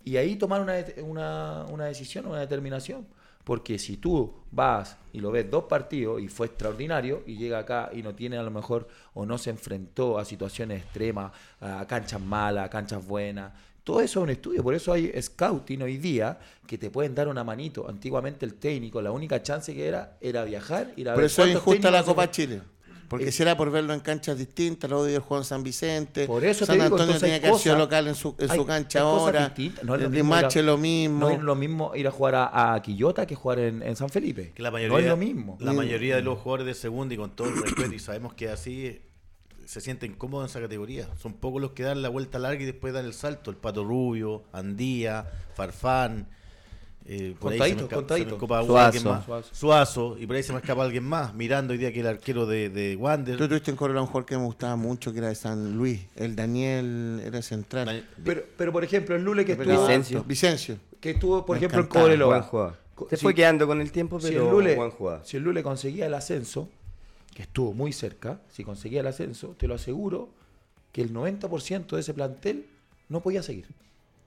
y 0.03 0.17
ahí 0.17 0.35
tomar 0.35 0.61
una, 0.61 0.75
una, 1.03 1.65
una 1.69 1.85
decisión, 1.85 2.27
una 2.27 2.39
determinación. 2.39 3.05
Porque 3.45 3.79
si 3.79 3.95
tú 3.95 4.33
vas 4.51 4.97
y 5.13 5.21
lo 5.21 5.31
ves 5.31 5.49
dos 5.49 5.63
partidos 5.65 6.21
y 6.21 6.27
fue 6.27 6.47
extraordinario 6.47 7.23
y 7.25 7.37
llega 7.37 7.59
acá 7.59 7.91
y 7.93 8.01
no 8.01 8.13
tiene 8.13 8.37
a 8.37 8.43
lo 8.43 8.51
mejor 8.51 8.89
o 9.13 9.25
no 9.25 9.37
se 9.37 9.51
enfrentó 9.51 10.17
a 10.17 10.25
situaciones 10.25 10.81
extremas, 10.81 11.31
a 11.61 11.85
canchas 11.87 12.19
malas, 12.19 12.65
a 12.65 12.69
canchas 12.69 13.05
buenas, 13.05 13.53
todo 13.85 14.01
eso 14.01 14.19
es 14.19 14.23
un 14.23 14.29
estudio, 14.31 14.63
por 14.63 14.73
eso 14.73 14.91
hay 14.91 15.13
scouting 15.21 15.83
hoy 15.83 15.97
día 15.97 16.39
que 16.65 16.75
te 16.75 16.89
pueden 16.89 17.13
dar 17.13 17.27
una 17.27 17.43
manito. 17.43 17.87
Antiguamente 17.87 18.43
el 18.43 18.55
técnico, 18.55 18.99
la 18.99 19.11
única 19.11 19.43
chance 19.43 19.75
que 19.75 19.87
era 19.87 20.17
era 20.19 20.43
viajar, 20.43 20.91
ir 20.95 21.07
a 21.07 21.15
ver 21.15 21.25
eso 21.25 21.45
es 21.45 21.53
injusta 21.53 21.91
la 21.91 22.03
Copa 22.03 22.29
Chile. 22.31 22.61
Porque 23.07 23.27
Eh, 23.29 23.31
será 23.31 23.55
por 23.55 23.69
verlo 23.71 23.93
en 23.93 23.99
canchas 23.99 24.37
distintas, 24.37 24.89
luego 24.89 25.05
de 25.05 25.19
juego 25.19 25.37
en 25.41 25.45
San 25.45 25.63
Vicente. 25.63 26.25
Por 26.27 26.43
eso 26.43 26.61
te 26.61 26.65
San 26.65 26.75
digo, 26.75 26.95
Antonio 26.97 27.19
tenía 27.19 27.39
que 27.39 27.47
haber 27.47 27.59
sido 27.59 27.75
local 27.77 28.07
en 28.07 28.15
su, 28.15 28.35
en 28.39 28.49
hay- 28.51 28.57
su 28.57 28.65
cancha 28.65 29.01
ahora. 29.01 29.53
No 29.83 29.95
es 29.95 30.01
lo 30.01 30.07
el 30.07 30.09
mismo 30.09 30.37
ir 30.37 30.45
a- 30.45 30.61
lo 30.63 30.77
mismo. 30.77 31.19
No 31.19 31.29
es 31.29 31.39
lo 31.41 31.55
mismo 31.55 31.95
ir 31.95 32.07
a 32.07 32.11
jugar 32.11 32.35
a, 32.35 32.73
a 32.73 32.81
Quillota 32.81 33.27
que 33.27 33.35
jugar 33.35 33.59
en, 33.59 33.83
en 33.83 33.95
San 33.95 34.09
Felipe. 34.09 34.51
Que 34.55 34.63
la 34.63 34.71
mayoría, 34.71 34.97
no 34.97 34.99
es 35.03 35.07
lo 35.09 35.17
mismo. 35.17 35.57
La 35.59 35.73
mayoría 35.73 36.15
de 36.15 36.21
los 36.23 36.39
jugadores 36.39 36.65
de 36.65 36.73
segunda 36.73 37.13
y 37.13 37.17
con 37.17 37.31
todo 37.35 37.47
el 37.49 37.61
respeto, 37.61 37.93
y 37.93 37.99
sabemos 37.99 38.33
que 38.33 38.49
así 38.49 39.01
se 39.65 39.81
sienten 39.81 40.13
cómodos 40.13 40.45
en 40.45 40.49
esa 40.51 40.61
categoría. 40.61 41.07
Son 41.21 41.33
pocos 41.33 41.61
los 41.61 41.71
que 41.71 41.83
dan 41.83 42.01
la 42.01 42.09
vuelta 42.09 42.37
larga 42.39 42.61
y 42.61 42.65
después 42.65 42.93
dan 42.93 43.05
el 43.05 43.13
salto. 43.13 43.49
El 43.51 43.57
Pato 43.57 43.83
Rubio, 43.83 44.43
Andía, 44.53 45.25
Farfán. 45.55 46.27
Eh, 47.07 47.35
por 47.39 47.53
ahí 47.53 47.59
se 47.59 47.75
me 47.75 47.81
Contadito, 47.81 47.95
contadito. 47.95 48.29
se 48.29 48.35
me 48.35 48.35
escapa 48.45 48.65
Suazo. 48.65 48.77
alguien 48.85 49.03
más. 49.03 49.25
Suazo. 49.25 49.49
Suazo, 49.55 50.17
y 50.19 50.25
por 50.25 50.35
ahí 50.37 50.43
se 50.43 50.53
me 50.53 50.59
escapa 50.59 50.83
alguien 50.83 51.03
más. 51.03 51.33
Mirando 51.35 51.73
hoy 51.73 51.77
día 51.77 51.93
que 51.93 51.99
el 51.99 52.07
arquero 52.07 52.45
de, 52.47 52.69
de 52.69 52.95
Wander. 52.95 53.37
Tú 53.37 53.47
tuviste 53.47 53.69
en 53.69 53.77
Corolla 53.77 54.01
un 54.01 54.07
jugador 54.07 54.25
que 54.25 54.37
me 54.37 54.43
gustaba 54.43 54.75
mucho, 54.75 55.11
que 55.13 55.19
era 55.19 55.27
de 55.27 55.35
San 55.35 55.77
Luis. 55.77 56.01
El 56.15 56.35
Daniel 56.35 57.21
era 57.23 57.41
central. 57.43 57.85
Daniel- 57.85 58.07
Pero, 58.23 58.43
pero 58.57 58.71
por 58.71 58.83
ejemplo, 58.83 59.15
el 59.15 59.23
Lule 59.23 59.45
que 59.45 59.51
estuvo, 59.51 59.81
Vicencio. 59.85 60.23
Vicencio. 60.23 60.77
que 60.99 61.11
estuvo 61.11 61.45
por 61.45 61.55
Me 61.55 61.59
ejemplo, 61.59 61.81
en 61.81 61.87
Cobreloa. 61.87 62.73
Se 63.09 63.17
si- 63.17 63.21
fue 63.23 63.35
quedando 63.35 63.67
con 63.67 63.81
el 63.81 63.91
tiempo, 63.91 64.19
si 64.19 64.29
pero 64.29 64.45
el 64.45 64.51
Lule, 64.51 64.75
buen 64.75 64.89
jugador. 64.89 65.21
si 65.25 65.37
el 65.37 65.43
Lule 65.43 65.61
conseguía 65.61 66.07
el 66.07 66.13
ascenso, 66.15 66.69
que 67.35 67.43
estuvo 67.43 67.73
muy 67.73 67.91
cerca, 67.93 68.39
si 68.49 68.63
conseguía 68.63 69.01
el 69.01 69.07
ascenso, 69.07 69.53
te 69.59 69.67
lo 69.67 69.75
aseguro 69.75 70.29
que 70.91 71.01
el 71.03 71.13
90% 71.13 71.95
de 71.97 71.99
ese 72.01 72.13
plantel 72.15 72.65
no 73.09 73.19
podía 73.19 73.43
seguir. 73.43 73.67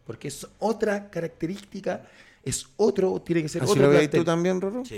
Porque 0.06 0.28
es 0.28 0.46
otra 0.58 1.08
característica, 1.10 2.06
es 2.42 2.66
otro, 2.76 3.20
tiene 3.22 3.42
que 3.42 3.48
ser 3.48 3.62
¿Así 3.62 3.72
otro 3.72 3.90
lo 3.90 3.90
veis 3.90 4.10
tú 4.10 4.24
también, 4.24 4.60
Rorro? 4.60 4.84
Sí. 4.84 4.96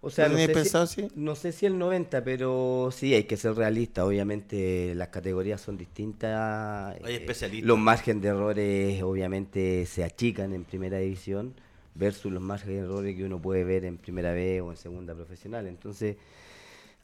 O 0.00 0.10
sea, 0.10 0.28
¿Lo 0.28 0.32
no 0.32 0.34
tenías 0.34 0.48
sé, 0.48 0.54
pensado 0.54 0.86
si, 0.86 1.00
así? 1.02 1.12
no 1.14 1.34
sé 1.34 1.52
si 1.52 1.64
el 1.66 1.78
90, 1.78 2.22
pero 2.24 2.90
sí, 2.92 3.14
hay 3.14 3.24
que 3.24 3.36
ser 3.38 3.54
realista. 3.54 4.04
Obviamente 4.04 4.94
las 4.94 5.08
categorías 5.08 5.60
son 5.62 5.78
distintas. 5.78 6.94
Hay 7.02 7.14
eh, 7.14 7.16
especialistas. 7.16 7.66
Los 7.66 7.78
márgenes 7.78 8.22
de 8.22 8.28
errores 8.28 9.02
obviamente 9.02 9.86
se 9.86 10.04
achican 10.04 10.52
en 10.52 10.64
primera 10.64 10.98
división 10.98 11.54
versus 11.94 12.30
los 12.30 12.42
márgenes 12.42 12.82
de 12.82 12.84
errores 12.84 13.16
que 13.16 13.24
uno 13.24 13.40
puede 13.40 13.64
ver 13.64 13.84
en 13.86 13.96
primera 13.96 14.32
B 14.32 14.60
o 14.60 14.70
en 14.70 14.76
segunda 14.76 15.14
profesional. 15.14 15.66
Entonces 15.66 16.16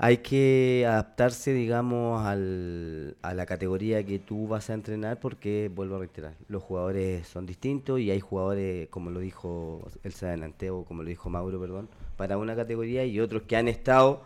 hay 0.03 0.16
que 0.18 0.86
adaptarse, 0.88 1.53
digamos, 1.53 2.24
al- 2.24 3.16
a 3.20 3.34
la 3.34 3.44
categoría 3.44 4.03
que 4.03 4.18
tú 4.18 4.48
vas 4.48 4.70
a 4.70 4.74
entrenar 4.74 5.20
porque, 5.20 5.70
vuelvo 5.74 5.96
a 5.96 5.98
reiterar, 5.98 6.34
los 6.48 6.62
jugadores 6.62 7.28
son 7.28 7.44
distintos 7.44 8.01
y 8.01 8.11
hay 8.11 8.18
jugadores, 8.20 8.88
como 8.88 9.11
lo 9.11 9.20
dijo 9.20 9.86
Elsa 10.03 10.30
Delante 10.30 10.70
o 10.70 10.84
como 10.84 11.03
lo 11.03 11.11
dijo 11.11 11.28
Mauro, 11.28 11.61
perdón, 11.61 11.88
para 12.16 12.38
una 12.38 12.57
categoría 12.57 13.05
y 13.05 13.20
otros 13.20 13.42
que 13.42 13.57
han 13.57 13.68
estado 13.68 14.22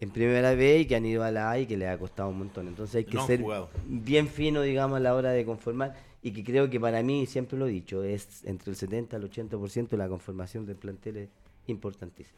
en 0.00 0.10
primera 0.10 0.56
B 0.56 0.80
y 0.80 0.86
que 0.86 0.96
han 0.96 1.06
ido 1.06 1.22
a 1.22 1.30
la 1.30 1.52
A 1.52 1.58
y 1.60 1.66
que 1.66 1.76
les 1.76 1.88
ha 1.88 1.96
costado 1.98 2.28
un 2.28 2.38
montón. 2.38 2.66
Entonces 2.66 2.96
hay 2.96 3.04
que 3.04 3.14
No 3.16 3.24
ser 3.24 3.40
jugado. 3.42 3.70
bien 3.86 4.26
fino, 4.26 4.60
digamos, 4.62 4.96
a 4.96 5.00
la 5.00 5.14
hora 5.14 5.30
de 5.30 5.44
conformar 5.44 5.94
y 6.20 6.32
que 6.32 6.42
creo 6.42 6.68
que 6.68 6.80
para 6.80 7.00
mí, 7.04 7.26
siempre 7.26 7.56
lo 7.56 7.68
he 7.68 7.70
dicho, 7.70 8.02
es 8.02 8.42
entre 8.44 8.70
el 8.70 8.76
70 8.76 9.18
al 9.18 9.22
80% 9.30 9.96
la 9.96 10.08
conformación 10.08 10.66
del 10.66 10.74
plantel 10.76 11.16
es 11.18 11.28
importantísima. 11.68 12.36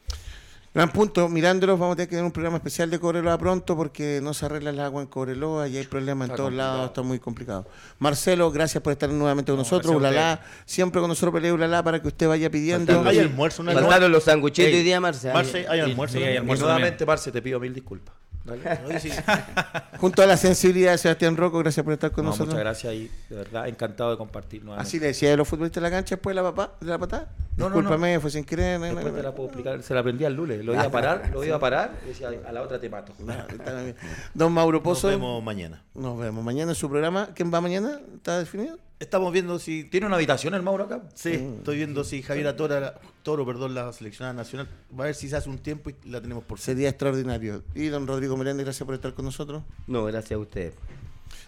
Gran 0.75 0.91
punto. 0.91 1.29
Mirándolos, 1.29 1.79
vamos 1.79 1.93
a 1.93 1.97
tener 1.97 2.09
que 2.09 2.17
tener 2.17 2.25
un 2.25 2.33
programa 2.33 2.57
especial 2.57 2.91
de 2.91 2.99
Cobreloa 2.99 3.39
pronto 3.39 3.77
porque 3.77 4.19
no 4.21 4.35
se 4.35 4.45
arregla 4.47 4.71
el 4.71 4.81
agua 4.81 5.03
en 5.03 5.07
Cobreloa 5.07 5.69
y 5.69 5.77
hay 5.77 5.85
problemas 5.87 6.27
en 6.27 6.33
Está 6.33 6.37
todos 6.37 6.49
complicado. 6.49 6.73
lados. 6.77 6.87
Está 6.91 7.03
muy 7.03 7.19
complicado. 7.21 7.67
Marcelo, 8.01 8.51
gracias 8.51 8.83
por 8.83 8.93
estar 8.93 9.09
nuevamente 9.09 9.53
con 9.53 9.59
nosotros. 9.59 9.93
gracias 10.01 10.21
a 10.21 10.33
Ulala, 10.35 10.41
siempre 10.67 11.01
con 11.01 11.09
nosotros 11.09 11.33
pelea 11.33 11.55
Ulala 11.55 11.81
para 11.85 12.03
que 12.03 12.09
usted 12.09 12.27
vaya 12.27 12.51
pidiendo. 12.51 12.87
Faltando- 12.93 13.09
Hay 13.11 13.19
almuerzo, 13.21 13.63
no 13.63 13.71
hay 13.71 13.77
Faltaron 13.77 14.11
los 14.11 14.25
sanguchitos 14.25 14.73
hoy 14.73 14.83
día, 14.83 15.01
Marce. 15.01 15.33
Marce, 15.33 15.67
hay 15.69 15.79
almuerzo. 15.79 16.19
hay 16.19 16.25
¿no? 16.25 16.31
Y 16.33 16.37
almuerzo 16.39 16.65
nuevamente, 16.65 17.07
Marce, 17.07 17.31
te 17.31 17.41
pido 17.41 17.61
mil 17.61 17.73
disculpas. 17.73 18.13
Oye, 18.87 19.01
sí. 19.01 19.11
Junto 19.99 20.23
a 20.23 20.27
la 20.27 20.37
sensibilidad 20.37 20.93
de 20.93 20.99
Sebastián 20.99 21.37
Rocco, 21.37 21.59
gracias 21.61 21.83
por 21.83 21.93
estar 21.95 22.13
con 22.13 22.25
No, 22.25 22.31
nosotros. 22.31 22.49
muchas 22.55 22.61
gracias 22.65 22.93
y 22.95 23.11
de 23.31 23.37
verdad 23.37 23.69
encantado 23.69 24.11
de 24.11 24.17
compartir 24.19 24.63
nuevamente. 24.63 24.87
Así 24.89 25.01
le 25.01 25.07
decía 25.07 25.33
a 25.33 25.37
los 25.37 25.49
futbolistas 25.49 25.83
de 25.83 25.89
la 25.91 25.97
cancha 25.97 26.17
después 26.17 26.37
de 26.37 26.43
la, 26.43 26.53
papá, 26.53 26.75
de 26.81 26.87
la 26.87 26.99
patada. 26.99 27.31
No, 27.57 27.69
no, 27.71 27.77
Discúlpame, 27.77 28.21
fue 28.21 28.31
sin 28.31 28.45
querer. 28.45 28.79
no, 28.81 28.87
no, 28.87 28.95
Después 28.95 29.07
no, 29.13 29.17
te 29.19 29.23
la 29.23 29.29
no. 29.31 29.35
puedo 29.35 29.49
explicar. 29.49 29.83
Se 29.83 29.95
la 29.95 30.01
aprendí 30.01 30.25
al 30.25 30.35
Lule. 30.35 30.63
Lo 30.63 30.75
iba 30.75 30.83
a 30.83 30.91
parar, 30.91 31.31
lo 31.33 31.43
iba 31.45 31.57
a 31.57 31.61
parar 31.61 31.93
y 32.05 32.09
decía, 32.09 32.29
a 32.47 32.53
la 32.53 32.63
otra 32.63 32.79
te 32.81 32.91
mato. 32.91 33.13
No. 33.25 33.33
Don 34.35 34.53
Mauro 34.53 34.79
Nos 34.79 34.85
Pozo. 34.85 35.09
vemos 35.09 35.43
mañana. 35.43 35.83
Nos 35.95 36.19
vemos 36.19 36.45
mañana 36.45 36.73
en 36.73 36.77
su 36.77 36.91
programa. 36.91 37.31
¿Quién 37.35 37.53
va 37.55 37.61
mañana? 37.61 38.01
¿Está 38.17 38.39
definido? 38.41 38.79
Estamos 39.05 39.33
viendo 39.33 39.59
si 39.59 39.85
¿Tiene 39.85 40.07
una 40.07 40.17
habitación 40.17 40.55
el 40.55 40.63
Mauro 40.63 40.85
acá? 40.85 41.03
Sí, 41.15 41.33
estoy 41.33 41.77
viendo 41.77 42.05
si 42.05 42.23
Javier 42.23 42.57
Toro, 42.57 42.95
Toro, 43.23 43.45
perdón, 43.45 43.75
la 43.75 43.93
seleccionada 43.93 44.33
nacional, 44.33 44.67
va 44.99 45.05
a 45.05 45.07
ver 45.07 45.15
si 45.15 45.29
se 45.29 45.37
hace 45.37 45.51
un 45.51 45.59
tiempo 45.59 45.91
y 45.91 46.09
la 46.09 46.21
tenemos 46.21 46.43
por 46.45 46.59
ser. 46.59 46.75
Sería 46.75 46.89
extraordinario. 46.89 47.63
Y 47.75 47.89
don 47.89 48.07
Rodrigo 48.07 48.37
Meléndez, 48.37 48.65
gracias 48.65 48.87
por 48.87 48.95
estar 48.95 49.13
con 49.13 49.27
nosotros. 49.27 49.63
No, 49.87 50.05
gracias 50.05 50.33
a 50.33 50.39
ustedes. 50.39 50.75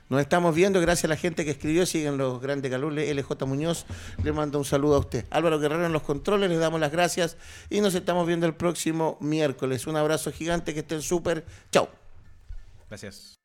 Nos 0.09 0.21
estamos 0.21 0.55
viendo, 0.55 0.81
gracias 0.81 1.07
a 1.07 1.09
la 1.09 1.17
gente 1.17 1.45
que 1.45 1.51
escribió, 1.51 1.87
siguen 1.87 2.19
los 2.19 2.41
grandes 2.41 2.71
calules, 2.71 3.13
LJ 3.17 3.47
Muñoz, 3.47 3.87
le 4.23 4.33
mando 4.33 4.59
un 4.59 4.65
saludo 4.65 4.97
a 4.97 4.99
usted. 4.99 5.25
Álvaro 5.31 5.59
Guerrero 5.59 5.87
en 5.87 5.93
los 5.93 6.03
controles, 6.03 6.51
les 6.51 6.61
damos 6.61 6.79
las 6.79 6.93
gracias 6.93 7.37
y 7.71 7.81
nos 7.81 7.95
estamos 7.95 8.27
viendo 8.27 8.47
el 8.47 8.55
próximo 8.55 9.17
miércoles. 9.21 9.87
Un 9.87 9.97
abrazo 9.97 10.31
gigante, 10.31 10.75
que 10.75 10.81
estén 10.81 11.03
súper. 11.03 11.45
Chao. 11.73 11.89
Gracias. 12.89 13.37